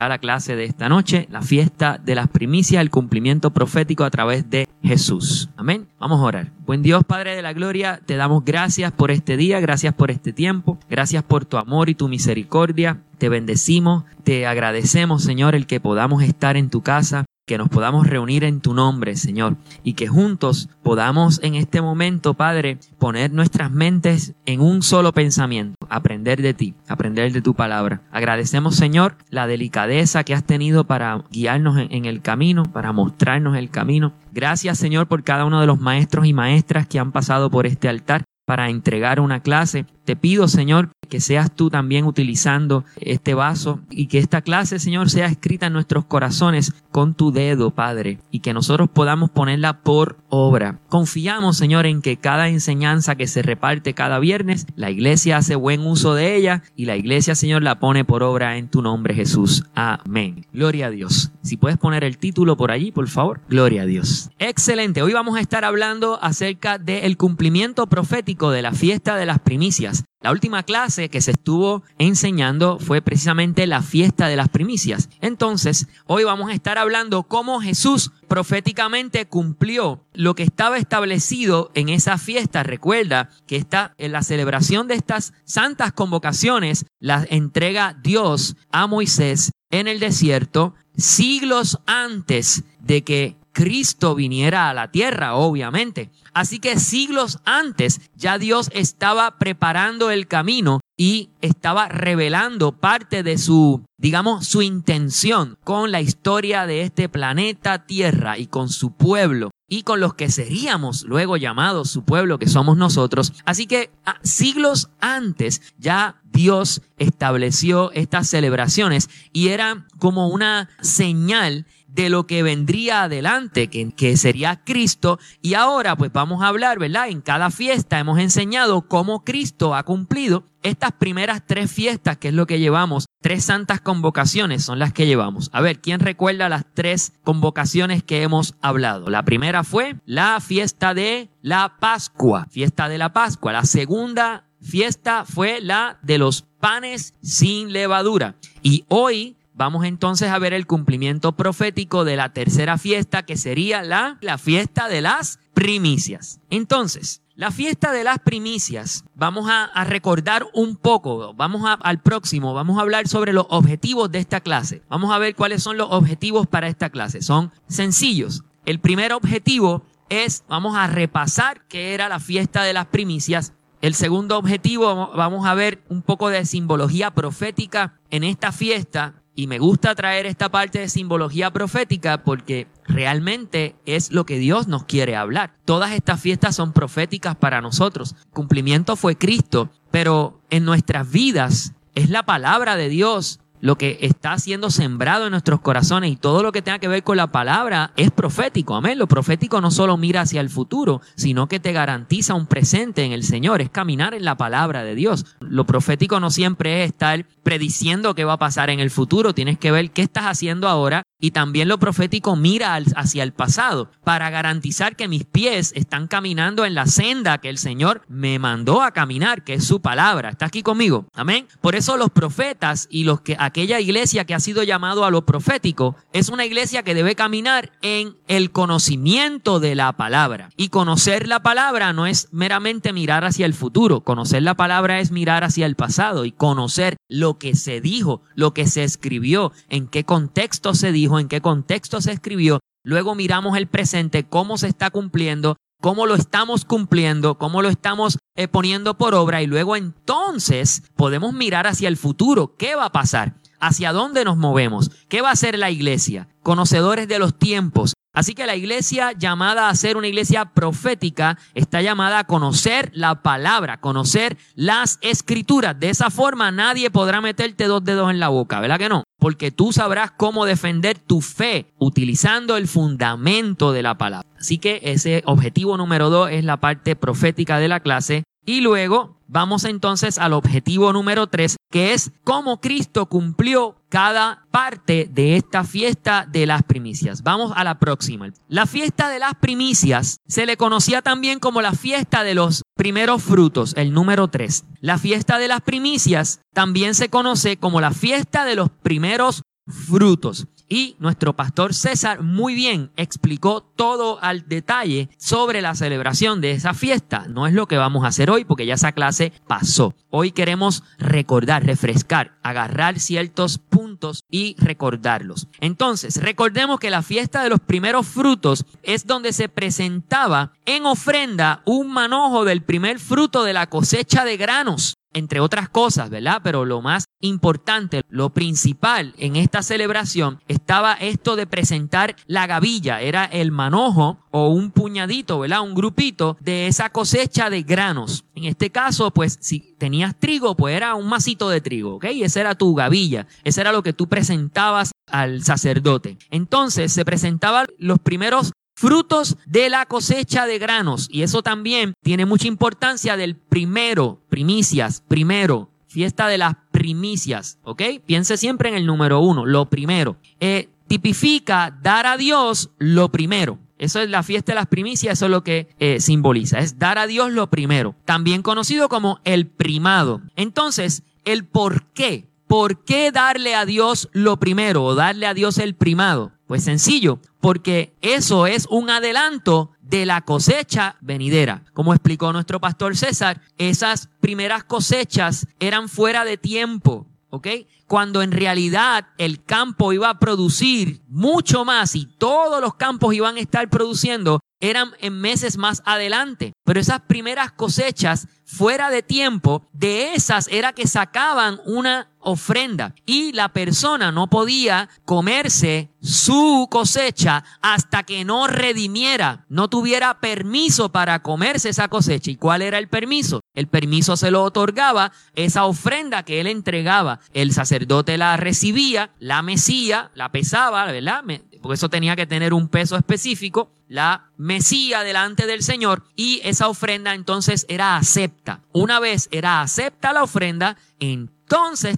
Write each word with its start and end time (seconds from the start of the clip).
A 0.00 0.08
la 0.08 0.18
clase 0.18 0.54
de 0.54 0.64
esta 0.64 0.88
noche, 0.88 1.26
la 1.28 1.42
fiesta 1.42 1.98
de 1.98 2.14
las 2.14 2.28
primicias, 2.28 2.80
el 2.80 2.90
cumplimiento 2.90 3.50
profético 3.50 4.04
a 4.04 4.10
través 4.10 4.48
de 4.48 4.68
Jesús. 4.80 5.50
Amén. 5.56 5.88
Vamos 5.98 6.20
a 6.20 6.22
orar. 6.22 6.52
Buen 6.64 6.82
Dios, 6.82 7.02
Padre 7.02 7.34
de 7.34 7.42
la 7.42 7.52
Gloria, 7.52 8.00
te 8.06 8.14
damos 8.14 8.44
gracias 8.44 8.92
por 8.92 9.10
este 9.10 9.36
día, 9.36 9.58
gracias 9.58 9.92
por 9.94 10.12
este 10.12 10.32
tiempo, 10.32 10.78
gracias 10.88 11.24
por 11.24 11.46
tu 11.46 11.56
amor 11.56 11.88
y 11.88 11.96
tu 11.96 12.06
misericordia. 12.06 13.02
Te 13.18 13.28
bendecimos, 13.28 14.04
te 14.22 14.46
agradecemos, 14.46 15.24
Señor, 15.24 15.54
el 15.54 15.66
que 15.66 15.80
podamos 15.80 16.22
estar 16.22 16.56
en 16.56 16.70
tu 16.70 16.82
casa, 16.82 17.24
que 17.48 17.58
nos 17.58 17.68
podamos 17.68 18.06
reunir 18.06 18.44
en 18.44 18.60
tu 18.60 18.74
nombre, 18.74 19.16
Señor, 19.16 19.56
y 19.82 19.94
que 19.94 20.06
juntos 20.06 20.68
podamos 20.84 21.40
en 21.42 21.56
este 21.56 21.80
momento, 21.80 22.34
Padre, 22.34 22.78
poner 22.98 23.32
nuestras 23.32 23.72
mentes 23.72 24.34
en 24.46 24.60
un 24.60 24.82
solo 24.82 25.12
pensamiento, 25.12 25.74
aprender 25.88 26.42
de 26.42 26.54
ti, 26.54 26.74
aprender 26.86 27.32
de 27.32 27.42
tu 27.42 27.54
palabra. 27.54 28.02
Agradecemos, 28.12 28.76
Señor, 28.76 29.16
la 29.30 29.48
delicadeza 29.48 30.22
que 30.22 30.34
has 30.34 30.44
tenido 30.44 30.84
para 30.84 31.24
guiarnos 31.32 31.78
en, 31.78 32.04
el 32.04 32.20
camino, 32.20 32.64
para 32.64 32.92
mostrarnos 32.92 33.56
el 33.56 33.70
camino. 33.70 34.12
Gracias, 34.32 34.78
Señor, 34.78 35.08
por 35.08 35.24
cada 35.24 35.44
uno 35.46 35.60
de 35.60 35.66
los 35.66 35.80
maestros 35.80 36.26
y 36.26 36.34
maestras 36.34 36.86
que 36.86 37.00
han 37.00 37.10
pasado 37.10 37.50
por 37.50 37.66
este 37.66 37.88
altar 37.88 38.22
para 38.46 38.70
entregar 38.70 39.20
una 39.20 39.40
clase. 39.40 39.86
Te 40.04 40.16
pido, 40.16 40.48
Señor, 40.48 40.90
que 41.08 41.20
seas 41.20 41.54
tú 41.54 41.70
también 41.70 42.04
utilizando 42.04 42.84
este 43.00 43.34
vaso 43.34 43.80
y 43.90 44.06
que 44.06 44.18
esta 44.18 44.42
clase, 44.42 44.78
Señor, 44.78 45.10
sea 45.10 45.26
escrita 45.26 45.66
en 45.66 45.72
nuestros 45.72 46.04
corazones 46.04 46.72
con 46.90 47.14
tu 47.14 47.32
dedo, 47.32 47.70
Padre, 47.70 48.18
y 48.30 48.40
que 48.40 48.52
nosotros 48.52 48.88
podamos 48.92 49.30
ponerla 49.30 49.82
por 49.82 50.18
obra. 50.28 50.80
Confiamos, 50.88 51.56
Señor, 51.56 51.86
en 51.86 52.02
que 52.02 52.16
cada 52.16 52.48
enseñanza 52.48 53.16
que 53.16 53.26
se 53.26 53.42
reparte 53.42 53.94
cada 53.94 54.18
viernes, 54.18 54.66
la 54.76 54.90
iglesia 54.90 55.38
hace 55.38 55.56
buen 55.56 55.80
uso 55.80 56.14
de 56.14 56.36
ella 56.36 56.62
y 56.76 56.84
la 56.84 56.96
iglesia, 56.96 57.34
Señor, 57.34 57.62
la 57.62 57.78
pone 57.78 58.04
por 58.04 58.22
obra 58.22 58.56
en 58.56 58.68
tu 58.68 58.82
nombre, 58.82 59.14
Jesús. 59.14 59.64
Amén. 59.74 60.46
Gloria 60.52 60.86
a 60.86 60.90
Dios. 60.90 61.32
Si 61.42 61.56
puedes 61.56 61.78
poner 61.78 62.04
el 62.04 62.18
título 62.18 62.56
por 62.56 62.70
allí, 62.70 62.92
por 62.92 63.08
favor. 63.08 63.40
Gloria 63.48 63.82
a 63.82 63.86
Dios. 63.86 64.30
Excelente. 64.38 65.02
Hoy 65.02 65.12
vamos 65.12 65.36
a 65.36 65.40
estar 65.40 65.64
hablando 65.64 66.18
acerca 66.22 66.78
del 66.78 67.16
cumplimiento 67.16 67.86
profético 67.86 68.50
de 68.50 68.62
la 68.62 68.72
fiesta 68.72 69.16
de 69.16 69.26
las 69.26 69.38
primicias. 69.38 70.04
La 70.20 70.32
última 70.32 70.64
clase 70.64 71.10
que 71.10 71.20
se 71.20 71.30
estuvo 71.30 71.84
enseñando 71.96 72.80
fue 72.80 73.00
precisamente 73.00 73.68
la 73.68 73.82
fiesta 73.82 74.26
de 74.26 74.34
las 74.34 74.48
primicias. 74.48 75.08
Entonces, 75.20 75.86
hoy 76.06 76.24
vamos 76.24 76.50
a 76.50 76.54
estar 76.54 76.76
hablando 76.76 77.22
cómo 77.22 77.60
Jesús 77.60 78.10
proféticamente 78.26 79.26
cumplió 79.26 80.04
lo 80.14 80.34
que 80.34 80.42
estaba 80.42 80.76
establecido 80.76 81.70
en 81.74 81.88
esa 81.88 82.18
fiesta. 82.18 82.64
Recuerda 82.64 83.30
que 83.46 83.56
está 83.56 83.94
en 83.96 84.10
la 84.10 84.22
celebración 84.22 84.88
de 84.88 84.94
estas 84.94 85.34
santas 85.44 85.92
convocaciones 85.92 86.86
la 86.98 87.24
entrega 87.30 87.96
Dios 88.02 88.56
a 88.72 88.88
Moisés 88.88 89.52
en 89.70 89.86
el 89.86 90.00
desierto 90.00 90.74
siglos 90.96 91.78
antes 91.86 92.64
de 92.80 93.04
que 93.04 93.36
Cristo 93.58 94.14
viniera 94.14 94.70
a 94.70 94.72
la 94.72 94.92
tierra, 94.92 95.34
obviamente. 95.34 96.10
Así 96.32 96.60
que 96.60 96.78
siglos 96.78 97.40
antes 97.44 98.00
ya 98.14 98.38
Dios 98.38 98.70
estaba 98.72 99.36
preparando 99.36 100.12
el 100.12 100.28
camino 100.28 100.78
y 100.96 101.30
estaba 101.40 101.88
revelando 101.88 102.70
parte 102.70 103.24
de 103.24 103.36
su, 103.36 103.82
digamos, 103.96 104.46
su 104.46 104.62
intención 104.62 105.58
con 105.64 105.90
la 105.90 106.00
historia 106.00 106.66
de 106.66 106.82
este 106.82 107.08
planeta 107.08 107.84
Tierra 107.84 108.38
y 108.38 108.46
con 108.46 108.68
su 108.68 108.92
pueblo 108.92 109.50
y 109.68 109.82
con 109.82 109.98
los 109.98 110.14
que 110.14 110.30
seríamos 110.30 111.02
luego 111.02 111.36
llamados 111.36 111.90
su 111.90 112.04
pueblo, 112.04 112.38
que 112.38 112.48
somos 112.48 112.76
nosotros. 112.76 113.32
Así 113.44 113.66
que 113.66 113.90
ah, 114.06 114.20
siglos 114.22 114.88
antes 115.00 115.74
ya 115.78 116.22
Dios 116.24 116.82
estableció 116.96 117.90
estas 117.92 118.28
celebraciones 118.28 119.10
y 119.32 119.48
era 119.48 119.86
como 119.98 120.28
una 120.28 120.68
señal 120.80 121.66
de 121.88 122.10
lo 122.10 122.26
que 122.26 122.42
vendría 122.42 123.04
adelante, 123.04 123.68
que, 123.68 123.90
que, 123.92 124.16
sería 124.16 124.62
Cristo. 124.62 125.18
Y 125.42 125.54
ahora 125.54 125.96
pues 125.96 126.12
vamos 126.12 126.42
a 126.42 126.48
hablar, 126.48 126.78
¿verdad? 126.78 127.08
En 127.08 127.20
cada 127.20 127.50
fiesta 127.50 127.98
hemos 127.98 128.18
enseñado 128.18 128.82
cómo 128.82 129.24
Cristo 129.24 129.74
ha 129.74 129.82
cumplido 129.82 130.44
estas 130.62 130.92
primeras 130.92 131.46
tres 131.46 131.70
fiestas, 131.70 132.18
que 132.18 132.28
es 132.28 132.34
lo 132.34 132.46
que 132.46 132.58
llevamos, 132.60 133.06
tres 133.22 133.44
santas 133.44 133.80
convocaciones 133.80 134.64
son 134.64 134.78
las 134.78 134.92
que 134.92 135.06
llevamos. 135.06 135.50
A 135.52 135.60
ver, 135.60 135.80
¿quién 135.80 136.00
recuerda 136.00 136.48
las 136.48 136.64
tres 136.74 137.12
convocaciones 137.24 138.02
que 138.02 138.22
hemos 138.22 138.54
hablado? 138.60 139.08
La 139.08 139.24
primera 139.24 139.64
fue 139.64 139.96
la 140.04 140.40
fiesta 140.40 140.94
de 140.94 141.30
la 141.42 141.76
Pascua, 141.80 142.46
fiesta 142.50 142.88
de 142.88 142.98
la 142.98 143.12
Pascua. 143.12 143.52
La 143.52 143.64
segunda 143.64 144.44
fiesta 144.60 145.24
fue 145.24 145.60
la 145.60 145.98
de 146.02 146.18
los 146.18 146.42
panes 146.60 147.14
sin 147.22 147.72
levadura. 147.72 148.36
Y 148.62 148.84
hoy 148.88 149.37
Vamos 149.58 149.84
entonces 149.84 150.30
a 150.30 150.38
ver 150.38 150.52
el 150.52 150.68
cumplimiento 150.68 151.32
profético 151.32 152.04
de 152.04 152.14
la 152.14 152.32
tercera 152.32 152.78
fiesta, 152.78 153.24
que 153.24 153.36
sería 153.36 153.82
la, 153.82 154.16
la 154.20 154.38
fiesta 154.38 154.86
de 154.86 155.00
las 155.00 155.40
primicias. 155.52 156.38
Entonces, 156.48 157.22
la 157.34 157.50
fiesta 157.50 157.90
de 157.90 158.04
las 158.04 158.20
primicias, 158.20 159.04
vamos 159.16 159.50
a, 159.50 159.72
recordar 159.82 160.46
un 160.54 160.76
poco, 160.76 161.34
vamos 161.34 161.62
al 161.80 162.00
próximo, 162.00 162.54
vamos 162.54 162.78
a 162.78 162.82
hablar 162.82 163.08
sobre 163.08 163.32
los 163.32 163.46
objetivos 163.50 164.12
de 164.12 164.20
esta 164.20 164.40
clase. 164.40 164.82
Vamos 164.88 165.10
a 165.10 165.18
ver 165.18 165.34
cuáles 165.34 165.60
son 165.60 165.76
los 165.76 165.88
objetivos 165.90 166.46
para 166.46 166.68
esta 166.68 166.90
clase. 166.90 167.20
Son 167.20 167.50
sencillos. 167.66 168.44
El 168.64 168.78
primer 168.78 169.12
objetivo 169.12 169.82
es, 170.08 170.44
vamos 170.48 170.76
a 170.76 170.86
repasar 170.86 171.66
qué 171.66 171.94
era 171.94 172.08
la 172.08 172.20
fiesta 172.20 172.62
de 172.62 172.74
las 172.74 172.86
primicias. 172.86 173.54
El 173.80 173.94
segundo 173.94 174.38
objetivo, 174.38 175.10
vamos 175.16 175.46
a 175.46 175.54
ver 175.54 175.82
un 175.88 176.02
poco 176.02 176.28
de 176.28 176.44
simbología 176.44 177.10
profética 177.10 177.98
en 178.10 178.22
esta 178.22 178.52
fiesta 178.52 179.14
y 179.38 179.46
me 179.46 179.60
gusta 179.60 179.94
traer 179.94 180.26
esta 180.26 180.48
parte 180.48 180.80
de 180.80 180.88
simbología 180.88 181.52
profética 181.52 182.24
porque 182.24 182.66
realmente 182.82 183.76
es 183.86 184.10
lo 184.10 184.26
que 184.26 184.36
Dios 184.36 184.66
nos 184.66 184.82
quiere 184.82 185.14
hablar. 185.14 185.54
Todas 185.64 185.92
estas 185.92 186.20
fiestas 186.20 186.56
son 186.56 186.72
proféticas 186.72 187.36
para 187.36 187.60
nosotros. 187.60 188.16
Cumplimiento 188.32 188.96
fue 188.96 189.16
Cristo, 189.16 189.70
pero 189.92 190.40
en 190.50 190.64
nuestras 190.64 191.08
vidas 191.08 191.72
es 191.94 192.10
la 192.10 192.24
palabra 192.24 192.74
de 192.74 192.88
Dios 192.88 193.38
lo 193.60 193.76
que 193.76 193.98
está 194.02 194.38
siendo 194.38 194.70
sembrado 194.70 195.26
en 195.26 195.32
nuestros 195.32 195.60
corazones 195.60 196.12
y 196.12 196.16
todo 196.16 196.42
lo 196.42 196.52
que 196.52 196.62
tenga 196.62 196.78
que 196.78 196.88
ver 196.88 197.02
con 197.02 197.16
la 197.16 197.32
palabra 197.32 197.92
es 197.96 198.10
profético. 198.10 198.74
Amén. 198.74 198.98
Lo 198.98 199.06
profético 199.06 199.60
no 199.60 199.70
solo 199.70 199.96
mira 199.96 200.22
hacia 200.22 200.40
el 200.40 200.50
futuro, 200.50 201.00
sino 201.16 201.48
que 201.48 201.60
te 201.60 201.72
garantiza 201.72 202.34
un 202.34 202.46
presente 202.46 203.04
en 203.04 203.12
el 203.12 203.24
Señor, 203.24 203.60
es 203.60 203.70
caminar 203.70 204.14
en 204.14 204.24
la 204.24 204.36
palabra 204.36 204.84
de 204.84 204.94
Dios. 204.94 205.26
Lo 205.40 205.64
profético 205.64 206.20
no 206.20 206.30
siempre 206.30 206.82
es 206.82 206.90
estar 206.90 207.24
prediciendo 207.42 208.14
qué 208.14 208.24
va 208.24 208.34
a 208.34 208.38
pasar 208.38 208.70
en 208.70 208.80
el 208.80 208.90
futuro, 208.90 209.34
tienes 209.34 209.58
que 209.58 209.72
ver 209.72 209.90
qué 209.90 210.02
estás 210.02 210.24
haciendo 210.24 210.68
ahora 210.68 211.02
y 211.20 211.32
también 211.32 211.68
lo 211.68 211.78
profético 211.78 212.36
mira 212.36 212.78
hacia 212.96 213.22
el 213.22 213.32
pasado 213.32 213.90
para 214.04 214.30
garantizar 214.30 214.94
que 214.94 215.08
mis 215.08 215.24
pies 215.24 215.72
están 215.74 216.06
caminando 216.06 216.64
en 216.64 216.74
la 216.74 216.86
senda 216.86 217.38
que 217.38 217.48
el 217.48 217.58
Señor 217.58 218.02
me 218.08 218.38
mandó 218.38 218.82
a 218.82 218.92
caminar, 218.92 219.42
que 219.42 219.54
es 219.54 219.64
su 219.64 219.80
palabra. 219.80 220.30
¿Está 220.30 220.46
aquí 220.46 220.62
conmigo? 220.62 221.06
Amén. 221.14 221.48
Por 221.60 221.74
eso 221.74 221.96
los 221.96 222.10
profetas 222.10 222.86
y 222.90 223.04
los 223.04 223.20
que 223.20 223.36
aquella 223.38 223.80
iglesia 223.80 224.24
que 224.24 224.34
ha 224.34 224.40
sido 224.40 224.62
llamado 224.62 225.04
a 225.04 225.10
lo 225.10 225.26
profético 225.26 225.96
es 226.12 226.28
una 226.28 226.46
iglesia 226.46 226.84
que 226.84 226.94
debe 226.94 227.16
caminar 227.16 227.72
en 227.82 228.16
el 228.28 228.52
conocimiento 228.52 229.58
de 229.58 229.74
la 229.74 229.96
palabra. 229.96 230.50
Y 230.56 230.68
conocer 230.68 231.26
la 231.26 231.42
palabra 231.42 231.92
no 231.92 232.06
es 232.06 232.28
meramente 232.30 232.92
mirar 232.92 233.24
hacia 233.24 233.46
el 233.46 233.54
futuro. 233.54 234.02
Conocer 234.02 234.42
la 234.42 234.54
palabra 234.54 235.00
es 235.00 235.10
mirar 235.10 235.42
hacia 235.42 235.66
el 235.66 235.74
pasado 235.74 236.24
y 236.24 236.32
conocer 236.32 236.96
lo 237.08 237.38
que 237.38 237.56
se 237.56 237.80
dijo, 237.80 238.22
lo 238.34 238.54
que 238.54 238.66
se 238.66 238.84
escribió, 238.84 239.52
en 239.68 239.88
qué 239.88 240.04
contexto 240.04 240.74
se 240.74 240.92
dijo 240.92 241.07
en 241.16 241.28
qué 241.28 241.40
contexto 241.40 242.00
se 242.00 242.12
escribió, 242.12 242.60
luego 242.84 243.14
miramos 243.14 243.56
el 243.56 243.68
presente, 243.68 244.24
cómo 244.24 244.58
se 244.58 244.68
está 244.68 244.90
cumpliendo, 244.90 245.56
cómo 245.80 246.06
lo 246.06 246.14
estamos 246.14 246.64
cumpliendo, 246.64 247.38
cómo 247.38 247.62
lo 247.62 247.68
estamos 247.68 248.18
eh, 248.36 248.48
poniendo 248.48 248.98
por 248.98 249.14
obra 249.14 249.42
y 249.42 249.46
luego 249.46 249.76
entonces 249.76 250.82
podemos 250.96 251.32
mirar 251.32 251.66
hacia 251.66 251.88
el 251.88 251.96
futuro, 251.96 252.56
qué 252.56 252.74
va 252.74 252.86
a 252.86 252.92
pasar, 252.92 253.36
hacia 253.60 253.92
dónde 253.92 254.24
nos 254.24 254.36
movemos, 254.36 254.90
qué 255.08 255.20
va 255.22 255.30
a 255.30 255.32
hacer 255.32 255.58
la 255.58 255.70
iglesia, 255.70 256.28
conocedores 256.42 257.08
de 257.08 257.18
los 257.18 257.38
tiempos, 257.38 257.94
Así 258.18 258.34
que 258.34 258.46
la 258.46 258.56
iglesia 258.56 259.12
llamada 259.12 259.68
a 259.68 259.74
ser 259.76 259.96
una 259.96 260.08
iglesia 260.08 260.46
profética 260.46 261.38
está 261.54 261.82
llamada 261.82 262.18
a 262.18 262.24
conocer 262.24 262.90
la 262.92 263.22
palabra, 263.22 263.78
conocer 263.78 264.36
las 264.56 264.98
escrituras. 265.02 265.78
De 265.78 265.88
esa 265.88 266.10
forma 266.10 266.50
nadie 266.50 266.90
podrá 266.90 267.20
meterte 267.20 267.68
dos 267.68 267.84
dedos 267.84 268.10
en 268.10 268.18
la 268.18 268.26
boca, 268.26 268.58
¿verdad 268.58 268.80
que 268.80 268.88
no? 268.88 269.04
Porque 269.20 269.52
tú 269.52 269.72
sabrás 269.72 270.10
cómo 270.10 270.46
defender 270.46 270.98
tu 270.98 271.20
fe 271.20 271.72
utilizando 271.78 272.56
el 272.56 272.66
fundamento 272.66 273.70
de 273.70 273.84
la 273.84 273.96
palabra. 273.96 274.28
Así 274.36 274.58
que 274.58 274.80
ese 274.82 275.22
objetivo 275.24 275.76
número 275.76 276.10
dos 276.10 276.28
es 276.32 276.42
la 276.42 276.56
parte 276.56 276.96
profética 276.96 277.60
de 277.60 277.68
la 277.68 277.78
clase. 277.78 278.24
Y 278.48 278.62
luego 278.62 279.20
vamos 279.26 279.64
entonces 279.64 280.16
al 280.16 280.32
objetivo 280.32 280.90
número 280.94 281.26
tres, 281.26 281.58
que 281.70 281.92
es 281.92 282.10
cómo 282.24 282.62
Cristo 282.62 283.04
cumplió 283.04 283.76
cada 283.90 284.46
parte 284.50 285.06
de 285.12 285.36
esta 285.36 285.64
fiesta 285.64 286.26
de 286.26 286.46
las 286.46 286.62
primicias. 286.62 287.22
Vamos 287.22 287.52
a 287.54 287.62
la 287.62 287.78
próxima. 287.78 288.32
La 288.48 288.64
fiesta 288.64 289.10
de 289.10 289.18
las 289.18 289.34
primicias 289.34 290.16
se 290.26 290.46
le 290.46 290.56
conocía 290.56 291.02
también 291.02 291.40
como 291.40 291.60
la 291.60 291.72
fiesta 291.72 292.24
de 292.24 292.34
los 292.34 292.62
primeros 292.74 293.22
frutos, 293.22 293.74
el 293.76 293.92
número 293.92 294.28
tres. 294.28 294.64
La 294.80 294.96
fiesta 294.96 295.36
de 295.38 295.48
las 295.48 295.60
primicias 295.60 296.40
también 296.54 296.94
se 296.94 297.10
conoce 297.10 297.58
como 297.58 297.82
la 297.82 297.90
fiesta 297.90 298.46
de 298.46 298.56
los 298.56 298.70
primeros 298.70 299.42
frutos. 299.66 300.46
Y 300.68 300.96
nuestro 300.98 301.34
pastor 301.34 301.72
César 301.72 302.22
muy 302.22 302.54
bien 302.54 302.90
explicó 302.96 303.62
todo 303.62 304.22
al 304.22 304.46
detalle 304.48 305.08
sobre 305.16 305.62
la 305.62 305.74
celebración 305.74 306.42
de 306.42 306.50
esa 306.50 306.74
fiesta. 306.74 307.26
No 307.28 307.46
es 307.46 307.54
lo 307.54 307.66
que 307.66 307.78
vamos 307.78 308.04
a 308.04 308.08
hacer 308.08 308.30
hoy 308.30 308.44
porque 308.44 308.66
ya 308.66 308.74
esa 308.74 308.92
clase 308.92 309.32
pasó. 309.46 309.94
Hoy 310.10 310.32
queremos 310.32 310.82
recordar, 310.98 311.64
refrescar, 311.64 312.38
agarrar 312.42 313.00
ciertos 313.00 313.58
puntos 313.58 314.24
y 314.30 314.56
recordarlos. 314.58 315.48
Entonces, 315.60 316.22
recordemos 316.22 316.80
que 316.80 316.90
la 316.90 317.02
fiesta 317.02 317.42
de 317.42 317.50
los 317.50 317.60
primeros 317.60 318.06
frutos 318.06 318.66
es 318.82 319.06
donde 319.06 319.32
se 319.32 319.48
presentaba 319.48 320.52
en 320.66 320.84
ofrenda 320.84 321.62
un 321.64 321.90
manojo 321.90 322.44
del 322.44 322.62
primer 322.62 322.98
fruto 322.98 323.44
de 323.44 323.54
la 323.54 323.68
cosecha 323.68 324.24
de 324.24 324.36
granos 324.36 324.97
entre 325.12 325.40
otras 325.40 325.68
cosas, 325.68 326.10
¿verdad? 326.10 326.40
Pero 326.42 326.64
lo 326.64 326.80
más 326.82 327.04
importante, 327.20 328.02
lo 328.08 328.30
principal 328.30 329.14
en 329.18 329.36
esta 329.36 329.62
celebración 329.62 330.40
estaba 330.48 330.94
esto 330.94 331.36
de 331.36 331.46
presentar 331.46 332.16
la 332.26 332.46
gavilla, 332.46 333.00
era 333.00 333.24
el 333.24 333.50
manojo 333.50 334.18
o 334.30 334.48
un 334.48 334.70
puñadito, 334.70 335.40
¿verdad? 335.40 335.62
Un 335.62 335.74
grupito 335.74 336.36
de 336.40 336.66
esa 336.66 336.90
cosecha 336.90 337.50
de 337.50 337.62
granos. 337.62 338.24
En 338.34 338.44
este 338.44 338.70
caso, 338.70 339.10
pues 339.10 339.38
si 339.40 339.74
tenías 339.78 340.18
trigo, 340.18 340.56
pues 340.56 340.76
era 340.76 340.94
un 340.94 341.08
masito 341.08 341.48
de 341.48 341.60
trigo, 341.60 341.96
¿ok? 341.96 342.04
Esa 342.10 342.40
era 342.40 342.54
tu 342.54 342.74
gavilla, 342.74 343.26
ese 343.44 343.60
era 343.60 343.72
lo 343.72 343.82
que 343.82 343.92
tú 343.92 344.08
presentabas 344.08 344.92
al 345.10 345.42
sacerdote. 345.42 346.18
Entonces 346.30 346.92
se 346.92 347.04
presentaban 347.04 347.66
los 347.78 347.98
primeros 347.98 348.52
frutos 348.78 349.36
de 349.44 349.68
la 349.70 349.86
cosecha 349.86 350.46
de 350.46 350.60
granos. 350.60 351.08
Y 351.10 351.22
eso 351.22 351.42
también 351.42 351.94
tiene 352.04 352.26
mucha 352.26 352.46
importancia 352.46 353.16
del 353.16 353.34
primero, 353.34 354.20
primicias, 354.28 355.02
primero, 355.08 355.68
fiesta 355.88 356.28
de 356.28 356.38
las 356.38 356.54
primicias, 356.70 357.58
¿ok? 357.64 357.82
Piense 358.06 358.36
siempre 358.36 358.68
en 358.68 358.76
el 358.76 358.86
número 358.86 359.18
uno, 359.18 359.46
lo 359.46 359.68
primero. 359.68 360.16
Eh, 360.38 360.68
tipifica 360.86 361.76
dar 361.82 362.06
a 362.06 362.16
Dios 362.16 362.70
lo 362.78 363.10
primero. 363.10 363.58
Eso 363.78 364.00
es 364.00 364.10
la 364.10 364.22
fiesta 364.22 364.52
de 364.52 364.56
las 364.56 364.68
primicias, 364.68 365.14
eso 365.14 365.24
es 365.24 365.30
lo 365.32 365.42
que 365.42 365.68
eh, 365.80 366.00
simboliza, 366.00 366.60
es 366.60 366.78
dar 366.78 366.98
a 366.98 367.08
Dios 367.08 367.32
lo 367.32 367.48
primero, 367.48 367.96
también 368.04 368.42
conocido 368.42 368.88
como 368.88 369.18
el 369.24 369.48
primado. 369.48 370.20
Entonces, 370.36 371.02
el 371.24 371.44
por 371.44 371.84
qué, 371.86 372.28
¿por 372.46 372.84
qué 372.84 373.10
darle 373.10 373.56
a 373.56 373.66
Dios 373.66 374.08
lo 374.12 374.38
primero 374.38 374.84
o 374.84 374.94
darle 374.94 375.26
a 375.26 375.34
Dios 375.34 375.58
el 375.58 375.74
primado? 375.74 376.37
Pues 376.48 376.64
sencillo, 376.64 377.20
porque 377.42 377.94
eso 378.00 378.46
es 378.46 378.66
un 378.70 378.88
adelanto 378.88 379.72
de 379.82 380.06
la 380.06 380.22
cosecha 380.22 380.96
venidera. 381.02 381.62
Como 381.74 381.92
explicó 381.92 382.32
nuestro 382.32 382.58
pastor 382.58 382.96
César, 382.96 383.42
esas 383.58 384.08
primeras 384.20 384.64
cosechas 384.64 385.46
eran 385.60 385.90
fuera 385.90 386.24
de 386.24 386.38
tiempo, 386.38 387.06
¿ok? 387.28 387.48
Cuando 387.86 388.22
en 388.22 388.32
realidad 388.32 389.08
el 389.18 389.44
campo 389.44 389.92
iba 389.92 390.08
a 390.08 390.18
producir 390.18 391.02
mucho 391.06 391.66
más 391.66 391.94
y 391.94 392.06
todos 392.06 392.62
los 392.62 392.76
campos 392.76 393.12
iban 393.12 393.36
a 393.36 393.40
estar 393.40 393.68
produciendo, 393.68 394.40
eran 394.58 394.92
en 395.00 395.20
meses 395.20 395.58
más 395.58 395.82
adelante. 395.84 396.54
Pero 396.64 396.80
esas 396.80 397.00
primeras 397.02 397.52
cosechas 397.52 398.26
fuera 398.46 398.88
de 398.88 399.02
tiempo, 399.02 399.68
de 399.74 400.14
esas 400.14 400.48
era 400.48 400.72
que 400.72 400.86
sacaban 400.86 401.60
una 401.66 402.10
ofrenda 402.28 402.94
y 403.06 403.32
la 403.32 403.48
persona 403.48 404.12
no 404.12 404.28
podía 404.28 404.88
comerse 405.04 405.90
su 406.00 406.68
cosecha 406.70 407.44
hasta 407.60 408.02
que 408.04 408.24
no 408.24 408.46
redimiera, 408.46 409.46
no 409.48 409.68
tuviera 409.68 410.20
permiso 410.20 410.90
para 410.90 411.22
comerse 411.22 411.70
esa 411.70 411.88
cosecha. 411.88 412.30
¿Y 412.30 412.36
cuál 412.36 412.62
era 412.62 412.78
el 412.78 412.88
permiso? 412.88 413.40
El 413.54 413.66
permiso 413.66 414.16
se 414.16 414.30
lo 414.30 414.44
otorgaba 414.44 415.12
esa 415.34 415.64
ofrenda 415.64 416.22
que 416.22 416.40
él 416.40 416.46
entregaba. 416.46 417.20
El 417.32 417.52
sacerdote 417.52 418.18
la 418.18 418.36
recibía, 418.36 419.10
la 419.18 419.42
mesía, 419.42 420.10
la 420.14 420.30
pesaba, 420.30 420.86
¿verdad? 420.86 421.24
Porque 421.60 421.74
eso 421.74 421.88
tenía 421.88 422.16
que 422.16 422.26
tener 422.26 422.54
un 422.54 422.68
peso 422.68 422.96
específico 422.96 423.72
la 423.88 424.30
mesía 424.36 425.02
delante 425.02 425.46
del 425.46 425.62
Señor 425.62 426.04
y 426.14 426.40
esa 426.44 426.68
ofrenda 426.68 427.14
entonces 427.14 427.64
era 427.68 427.96
acepta. 427.96 428.60
Una 428.72 429.00
vez 429.00 429.28
era 429.32 429.62
acepta 429.62 430.12
la 430.12 430.22
ofrenda, 430.22 430.76
entonces 431.00 431.37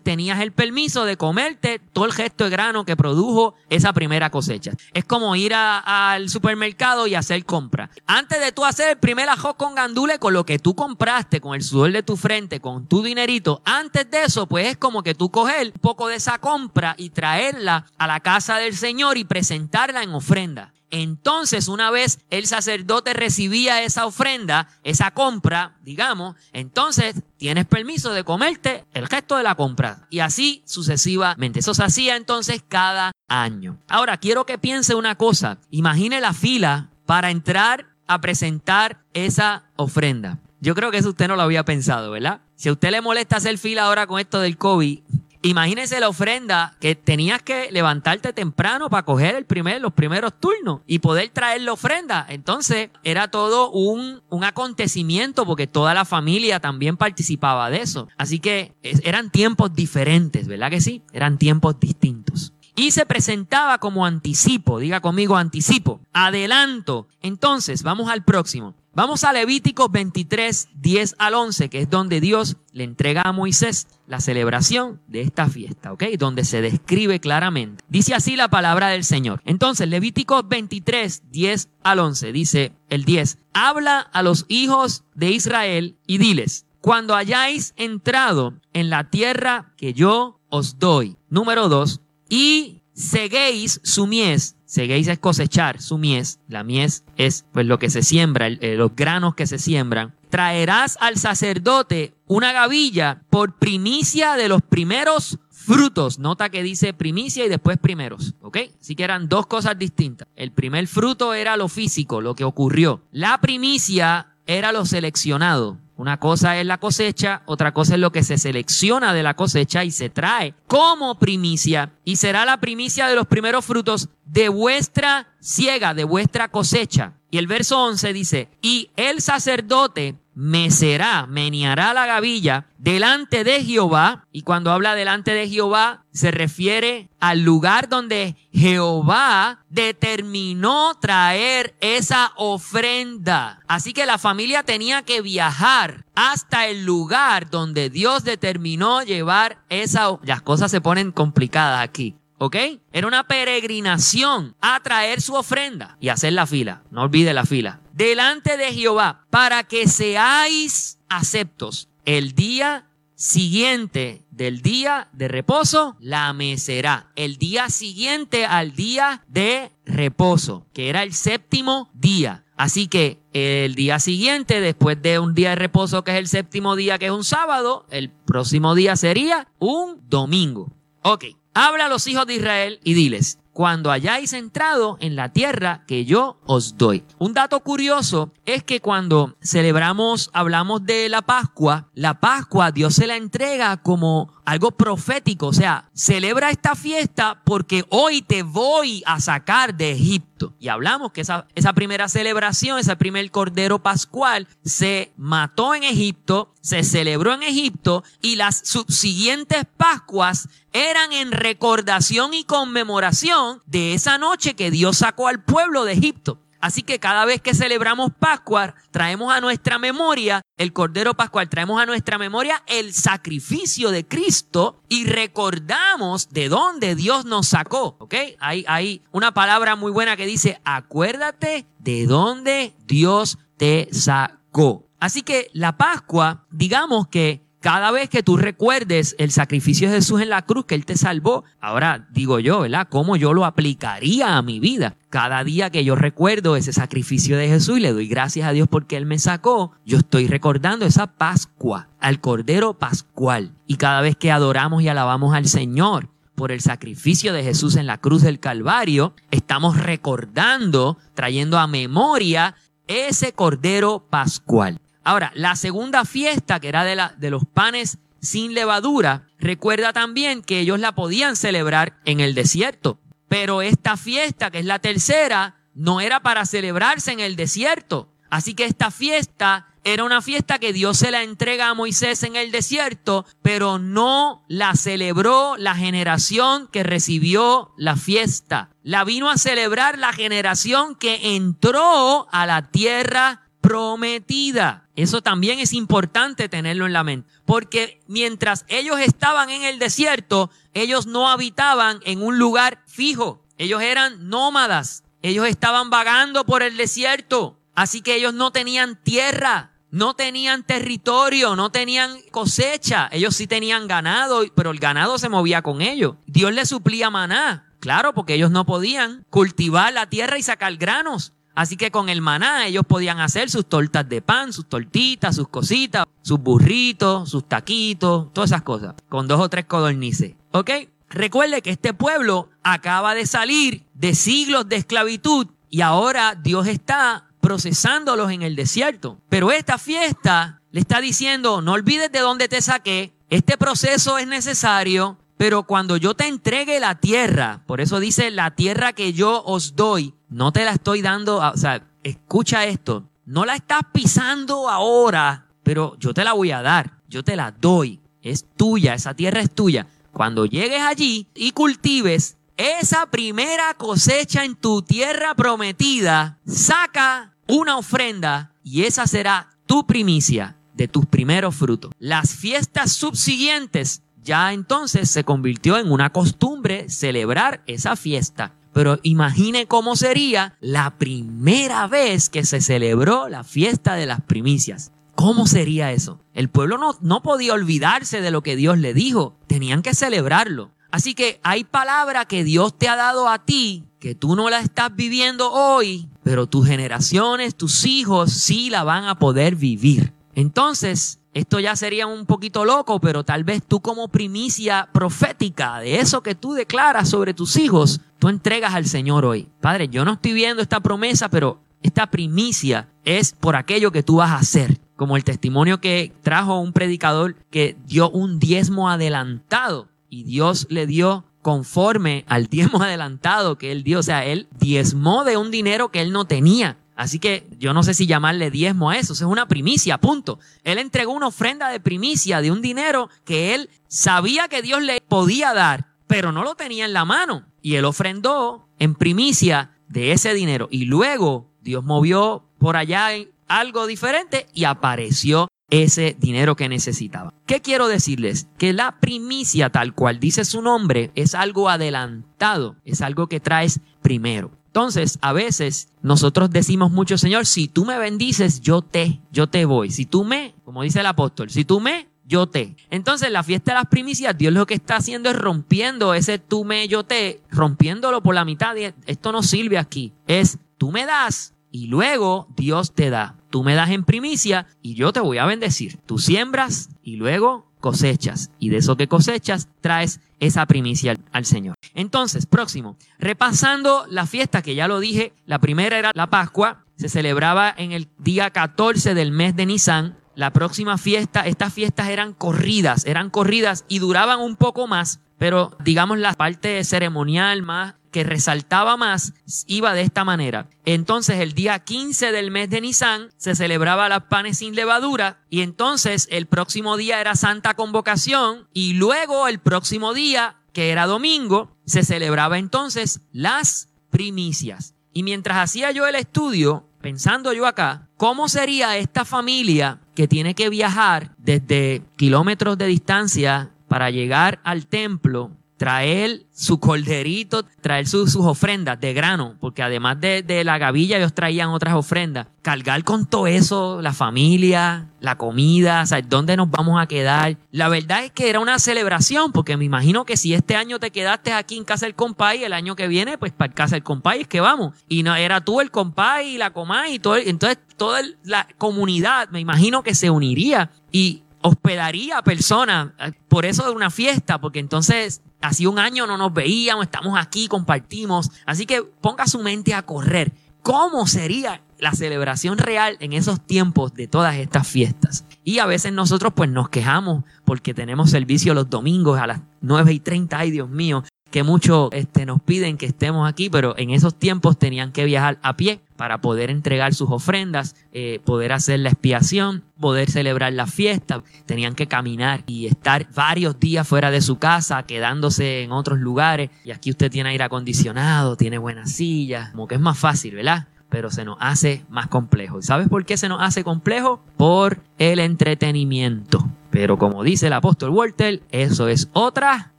tenías 0.02 0.40
el 0.40 0.52
permiso 0.52 1.04
de 1.04 1.16
comerte 1.16 1.80
todo 1.92 2.04
el 2.04 2.12
gesto 2.12 2.44
de 2.44 2.50
grano 2.50 2.84
que 2.84 2.96
produjo 2.96 3.54
esa 3.68 3.92
primera 3.92 4.30
cosecha. 4.30 4.72
Es 4.94 5.04
como 5.04 5.34
ir 5.36 5.52
al 5.54 6.28
supermercado 6.28 7.06
y 7.06 7.14
hacer 7.14 7.44
compra. 7.44 7.90
Antes 8.06 8.40
de 8.40 8.52
tú 8.52 8.64
hacer 8.64 8.90
el 8.90 8.98
primer 8.98 9.28
ajo 9.28 9.54
con 9.54 9.74
gandule 9.74 10.18
con 10.18 10.34
lo 10.34 10.44
que 10.44 10.58
tú 10.58 10.74
compraste, 10.74 11.40
con 11.40 11.54
el 11.54 11.62
sudor 11.62 11.92
de 11.92 12.02
tu 12.02 12.16
frente, 12.16 12.60
con 12.60 12.86
tu 12.86 13.02
dinerito, 13.02 13.62
antes 13.64 14.10
de 14.10 14.24
eso, 14.24 14.46
pues 14.46 14.68
es 14.68 14.76
como 14.76 15.02
que 15.02 15.14
tú 15.14 15.30
coger 15.30 15.72
un 15.74 15.80
poco 15.80 16.08
de 16.08 16.16
esa 16.16 16.38
compra 16.38 16.94
y 16.96 17.10
traerla 17.10 17.86
a 17.98 18.06
la 18.06 18.20
casa 18.20 18.58
del 18.58 18.76
Señor 18.76 19.18
y 19.18 19.24
presentarla 19.24 20.02
en 20.02 20.14
ofrenda. 20.14 20.72
Entonces, 20.90 21.68
una 21.68 21.90
vez 21.90 22.18
el 22.30 22.46
sacerdote 22.46 23.14
recibía 23.14 23.82
esa 23.82 24.06
ofrenda, 24.06 24.68
esa 24.82 25.12
compra, 25.12 25.76
digamos, 25.82 26.36
entonces 26.52 27.14
tienes 27.36 27.66
permiso 27.66 28.12
de 28.12 28.24
comerte 28.24 28.84
el 28.92 29.08
gesto 29.08 29.36
de 29.36 29.44
la 29.44 29.54
compra. 29.54 30.06
Y 30.10 30.20
así 30.20 30.62
sucesivamente. 30.66 31.60
Eso 31.60 31.74
se 31.74 31.84
hacía 31.84 32.16
entonces 32.16 32.62
cada 32.66 33.12
año. 33.28 33.78
Ahora, 33.88 34.18
quiero 34.18 34.46
que 34.46 34.58
piense 34.58 34.94
una 34.94 35.16
cosa. 35.16 35.58
Imagine 35.70 36.20
la 36.20 36.32
fila 36.32 36.90
para 37.06 37.30
entrar 37.30 37.86
a 38.06 38.20
presentar 38.20 39.04
esa 39.14 39.64
ofrenda. 39.76 40.38
Yo 40.60 40.74
creo 40.74 40.90
que 40.90 40.98
eso 40.98 41.10
usted 41.10 41.28
no 41.28 41.36
lo 41.36 41.42
había 41.42 41.64
pensado, 41.64 42.10
¿verdad? 42.10 42.40
Si 42.54 42.68
a 42.68 42.72
usted 42.72 42.90
le 42.90 43.00
molesta 43.00 43.36
hacer 43.36 43.56
fila 43.56 43.84
ahora 43.84 44.06
con 44.06 44.20
esto 44.20 44.40
del 44.40 44.58
COVID, 44.58 45.00
Imagínese 45.42 46.00
la 46.00 46.08
ofrenda 46.08 46.76
que 46.80 46.94
tenías 46.94 47.42
que 47.42 47.70
levantarte 47.72 48.32
temprano 48.32 48.90
para 48.90 49.04
coger 49.04 49.34
el 49.34 49.46
primer, 49.46 49.80
los 49.80 49.92
primeros 49.92 50.38
turnos 50.38 50.80
y 50.86 50.98
poder 50.98 51.30
traer 51.30 51.62
la 51.62 51.72
ofrenda. 51.72 52.26
Entonces 52.28 52.90
era 53.04 53.28
todo 53.28 53.70
un, 53.70 54.22
un 54.28 54.44
acontecimiento 54.44 55.46
porque 55.46 55.66
toda 55.66 55.94
la 55.94 56.04
familia 56.04 56.60
también 56.60 56.96
participaba 56.96 57.70
de 57.70 57.78
eso. 57.82 58.08
Así 58.18 58.38
que 58.38 58.74
eran 58.82 59.30
tiempos 59.30 59.74
diferentes, 59.74 60.46
¿verdad 60.46 60.70
que 60.70 60.80
sí? 60.80 61.02
Eran 61.12 61.38
tiempos 61.38 61.80
distintos 61.80 62.52
y 62.76 62.90
se 62.90 63.06
presentaba 63.06 63.78
como 63.78 64.06
anticipo. 64.06 64.78
Diga 64.78 65.00
conmigo 65.00 65.36
anticipo. 65.36 66.00
Adelanto. 66.12 67.08
Entonces, 67.22 67.82
vamos 67.82 68.10
al 68.10 68.24
próximo. 68.24 68.74
Vamos 68.92 69.22
a 69.22 69.32
Levíticos 69.32 69.90
23, 69.92 70.68
10 70.74 71.14
al 71.18 71.34
11, 71.34 71.70
que 71.70 71.80
es 71.80 71.88
donde 71.88 72.20
Dios 72.20 72.56
le 72.72 72.82
entrega 72.82 73.22
a 73.24 73.30
Moisés 73.30 73.86
la 74.08 74.20
celebración 74.20 75.00
de 75.06 75.20
esta 75.20 75.48
fiesta, 75.48 75.92
¿ok? 75.92 76.04
Donde 76.18 76.44
se 76.44 76.60
describe 76.60 77.20
claramente. 77.20 77.84
Dice 77.88 78.14
así 78.14 78.34
la 78.34 78.48
palabra 78.48 78.88
del 78.88 79.04
Señor. 79.04 79.42
Entonces, 79.44 79.88
Levíticos 79.88 80.48
23, 80.48 81.22
10 81.30 81.68
al 81.84 82.00
11, 82.00 82.32
dice 82.32 82.72
el 82.88 83.04
10, 83.04 83.38
habla 83.52 84.00
a 84.00 84.22
los 84.24 84.44
hijos 84.48 85.04
de 85.14 85.30
Israel 85.30 85.96
y 86.08 86.18
diles, 86.18 86.66
cuando 86.80 87.14
hayáis 87.14 87.74
entrado 87.76 88.54
en 88.72 88.90
la 88.90 89.08
tierra 89.08 89.72
que 89.76 89.92
yo 89.92 90.40
os 90.48 90.80
doy. 90.80 91.16
Número 91.28 91.68
2, 91.68 92.00
y 92.30 92.80
seguéis 92.94 93.80
su 93.84 94.06
mies. 94.06 94.56
Seguéis 94.64 95.08
es 95.08 95.18
cosechar 95.18 95.82
su 95.82 95.98
mies. 95.98 96.38
La 96.48 96.64
mies 96.64 97.04
es 97.16 97.44
pues 97.52 97.66
lo 97.66 97.78
que 97.78 97.90
se 97.90 98.02
siembra, 98.02 98.46
eh, 98.46 98.76
los 98.76 98.94
granos 98.94 99.34
que 99.34 99.46
se 99.46 99.58
siembran. 99.58 100.14
Traerás 100.30 100.96
al 101.00 101.16
sacerdote 101.16 102.14
una 102.26 102.52
gavilla 102.52 103.22
por 103.28 103.58
primicia 103.58 104.36
de 104.36 104.48
los 104.48 104.62
primeros 104.62 105.38
frutos. 105.50 106.20
Nota 106.20 106.50
que 106.50 106.62
dice 106.62 106.94
primicia 106.94 107.44
y 107.44 107.48
después 107.48 107.78
primeros, 107.78 108.34
¿ok? 108.40 108.58
Así 108.80 108.94
que 108.94 109.02
eran 109.02 109.28
dos 109.28 109.46
cosas 109.46 109.76
distintas. 109.76 110.28
El 110.36 110.52
primer 110.52 110.86
fruto 110.86 111.34
era 111.34 111.56
lo 111.56 111.66
físico, 111.66 112.20
lo 112.20 112.36
que 112.36 112.44
ocurrió. 112.44 113.02
La 113.10 113.40
primicia 113.40 114.36
era 114.58 114.72
lo 114.72 114.84
seleccionado, 114.84 115.78
Una 115.96 116.18
cosa 116.18 116.58
es 116.58 116.66
la 116.66 116.78
cosecha, 116.78 117.42
otra 117.44 117.72
cosa 117.72 117.94
es 117.94 118.00
lo 118.00 118.10
que 118.10 118.22
se 118.22 118.38
selecciona 118.38 119.12
de 119.12 119.22
la 119.22 119.34
cosecha 119.34 119.84
y 119.84 119.90
se 119.90 120.08
trae 120.08 120.54
como 120.66 121.18
primicia 121.18 121.92
y 122.04 122.16
será 122.16 122.46
la 122.46 122.58
primicia 122.58 123.06
de 123.06 123.14
los 123.14 123.26
primeros 123.26 123.66
frutos 123.66 124.08
de 124.24 124.48
vuestra 124.48 125.28
siega, 125.40 125.92
de 125.92 126.04
vuestra 126.04 126.48
cosecha. 126.48 127.12
Y 127.30 127.36
el 127.36 127.46
verso 127.46 127.78
11 127.84 128.12
dice, 128.14 128.48
y 128.62 128.90
el 128.96 129.20
sacerdote 129.20 130.16
mecerá, 130.40 131.26
meneará 131.26 131.92
la 131.92 132.06
gavilla 132.06 132.64
delante 132.78 133.44
de 133.44 133.62
Jehová. 133.62 134.24
Y 134.32 134.40
cuando 134.40 134.72
habla 134.72 134.94
delante 134.94 135.32
de 135.32 135.46
Jehová, 135.46 136.04
se 136.12 136.30
refiere 136.30 137.10
al 137.20 137.42
lugar 137.42 137.90
donde 137.90 138.36
Jehová 138.50 139.66
determinó 139.68 140.94
traer 140.98 141.76
esa 141.80 142.32
ofrenda. 142.36 143.60
Así 143.68 143.92
que 143.92 144.06
la 144.06 144.16
familia 144.16 144.62
tenía 144.62 145.02
que 145.02 145.20
viajar 145.20 146.06
hasta 146.14 146.68
el 146.68 146.86
lugar 146.86 147.50
donde 147.50 147.90
Dios 147.90 148.24
determinó 148.24 149.02
llevar 149.02 149.58
esa... 149.68 150.18
Las 150.22 150.40
cosas 150.40 150.70
se 150.70 150.80
ponen 150.80 151.12
complicadas 151.12 151.84
aquí. 151.84 152.16
¿Ok? 152.42 152.56
Era 152.90 153.06
una 153.06 153.24
peregrinación 153.24 154.56
a 154.62 154.80
traer 154.80 155.20
su 155.20 155.34
ofrenda 155.34 155.98
y 156.00 156.08
hacer 156.08 156.32
la 156.32 156.46
fila. 156.46 156.82
No 156.90 157.02
olvide 157.02 157.34
la 157.34 157.44
fila. 157.44 157.82
Delante 157.92 158.56
de 158.56 158.72
Jehová, 158.72 159.26
para 159.28 159.64
que 159.64 159.86
seáis 159.86 160.98
aceptos. 161.10 161.90
El 162.06 162.34
día 162.34 162.86
siguiente 163.14 164.24
del 164.30 164.62
día 164.62 165.08
de 165.12 165.28
reposo, 165.28 165.98
la 166.00 166.32
mecerá. 166.32 167.12
El 167.14 167.36
día 167.36 167.68
siguiente 167.68 168.46
al 168.46 168.72
día 168.72 169.22
de 169.28 169.70
reposo, 169.84 170.66
que 170.72 170.88
era 170.88 171.02
el 171.02 171.12
séptimo 171.12 171.90
día. 171.92 172.46
Así 172.56 172.88
que 172.88 173.20
el 173.34 173.74
día 173.74 174.00
siguiente, 174.00 174.62
después 174.62 175.00
de 175.02 175.18
un 175.18 175.34
día 175.34 175.50
de 175.50 175.56
reposo, 175.56 176.04
que 176.04 176.12
es 176.12 176.16
el 176.16 176.26
séptimo 176.26 176.74
día, 176.74 176.98
que 176.98 177.06
es 177.06 177.12
un 177.12 177.24
sábado, 177.24 177.84
el 177.90 178.08
próximo 178.08 178.74
día 178.74 178.96
sería 178.96 179.46
un 179.58 180.00
domingo. 180.08 180.72
Ok. 181.02 181.39
Habla 181.54 181.86
a 181.86 181.88
los 181.88 182.06
hijos 182.06 182.26
de 182.26 182.34
Israel 182.34 182.80
y 182.84 182.94
diles, 182.94 183.40
cuando 183.52 183.90
hayáis 183.90 184.32
entrado 184.32 184.96
en 185.00 185.16
la 185.16 185.32
tierra 185.32 185.84
que 185.86 186.04
yo 186.04 186.40
os 186.46 186.78
doy. 186.78 187.04
Un 187.18 187.34
dato 187.34 187.60
curioso 187.60 188.32
es 188.46 188.62
que 188.62 188.80
cuando 188.80 189.36
celebramos, 189.42 190.30
hablamos 190.32 190.84
de 190.86 191.08
la 191.08 191.22
Pascua, 191.22 191.88
la 191.94 192.20
Pascua 192.20 192.70
Dios 192.70 192.94
se 192.94 193.06
la 193.06 193.16
entrega 193.16 193.76
como 193.78 194.32
algo 194.44 194.70
profético, 194.70 195.48
o 195.48 195.52
sea, 195.52 195.90
celebra 195.94 196.50
esta 196.50 196.74
fiesta 196.74 197.42
porque 197.44 197.84
hoy 197.90 198.22
te 198.22 198.42
voy 198.42 199.02
a 199.06 199.20
sacar 199.20 199.74
de 199.74 199.92
Egipto. 199.92 200.54
Y 200.58 200.68
hablamos 200.68 201.12
que 201.12 201.20
esa, 201.20 201.46
esa 201.54 201.72
primera 201.72 202.08
celebración, 202.08 202.78
ese 202.78 202.96
primer 202.96 203.30
cordero 203.30 203.82
pascual, 203.82 204.48
se 204.64 205.12
mató 205.16 205.74
en 205.74 205.84
Egipto, 205.84 206.54
se 206.62 206.82
celebró 206.82 207.34
en 207.34 207.42
Egipto 207.42 208.02
y 208.22 208.36
las 208.36 208.62
subsiguientes 208.64 209.66
Pascuas 209.76 210.48
eran 210.72 211.12
en 211.12 211.32
recordación 211.32 212.34
y 212.34 212.44
conmemoración 212.44 213.62
de 213.66 213.94
esa 213.94 214.18
noche 214.18 214.54
que 214.54 214.70
Dios 214.70 214.98
sacó 214.98 215.28
al 215.28 215.42
pueblo 215.42 215.84
de 215.84 215.92
Egipto. 215.92 216.38
Así 216.60 216.82
que 216.82 216.98
cada 216.98 217.24
vez 217.24 217.40
que 217.40 217.54
celebramos 217.54 218.12
Pascua, 218.18 218.74
traemos 218.90 219.32
a 219.32 219.40
nuestra 219.40 219.78
memoria 219.78 220.42
el 220.58 220.74
Cordero 220.74 221.14
Pascual, 221.14 221.48
traemos 221.48 221.80
a 221.80 221.86
nuestra 221.86 222.18
memoria 222.18 222.62
el 222.66 222.92
sacrificio 222.92 223.90
de 223.90 224.06
Cristo 224.06 224.82
y 224.88 225.06
recordamos 225.06 226.28
de 226.28 226.50
dónde 226.50 226.94
Dios 226.94 227.24
nos 227.24 227.48
sacó. 227.48 227.96
¿Ok? 227.98 228.14
Hay, 228.40 228.64
hay 228.68 229.02
una 229.10 229.32
palabra 229.32 229.74
muy 229.74 229.90
buena 229.90 230.18
que 230.18 230.26
dice, 230.26 230.60
acuérdate 230.64 231.66
de 231.78 232.06
dónde 232.06 232.74
Dios 232.84 233.38
te 233.56 233.88
sacó. 233.92 234.86
Así 235.00 235.22
que 235.22 235.48
la 235.54 235.78
Pascua, 235.78 236.46
digamos 236.50 237.08
que 237.08 237.42
cada 237.60 237.90
vez 237.90 238.08
que 238.08 238.22
tú 238.22 238.38
recuerdes 238.38 239.14
el 239.18 239.30
sacrificio 239.30 239.90
de 239.90 239.96
Jesús 239.96 240.22
en 240.22 240.30
la 240.30 240.42
cruz, 240.42 240.64
que 240.64 240.74
Él 240.74 240.86
te 240.86 240.96
salvó, 240.96 241.44
ahora 241.60 242.08
digo 242.10 242.40
yo, 242.40 242.60
¿verdad? 242.60 242.88
¿Cómo 242.90 243.16
yo 243.16 243.34
lo 243.34 243.44
aplicaría 243.44 244.38
a 244.38 244.42
mi 244.42 244.60
vida? 244.60 244.96
Cada 245.10 245.44
día 245.44 245.68
que 245.68 245.84
yo 245.84 245.94
recuerdo 245.94 246.56
ese 246.56 246.72
sacrificio 246.72 247.36
de 247.36 247.48
Jesús 247.48 247.76
y 247.78 247.80
le 247.82 247.92
doy 247.92 248.08
gracias 248.08 248.48
a 248.48 248.52
Dios 248.52 248.66
porque 248.66 248.96
Él 248.96 249.04
me 249.04 249.18
sacó, 249.18 249.72
yo 249.84 249.98
estoy 249.98 250.26
recordando 250.26 250.86
esa 250.86 251.08
Pascua, 251.08 251.88
al 252.00 252.20
Cordero 252.20 252.78
Pascual. 252.78 253.52
Y 253.66 253.76
cada 253.76 254.00
vez 254.00 254.16
que 254.16 254.32
adoramos 254.32 254.82
y 254.82 254.88
alabamos 254.88 255.34
al 255.34 255.46
Señor, 255.46 256.08
por 256.34 256.52
el 256.52 256.62
sacrificio 256.62 257.34
de 257.34 257.42
Jesús 257.42 257.76
en 257.76 257.86
la 257.86 257.98
cruz 257.98 258.22
del 258.22 258.40
Calvario, 258.40 259.14
estamos 259.30 259.76
recordando, 259.76 260.96
trayendo 261.12 261.58
a 261.58 261.66
memoria 261.66 262.54
ese 262.86 263.34
Cordero 263.34 264.06
Pascual. 264.08 264.80
Ahora, 265.04 265.32
la 265.34 265.56
segunda 265.56 266.04
fiesta, 266.04 266.60
que 266.60 266.68
era 266.68 266.84
de, 266.84 266.96
la, 266.96 267.14
de 267.16 267.30
los 267.30 267.44
panes 267.46 267.98
sin 268.20 268.54
levadura, 268.54 269.28
recuerda 269.38 269.92
también 269.92 270.42
que 270.42 270.60
ellos 270.60 270.78
la 270.78 270.94
podían 270.94 271.36
celebrar 271.36 271.98
en 272.04 272.20
el 272.20 272.34
desierto. 272.34 272.98
Pero 273.28 273.62
esta 273.62 273.96
fiesta, 273.96 274.50
que 274.50 274.58
es 274.58 274.64
la 274.64 274.78
tercera, 274.78 275.56
no 275.74 276.00
era 276.00 276.20
para 276.20 276.44
celebrarse 276.44 277.12
en 277.12 277.20
el 277.20 277.36
desierto. 277.36 278.12
Así 278.28 278.54
que 278.54 278.64
esta 278.64 278.90
fiesta 278.90 279.66
era 279.82 280.04
una 280.04 280.20
fiesta 280.20 280.58
que 280.58 280.72
Dios 280.72 280.98
se 280.98 281.10
la 281.10 281.22
entrega 281.22 281.68
a 281.68 281.74
Moisés 281.74 282.22
en 282.22 282.36
el 282.36 282.50
desierto, 282.50 283.24
pero 283.42 283.78
no 283.78 284.44
la 284.46 284.74
celebró 284.74 285.56
la 285.56 285.74
generación 285.74 286.68
que 286.68 286.82
recibió 286.82 287.72
la 287.78 287.96
fiesta. 287.96 288.70
La 288.82 289.04
vino 289.04 289.30
a 289.30 289.38
celebrar 289.38 289.98
la 289.98 290.12
generación 290.12 290.94
que 290.96 291.34
entró 291.34 292.28
a 292.30 292.46
la 292.46 292.70
tierra 292.70 293.49
prometida. 293.70 294.88
Eso 294.96 295.22
también 295.22 295.60
es 295.60 295.72
importante 295.72 296.48
tenerlo 296.48 296.86
en 296.86 296.92
la 296.92 297.04
mente. 297.04 297.30
Porque 297.44 298.00
mientras 298.08 298.64
ellos 298.66 298.98
estaban 298.98 299.48
en 299.48 299.62
el 299.62 299.78
desierto, 299.78 300.50
ellos 300.74 301.06
no 301.06 301.30
habitaban 301.30 302.00
en 302.04 302.20
un 302.20 302.36
lugar 302.36 302.82
fijo. 302.88 303.44
Ellos 303.58 303.80
eran 303.80 304.28
nómadas. 304.28 305.04
Ellos 305.22 305.46
estaban 305.46 305.88
vagando 305.88 306.44
por 306.44 306.64
el 306.64 306.76
desierto. 306.76 307.60
Así 307.76 308.02
que 308.02 308.16
ellos 308.16 308.34
no 308.34 308.50
tenían 308.50 309.00
tierra, 309.04 309.70
no 309.92 310.14
tenían 310.14 310.64
territorio, 310.64 311.54
no 311.54 311.70
tenían 311.70 312.16
cosecha. 312.32 313.08
Ellos 313.12 313.36
sí 313.36 313.46
tenían 313.46 313.86
ganado, 313.86 314.42
pero 314.56 314.72
el 314.72 314.80
ganado 314.80 315.16
se 315.16 315.28
movía 315.28 315.62
con 315.62 315.80
ellos. 315.80 316.16
Dios 316.26 316.52
les 316.52 316.70
suplía 316.70 317.08
maná. 317.08 317.72
Claro, 317.78 318.14
porque 318.14 318.34
ellos 318.34 318.50
no 318.50 318.66
podían 318.66 319.24
cultivar 319.30 319.92
la 319.92 320.10
tierra 320.10 320.38
y 320.38 320.42
sacar 320.42 320.74
granos. 320.74 321.34
Así 321.60 321.76
que 321.76 321.90
con 321.90 322.08
el 322.08 322.22
maná 322.22 322.66
ellos 322.66 322.86
podían 322.88 323.20
hacer 323.20 323.50
sus 323.50 323.68
tortas 323.68 324.08
de 324.08 324.22
pan, 324.22 324.50
sus 324.50 324.66
tortitas, 324.66 325.36
sus 325.36 325.48
cositas, 325.48 326.06
sus 326.22 326.40
burritos, 326.40 327.28
sus 327.28 327.46
taquitos, 327.46 328.32
todas 328.32 328.48
esas 328.48 328.62
cosas, 328.62 328.94
con 329.10 329.28
dos 329.28 329.38
o 329.38 329.50
tres 329.50 329.66
codornices. 329.66 330.36
¿Ok? 330.52 330.70
Recuerde 331.10 331.60
que 331.60 331.68
este 331.68 331.92
pueblo 331.92 332.48
acaba 332.62 333.14
de 333.14 333.26
salir 333.26 333.84
de 333.92 334.14
siglos 334.14 334.70
de 334.70 334.76
esclavitud 334.76 335.48
y 335.68 335.82
ahora 335.82 336.34
Dios 336.34 336.66
está 336.66 337.26
procesándolos 337.42 338.32
en 338.32 338.40
el 338.40 338.56
desierto. 338.56 339.18
Pero 339.28 339.52
esta 339.52 339.76
fiesta 339.76 340.62
le 340.70 340.80
está 340.80 341.02
diciendo, 341.02 341.60
no 341.60 341.72
olvides 341.72 342.10
de 342.10 342.20
dónde 342.20 342.48
te 342.48 342.62
saqué, 342.62 343.12
este 343.28 343.58
proceso 343.58 344.16
es 344.16 344.26
necesario, 344.26 345.18
pero 345.40 345.62
cuando 345.62 345.96
yo 345.96 346.12
te 346.12 346.26
entregue 346.26 346.80
la 346.80 347.00
tierra, 347.00 347.62
por 347.66 347.80
eso 347.80 347.98
dice 347.98 348.30
la 348.30 348.50
tierra 348.50 348.92
que 348.92 349.14
yo 349.14 349.42
os 349.46 349.74
doy, 349.74 350.12
no 350.28 350.52
te 350.52 350.66
la 350.66 350.72
estoy 350.72 351.00
dando, 351.00 351.38
o 351.38 351.56
sea, 351.56 351.82
escucha 352.02 352.66
esto, 352.66 353.08
no 353.24 353.46
la 353.46 353.54
estás 353.54 353.80
pisando 353.90 354.68
ahora, 354.68 355.46
pero 355.62 355.96
yo 355.98 356.12
te 356.12 356.24
la 356.24 356.34
voy 356.34 356.50
a 356.50 356.60
dar, 356.60 357.00
yo 357.08 357.24
te 357.24 357.36
la 357.36 357.52
doy, 357.52 358.02
es 358.20 358.44
tuya, 358.54 358.92
esa 358.92 359.14
tierra 359.14 359.40
es 359.40 359.50
tuya. 359.50 359.86
Cuando 360.12 360.44
llegues 360.44 360.82
allí 360.82 361.26
y 361.34 361.52
cultives 361.52 362.36
esa 362.58 363.06
primera 363.06 363.72
cosecha 363.78 364.44
en 364.44 364.56
tu 364.56 364.82
tierra 364.82 365.34
prometida, 365.34 366.38
saca 366.44 367.34
una 367.46 367.78
ofrenda 367.78 368.52
y 368.62 368.82
esa 368.82 369.06
será 369.06 369.48
tu 369.64 369.86
primicia 369.86 370.58
de 370.74 370.86
tus 370.86 371.06
primeros 371.06 371.56
frutos. 371.56 371.92
Las 371.98 372.34
fiestas 372.34 372.92
subsiguientes 372.92 374.02
ya 374.22 374.52
entonces 374.52 375.10
se 375.10 375.24
convirtió 375.24 375.78
en 375.78 375.90
una 375.90 376.10
costumbre 376.10 376.88
celebrar 376.88 377.62
esa 377.66 377.96
fiesta. 377.96 378.54
Pero 378.72 378.98
imagine 379.02 379.66
cómo 379.66 379.96
sería 379.96 380.56
la 380.60 380.96
primera 380.98 381.86
vez 381.86 382.28
que 382.28 382.44
se 382.44 382.60
celebró 382.60 383.28
la 383.28 383.42
fiesta 383.42 383.94
de 383.94 384.06
las 384.06 384.20
primicias. 384.20 384.92
¿Cómo 385.16 385.46
sería 385.46 385.92
eso? 385.92 386.20
El 386.34 386.48
pueblo 386.48 386.78
no, 386.78 386.96
no 387.00 387.22
podía 387.22 387.52
olvidarse 387.52 388.20
de 388.20 388.30
lo 388.30 388.42
que 388.42 388.56
Dios 388.56 388.78
le 388.78 388.94
dijo. 388.94 389.36
Tenían 389.48 389.82
que 389.82 389.94
celebrarlo. 389.94 390.70
Así 390.90 391.14
que 391.14 391.40
hay 391.42 391.64
palabra 391.64 392.24
que 392.24 392.42
Dios 392.44 392.76
te 392.76 392.88
ha 392.88 392.96
dado 392.96 393.28
a 393.28 393.44
ti, 393.44 393.84
que 394.00 394.14
tú 394.14 394.34
no 394.34 394.50
la 394.50 394.60
estás 394.60 394.94
viviendo 394.94 395.52
hoy, 395.52 396.08
pero 396.22 396.48
tus 396.48 396.66
generaciones, 396.66 397.54
tus 397.54 397.84
hijos 397.84 398.32
sí 398.32 398.70
la 398.70 398.82
van 398.82 399.04
a 399.04 399.18
poder 399.18 399.56
vivir. 399.56 400.12
Entonces, 400.34 401.19
esto 401.32 401.60
ya 401.60 401.76
sería 401.76 402.06
un 402.06 402.26
poquito 402.26 402.64
loco, 402.64 403.00
pero 403.00 403.24
tal 403.24 403.44
vez 403.44 403.62
tú 403.62 403.80
como 403.80 404.08
primicia 404.08 404.88
profética 404.92 405.78
de 405.78 406.00
eso 406.00 406.22
que 406.22 406.34
tú 406.34 406.54
declaras 406.54 407.08
sobre 407.08 407.34
tus 407.34 407.56
hijos, 407.56 408.00
tú 408.18 408.28
entregas 408.28 408.74
al 408.74 408.86
Señor 408.86 409.24
hoy. 409.24 409.48
Padre, 409.60 409.88
yo 409.88 410.04
no 410.04 410.14
estoy 410.14 410.32
viendo 410.32 410.60
esta 410.60 410.80
promesa, 410.80 411.28
pero 411.28 411.60
esta 411.82 412.08
primicia 412.08 412.88
es 413.04 413.32
por 413.32 413.56
aquello 413.56 413.92
que 413.92 414.02
tú 414.02 414.16
vas 414.16 414.30
a 414.30 414.36
hacer. 414.36 414.78
como 414.96 415.16
el 415.16 415.24
testimonio 415.24 415.80
que 415.80 416.12
trajo 416.22 416.60
un 416.60 416.74
predicador 416.74 417.34
que 417.50 417.74
dio 417.86 418.10
un 418.10 418.38
diezmo 418.38 418.90
adelantado 418.90 419.88
y 420.10 420.24
Dios 420.24 420.66
le 420.68 420.86
dio 420.86 421.24
conforme 421.40 422.26
al 422.28 422.48
diezmo 422.48 422.82
adelantado 422.82 423.56
que 423.56 423.72
él 423.72 423.82
dio. 423.82 424.00
O 424.00 424.02
sea, 424.02 424.26
él 424.26 424.48
diezmó 424.58 425.24
de 425.24 425.38
un 425.38 425.50
dinero 425.50 425.90
que 425.90 426.02
él 426.02 426.12
no 426.12 426.26
tenía. 426.26 426.76
Así 427.00 427.18
que 427.18 427.46
yo 427.58 427.72
no 427.72 427.82
sé 427.82 427.94
si 427.94 428.06
llamarle 428.06 428.50
diezmo 428.50 428.90
a 428.90 428.98
eso, 428.98 429.14
eso 429.14 429.24
es 429.24 429.32
una 429.32 429.48
primicia, 429.48 429.96
punto. 429.96 430.38
Él 430.64 430.76
entregó 430.76 431.14
una 431.14 431.28
ofrenda 431.28 431.70
de 431.70 431.80
primicia 431.80 432.42
de 432.42 432.50
un 432.50 432.60
dinero 432.60 433.08
que 433.24 433.54
él 433.54 433.70
sabía 433.88 434.48
que 434.48 434.60
Dios 434.60 434.82
le 434.82 435.00
podía 435.08 435.54
dar, 435.54 435.86
pero 436.06 436.30
no 436.30 436.44
lo 436.44 436.56
tenía 436.56 436.84
en 436.84 436.92
la 436.92 437.06
mano. 437.06 437.46
Y 437.62 437.76
él 437.76 437.86
ofrendó 437.86 438.68
en 438.78 438.94
primicia 438.94 439.70
de 439.88 440.12
ese 440.12 440.34
dinero. 440.34 440.68
Y 440.70 440.84
luego 440.84 441.50
Dios 441.62 441.84
movió 441.84 442.44
por 442.58 442.76
allá 442.76 443.08
algo 443.48 443.86
diferente 443.86 444.46
y 444.52 444.64
apareció 444.64 445.48
ese 445.70 446.14
dinero 446.20 446.54
que 446.54 446.68
necesitaba. 446.68 447.32
¿Qué 447.46 447.62
quiero 447.62 447.88
decirles? 447.88 448.46
Que 448.58 448.74
la 448.74 449.00
primicia, 449.00 449.70
tal 449.70 449.94
cual 449.94 450.20
dice 450.20 450.44
su 450.44 450.60
nombre, 450.60 451.12
es 451.14 451.34
algo 451.34 451.70
adelantado, 451.70 452.76
es 452.84 453.00
algo 453.00 453.26
que 453.26 453.40
traes 453.40 453.80
primero. 454.02 454.50
Entonces, 454.70 455.18
a 455.20 455.32
veces 455.32 455.88
nosotros 456.00 456.48
decimos 456.48 456.92
mucho, 456.92 457.18
Señor, 457.18 457.44
si 457.44 457.66
tú 457.66 457.84
me 457.84 457.98
bendices, 457.98 458.60
yo 458.60 458.82
te, 458.82 459.20
yo 459.32 459.48
te 459.48 459.64
voy. 459.64 459.90
Si 459.90 460.06
tú 460.06 460.22
me, 460.22 460.54
como 460.64 460.82
dice 460.82 461.00
el 461.00 461.06
apóstol, 461.06 461.50
si 461.50 461.64
tú 461.64 461.80
me, 461.80 462.06
yo 462.24 462.46
te. 462.46 462.76
Entonces, 462.88 463.32
la 463.32 463.42
fiesta 463.42 463.72
de 463.72 463.78
las 463.78 463.88
primicias, 463.88 464.38
Dios 464.38 464.52
lo 464.52 464.66
que 464.66 464.74
está 464.74 464.96
haciendo 464.96 465.28
es 465.28 465.36
rompiendo 465.36 466.14
ese 466.14 466.38
tú 466.38 466.64
me, 466.64 466.86
yo 466.86 467.02
te, 467.02 467.42
rompiéndolo 467.50 468.22
por 468.22 468.36
la 468.36 468.44
mitad. 468.44 468.76
Esto 469.06 469.32
no 469.32 469.42
sirve 469.42 469.76
aquí. 469.76 470.12
Es 470.28 470.58
tú 470.78 470.92
me 470.92 471.04
das 471.04 471.54
y 471.72 471.88
luego 471.88 472.46
Dios 472.56 472.92
te 472.92 473.10
da. 473.10 473.36
Tú 473.50 473.64
me 473.64 473.74
das 473.74 473.90
en 473.90 474.04
primicia 474.04 474.68
y 474.80 474.94
yo 474.94 475.12
te 475.12 475.18
voy 475.18 475.38
a 475.38 475.46
bendecir. 475.46 475.98
Tú 476.06 476.18
siembras 476.18 476.90
y 477.02 477.16
luego 477.16 477.69
cosechas. 477.80 478.50
Y 478.58 478.68
de 478.68 478.78
eso 478.78 478.96
que 478.96 479.08
cosechas 479.08 479.68
traes 479.80 480.20
esa 480.38 480.66
primicia 480.66 481.16
al, 481.32 481.44
Señor. 481.44 481.74
Entonces, 481.94 482.46
próximo, 482.46 482.96
repasando 483.18 484.06
la 484.08 484.26
fiesta 484.26 484.62
que 484.62 484.74
ya 484.74 484.88
lo 484.88 485.00
dije, 485.00 485.32
la 485.46 485.58
primera 485.58 485.98
era 485.98 486.12
la 486.14 486.28
Pascua, 486.28 486.84
se 486.96 487.08
celebraba 487.08 487.74
en 487.76 487.92
el 487.92 488.08
día 488.18 488.50
14 488.50 489.14
del 489.14 489.32
mes 489.32 489.56
de 489.56 489.66
Nisan. 489.66 490.18
La 490.34 490.52
próxima 490.52 490.96
fiesta, 490.96 491.46
estas 491.46 491.72
fiestas 491.72 492.08
eran 492.08 492.32
corridas, 492.32 493.04
eran 493.04 493.30
corridas 493.30 493.84
y 493.88 493.98
duraban 493.98 494.40
un 494.40 494.56
poco 494.56 494.86
más, 494.86 495.20
pero 495.40 495.74
digamos 495.82 496.18
la 496.18 496.34
parte 496.34 496.84
ceremonial 496.84 497.62
más 497.62 497.94
que 498.10 498.24
resaltaba 498.24 498.98
más 498.98 499.32
iba 499.66 499.94
de 499.94 500.02
esta 500.02 500.22
manera. 500.22 500.68
Entonces 500.84 501.40
el 501.40 501.54
día 501.54 501.78
15 501.78 502.30
del 502.30 502.50
mes 502.50 502.68
de 502.68 502.82
Nisan 502.82 503.30
se 503.38 503.54
celebraba 503.54 504.10
las 504.10 504.24
panes 504.24 504.58
sin 504.58 504.74
levadura 504.74 505.40
y 505.48 505.62
entonces 505.62 506.28
el 506.30 506.44
próximo 506.44 506.98
día 506.98 507.22
era 507.22 507.36
Santa 507.36 507.72
Convocación 507.72 508.68
y 508.74 508.92
luego 508.92 509.48
el 509.48 509.60
próximo 509.60 510.12
día, 510.12 510.56
que 510.74 510.90
era 510.90 511.06
domingo, 511.06 511.74
se 511.86 512.04
celebraba 512.04 512.58
entonces 512.58 513.22
las 513.32 513.88
primicias. 514.10 514.94
Y 515.14 515.22
mientras 515.22 515.56
hacía 515.56 515.90
yo 515.90 516.06
el 516.06 516.16
estudio, 516.16 516.86
pensando 517.00 517.54
yo 517.54 517.66
acá, 517.66 518.10
¿cómo 518.18 518.50
sería 518.50 518.98
esta 518.98 519.24
familia 519.24 520.00
que 520.14 520.28
tiene 520.28 520.54
que 520.54 520.68
viajar 520.68 521.34
desde 521.38 522.02
kilómetros 522.18 522.76
de 522.76 522.86
distancia 522.88 523.70
para 523.90 524.08
llegar 524.10 524.60
al 524.62 524.86
templo 524.86 525.50
traer 525.80 526.42
su 526.52 526.78
corderito, 526.78 527.64
traer 527.80 528.06
sus 528.06 528.36
ofrendas 528.36 529.00
de 529.00 529.14
grano, 529.14 529.56
porque 529.60 529.82
además 529.82 530.20
de, 530.20 530.62
la 530.62 530.78
gavilla 530.78 531.16
ellos 531.16 531.32
traían 531.32 531.70
otras 531.70 531.94
ofrendas. 531.94 532.46
Cargar 532.62 533.02
con 533.02 533.26
todo 533.26 533.48
eso, 533.48 534.00
la 534.00 534.12
familia, 534.12 535.08
la 535.18 535.38
comida, 535.38 536.04
o 536.04 536.22
dónde 536.28 536.56
nos 536.56 536.70
vamos 536.70 537.02
a 537.02 537.06
quedar. 537.06 537.56
La 537.72 537.88
verdad 537.88 538.24
es 538.24 538.30
que 538.30 538.50
era 538.50 538.60
una 538.60 538.78
celebración, 538.78 539.52
porque 539.52 539.78
me 539.78 539.86
imagino 539.86 540.26
que 540.26 540.36
si 540.36 540.52
este 540.52 540.76
año 540.76 541.00
te 541.00 541.10
quedaste 541.10 541.54
aquí 541.54 541.78
en 541.78 541.84
casa 541.84 542.04
del 542.04 542.14
compay, 542.14 542.62
el 542.62 542.74
año 542.74 542.94
que 542.94 543.08
viene, 543.08 543.38
pues 543.38 543.50
para 543.50 543.72
casa 543.72 543.96
del 543.96 544.04
compay 544.04 544.42
es 544.42 544.48
que 544.48 544.60
vamos. 544.60 544.94
Y 545.08 545.22
no 545.22 545.34
era 545.34 545.62
tú 545.62 545.80
el 545.80 545.90
compay 545.90 546.56
y 546.56 546.58
la 546.58 546.74
comay 546.74 547.14
y 547.14 547.18
todo. 547.18 547.38
Entonces 547.38 547.78
toda 547.96 548.20
la 548.44 548.68
comunidad, 548.76 549.48
me 549.48 549.60
imagino 549.60 550.02
que 550.02 550.14
se 550.14 550.28
uniría 550.28 550.90
y 551.10 551.42
hospedaría 551.62 552.42
personas, 552.42 553.12
eh, 553.18 553.32
por 553.48 553.64
eso 553.66 553.84
de 553.84 553.90
una 553.90 554.10
fiesta, 554.10 554.60
porque 554.60 554.78
entonces 554.78 555.42
Hace 555.60 555.86
un 555.86 555.98
año 555.98 556.26
no 556.26 556.38
nos 556.38 556.54
veíamos, 556.54 557.04
estamos 557.04 557.38
aquí, 557.38 557.68
compartimos. 557.68 558.50
Así 558.64 558.86
que 558.86 559.02
ponga 559.02 559.46
su 559.46 559.58
mente 559.58 559.92
a 559.92 560.02
correr. 560.02 560.52
¿Cómo 560.82 561.26
sería 561.26 561.82
la 561.98 562.12
celebración 562.12 562.78
real 562.78 563.18
en 563.20 563.34
esos 563.34 563.60
tiempos 563.66 564.14
de 564.14 564.26
todas 564.26 564.56
estas 564.56 564.88
fiestas? 564.88 565.44
Y 565.62 565.78
a 565.78 565.86
veces 565.86 566.14
nosotros 566.14 566.54
pues 566.56 566.70
nos 566.70 566.88
quejamos 566.88 567.44
porque 567.66 567.92
tenemos 567.92 568.30
servicio 568.30 568.72
los 568.72 568.88
domingos 568.88 569.38
a 569.38 569.46
las 569.46 569.60
9 569.82 570.14
y 570.14 570.20
30. 570.20 570.58
Ay, 570.58 570.70
Dios 570.70 570.88
mío, 570.88 571.24
que 571.50 571.62
muchos 571.62 572.10
este, 572.12 572.46
nos 572.46 572.60
piden 572.60 572.96
que 572.96 573.06
estemos 573.06 573.48
aquí, 573.48 573.68
pero 573.68 573.94
en 573.98 574.10
esos 574.10 574.34
tiempos 574.34 574.78
tenían 574.78 575.12
que 575.12 575.24
viajar 575.24 575.58
a 575.62 575.76
pie 575.76 576.00
para 576.16 576.40
poder 576.40 576.70
entregar 576.70 577.14
sus 577.14 577.30
ofrendas, 577.30 577.96
eh, 578.12 578.40
poder 578.44 578.72
hacer 578.72 579.00
la 579.00 579.10
expiación, 579.10 579.82
poder 579.98 580.30
celebrar 580.30 580.72
la 580.72 580.86
fiesta. 580.86 581.42
Tenían 581.66 581.94
que 581.94 582.06
caminar 582.06 582.62
y 582.66 582.86
estar 582.86 583.26
varios 583.34 583.80
días 583.80 584.06
fuera 584.06 584.30
de 584.30 584.40
su 584.40 584.58
casa, 584.58 585.02
quedándose 585.04 585.82
en 585.82 585.92
otros 585.92 586.18
lugares. 586.18 586.70
Y 586.84 586.92
aquí 586.92 587.10
usted 587.10 587.30
tiene 587.30 587.50
aire 587.50 587.64
acondicionado, 587.64 588.56
tiene 588.56 588.78
buenas 588.78 589.12
sillas, 589.12 589.70
como 589.70 589.88
que 589.88 589.96
es 589.96 590.00
más 590.00 590.18
fácil, 590.18 590.54
¿verdad? 590.54 590.86
pero 591.10 591.28
se 591.30 591.44
nos 591.44 591.56
hace 591.58 592.04
más 592.08 592.28
complejo. 592.28 592.78
¿Y 592.78 592.82
sabes 592.82 593.08
por 593.08 593.26
qué 593.26 593.36
se 593.36 593.48
nos 593.48 593.60
hace 593.60 593.82
complejo? 593.82 594.40
Por 594.56 595.00
el 595.18 595.40
entretenimiento. 595.40 596.64
Pero 596.90 597.18
como 597.18 597.42
dice 597.44 597.68
el 597.68 597.72
apóstol 597.72 598.10
Walter, 598.10 598.62
eso 598.70 599.08
es 599.08 599.28
otra 599.32 599.94